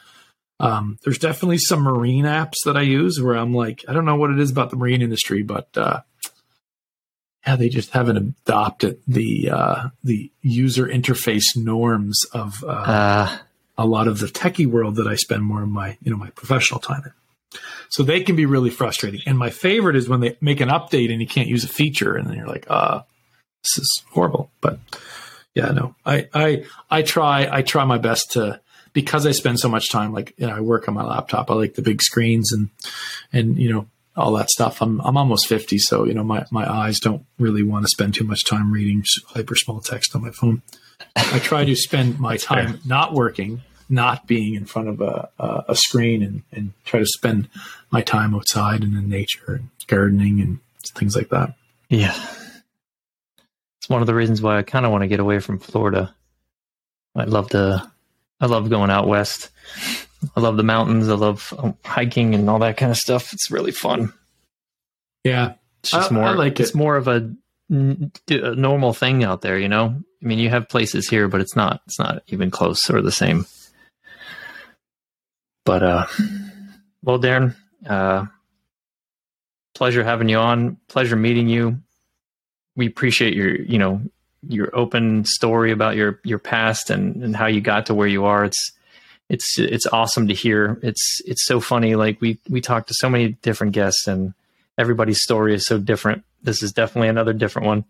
Um, 0.64 0.98
there's 1.04 1.18
definitely 1.18 1.58
some 1.58 1.82
marine 1.82 2.26
apps 2.26 2.64
that 2.66 2.78
I 2.78 2.82
use 2.82 3.22
where 3.22 3.36
I'm 3.36 3.54
like, 3.54 3.84
I 3.88 3.94
don't 3.94 4.06
know 4.06 4.16
what 4.16 4.32
it 4.32 4.40
is 4.40 4.52
about 4.52 4.70
the 4.70 4.78
marine 4.78 5.02
industry, 5.02 5.44
but 5.44 5.68
uh, 5.76 6.02
yeah, 7.46 7.56
they 7.58 7.70
just 7.70 7.92
haven't 7.92 8.18
adopted 8.18 9.00
the 9.08 9.50
uh, 9.50 9.90
the 10.04 10.32
user 10.42 10.88
interface 10.88 11.56
norms 11.56 12.20
of 12.34 12.64
uh, 12.64 12.68
Uh, 12.68 13.38
a 13.78 13.86
lot 13.86 14.08
of 14.08 14.20
the 14.20 14.28
techie 14.28 14.68
world 14.68 14.96
that 14.96 15.08
I 15.08 15.16
spend 15.16 15.44
more 15.44 15.64
of 15.64 15.70
my 15.70 15.98
you 16.02 16.12
know 16.12 16.18
my 16.18 16.30
professional 16.30 16.80
time 16.80 17.04
in. 17.06 17.12
So 17.90 18.02
they 18.02 18.22
can 18.22 18.36
be 18.36 18.48
really 18.48 18.72
frustrating. 18.72 19.22
And 19.28 19.38
my 19.38 19.50
favorite 19.52 19.96
is 19.96 20.10
when 20.10 20.22
they 20.22 20.38
make 20.42 20.62
an 20.62 20.70
update 20.70 21.12
and 21.12 21.22
you 21.22 21.28
can't 21.28 21.48
use 21.48 21.64
a 21.64 21.68
feature, 21.68 22.16
and 22.16 22.28
then 22.28 22.36
you're 22.38 22.48
like, 22.48 22.66
ah, 22.70 23.04
this 23.64 23.78
is 23.78 24.04
horrible. 24.12 24.50
But 24.62 24.80
yeah, 25.54 25.72
no, 25.72 25.96
I 26.06 26.28
I 26.34 26.66
I 26.90 27.02
try 27.04 27.48
I 27.52 27.62
try 27.62 27.84
my 27.86 27.98
best 28.00 28.32
to 28.32 28.60
because 28.94 29.26
I 29.26 29.32
spend 29.32 29.60
so 29.60 29.68
much 29.68 29.90
time 29.90 30.14
like 30.14 30.34
you 30.38 30.48
know 30.48 30.56
I 30.56 30.62
work 30.62 30.88
on 30.88 30.94
my 30.94 31.04
laptop. 31.04 31.52
I 31.52 31.56
like 31.56 31.74
the 31.76 31.82
big 31.82 32.02
screens 32.02 32.52
and 32.52 32.70
and 33.32 33.58
you 33.58 33.72
know 33.72 33.88
all 34.16 34.34
that 34.34 34.50
stuff. 34.50 34.82
I'm 34.82 35.02
I'm 35.02 35.18
almost 35.18 35.48
fifty, 35.48 35.78
so 35.78 36.06
you 36.06 36.14
know 36.14 36.24
my 36.24 36.46
my 36.52 36.72
eyes 36.72 37.00
don't 37.00 37.26
really 37.40 37.64
want 37.64 37.86
to 37.86 37.90
spend 37.90 38.14
too 38.14 38.24
much 38.24 38.46
time 38.46 38.72
reading 38.72 39.04
hyper 39.28 39.56
small 39.56 39.82
text 39.82 40.16
on 40.16 40.22
my 40.22 40.32
phone. 40.32 40.62
I 41.16 41.40
try 41.40 41.66
to 41.66 41.76
spend 41.76 42.20
my 42.20 42.38
time 42.38 42.80
not 42.86 43.14
working, 43.14 43.62
not 43.90 44.28
being 44.28 44.56
in 44.56 44.66
front 44.66 44.88
of 44.88 45.02
a 45.02 45.30
a, 45.40 45.66
a 45.70 45.76
screen, 45.76 46.22
and 46.24 46.44
and 46.52 46.74
try 46.86 47.00
to 47.00 47.06
spend 47.08 47.50
my 47.92 48.02
time 48.02 48.36
outside 48.36 48.84
and 48.84 48.96
in 48.96 49.10
nature 49.10 49.54
and 49.54 49.70
gardening 49.88 50.40
and 50.40 50.60
things 50.96 51.16
like 51.16 51.30
that. 51.30 51.56
yeah. 51.90 52.16
It's 53.80 53.90
one 53.90 54.00
of 54.00 54.08
the 54.08 54.16
reasons 54.16 54.42
why 54.42 54.58
I 54.58 54.64
kind 54.64 54.86
of 54.86 54.94
want 54.94 55.02
to 55.02 55.10
get 55.10 55.20
away 55.20 55.40
from 55.40 55.60
Florida. 55.60 56.16
I 57.16 57.26
love 57.26 57.50
to, 57.50 57.92
I 58.44 58.46
love 58.46 58.70
going 58.70 58.90
out 58.92 59.08
west. 59.08 59.50
I 60.36 60.40
love 60.42 60.58
the 60.58 60.64
mountains. 60.64 61.08
I 61.10 61.14
love 61.16 61.54
um, 61.58 61.78
hiking 61.86 62.36
and 62.36 62.50
all 62.50 62.60
that 62.60 62.78
kind 62.78 62.92
of 62.92 62.98
stuff. 62.98 63.34
It's 63.34 63.50
really 63.50 63.72
fun. 63.72 64.14
Yeah, 65.24 65.54
It's 65.82 65.92
just 65.92 66.12
I- 66.12 66.16
I 66.16 66.20
more 66.20 66.36
like 66.36 66.60
it's 66.60 66.72
it. 66.72 66.76
more 66.76 66.98
of 66.98 67.08
a, 67.08 67.34
n- 67.72 68.12
a 68.30 68.56
normal 68.56 68.94
thing 68.94 69.24
out 69.24 69.42
there, 69.42 69.58
you 69.58 69.70
know. 69.70 69.96
I 70.22 70.26
mean, 70.26 70.40
you 70.40 70.50
have 70.50 70.68
places 70.70 71.08
here, 71.10 71.28
but 71.28 71.42
it's 71.42 71.56
not 71.56 71.82
it's 71.86 71.98
not 72.00 72.22
even 72.28 72.52
close 72.52 72.90
or 72.90 73.02
the 73.02 73.12
same. 73.12 73.46
But 75.66 75.84
uh, 75.84 76.06
well, 77.02 77.20
Darren, 77.20 77.56
uh, 77.88 78.26
pleasure 79.76 80.04
having 80.04 80.30
you 80.30 80.38
on. 80.38 80.78
Pleasure 80.90 81.16
meeting 81.16 81.48
you. 81.48 81.80
We 82.76 82.88
appreciate 82.88 83.34
your 83.34 83.56
you 83.56 83.78
know 83.78 84.02
your 84.48 84.76
open 84.76 85.26
story 85.26 85.72
about 85.72 85.96
your 85.96 86.20
your 86.24 86.40
past 86.40 86.90
and 86.90 87.24
and 87.24 87.36
how 87.36 87.48
you 87.48 87.62
got 87.62 87.86
to 87.88 87.94
where 87.94 88.08
you 88.08 88.26
are. 88.26 88.46
It's 88.46 88.72
it's 89.30 89.58
it's 89.58 89.88
awesome 89.88 90.28
to 90.28 90.34
hear. 90.34 90.80
It's 90.82 91.22
it's 91.26 91.46
so 91.46 91.60
funny. 91.60 91.96
Like 91.96 92.20
we 92.22 92.40
we 92.50 92.62
talked 92.62 92.88
to 92.90 92.94
so 92.98 93.10
many 93.10 93.30
different 93.42 93.74
guests 93.74 94.08
and 94.08 94.34
everybody's 94.78 95.22
story 95.22 95.54
is 95.54 95.66
so 95.66 95.78
different. 95.78 96.24
This 96.42 96.62
is 96.62 96.72
definitely 96.72 97.10
another 97.10 97.34
different 97.34 97.68
one, 97.68 97.86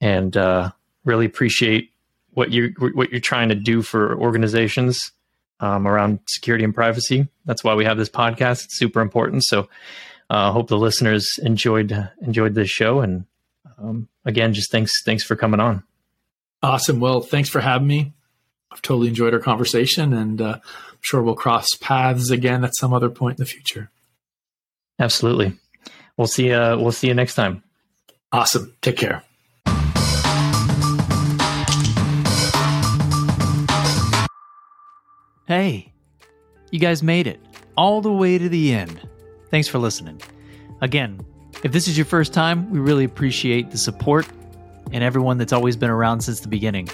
and 0.00 0.36
uh, 0.36 0.70
really 1.04 1.26
appreciate 1.26 1.90
what 2.32 2.52
you 2.52 2.74
what 2.78 3.10
you're 3.10 3.20
trying 3.20 3.48
to 3.48 3.54
do 3.54 3.82
for 3.82 4.16
organizations 4.18 5.12
um, 5.60 5.86
around 5.86 6.20
security 6.28 6.64
and 6.64 6.74
privacy. 6.74 7.28
That's 7.44 7.64
why 7.64 7.74
we 7.74 7.84
have 7.84 7.96
this 7.96 8.10
podcast. 8.10 8.64
It's 8.64 8.78
super 8.78 9.00
important. 9.00 9.44
So, 9.44 9.68
uh, 10.28 10.52
hope 10.52 10.68
the 10.68 10.76
listeners 10.76 11.26
enjoyed 11.42 12.10
enjoyed 12.20 12.54
this 12.54 12.68
show. 12.68 13.00
And 13.00 13.24
um, 13.78 14.08
again, 14.24 14.52
just 14.54 14.70
thanks 14.70 15.02
thanks 15.04 15.22
for 15.24 15.36
coming 15.36 15.60
on. 15.60 15.82
awesome. 16.62 17.00
Well, 17.00 17.20
thanks 17.20 17.48
for 17.48 17.60
having 17.60 17.86
me. 17.86 18.12
I've 18.70 18.82
totally 18.82 19.08
enjoyed 19.08 19.32
our 19.32 19.40
conversation, 19.40 20.12
and 20.12 20.40
uh, 20.40 20.58
I'm 20.62 20.98
sure 21.00 21.22
we'll 21.22 21.34
cross 21.36 21.66
paths 21.80 22.30
again 22.30 22.64
at 22.64 22.76
some 22.76 22.92
other 22.92 23.08
point 23.10 23.38
in 23.38 23.44
the 23.44 23.48
future. 23.48 23.90
Absolutely. 24.98 25.52
We'll 26.16 26.26
see. 26.26 26.52
Uh, 26.52 26.76
we'll 26.76 26.92
see 26.92 27.08
you 27.08 27.14
next 27.14 27.34
time. 27.34 27.62
Awesome. 28.32 28.74
Take 28.82 28.96
care. 28.96 29.22
Hey, 35.46 35.92
you 36.72 36.80
guys 36.80 37.02
made 37.04 37.26
it 37.28 37.38
all 37.76 38.00
the 38.00 38.12
way 38.12 38.36
to 38.36 38.48
the 38.48 38.72
end. 38.74 39.00
Thanks 39.50 39.68
for 39.68 39.78
listening. 39.78 40.20
Again, 40.80 41.24
if 41.62 41.72
this 41.72 41.88
is 41.88 41.96
your 41.96 42.06
first 42.06 42.32
time, 42.32 42.70
we 42.70 42.78
really 42.78 43.04
appreciate 43.04 43.70
the 43.70 43.78
support 43.78 44.26
and 44.92 45.02
everyone 45.02 45.38
that's 45.38 45.52
always 45.52 45.76
been 45.76 45.90
around 45.90 46.20
since 46.20 46.40
the 46.40 46.48
beginning. 46.48 46.88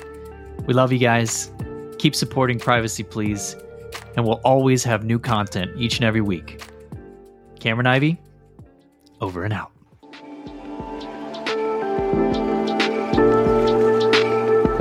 We 0.67 0.75
love 0.75 0.93
you 0.93 0.99
guys. 0.99 1.53
Keep 1.99 2.15
supporting 2.15 2.59
Privacy 2.59 3.03
Please, 3.03 3.57
and 4.17 4.25
we'll 4.25 4.41
always 4.45 4.83
have 4.85 5.05
new 5.05 5.19
content 5.19 5.71
each 5.77 5.97
and 5.97 6.05
every 6.05 6.21
week. 6.21 6.63
Cameron 7.61 7.87
Ivy, 7.87 8.21
over 9.21 9.45
and 9.45 9.53
out. 9.53 9.73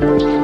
Thank 0.02 0.41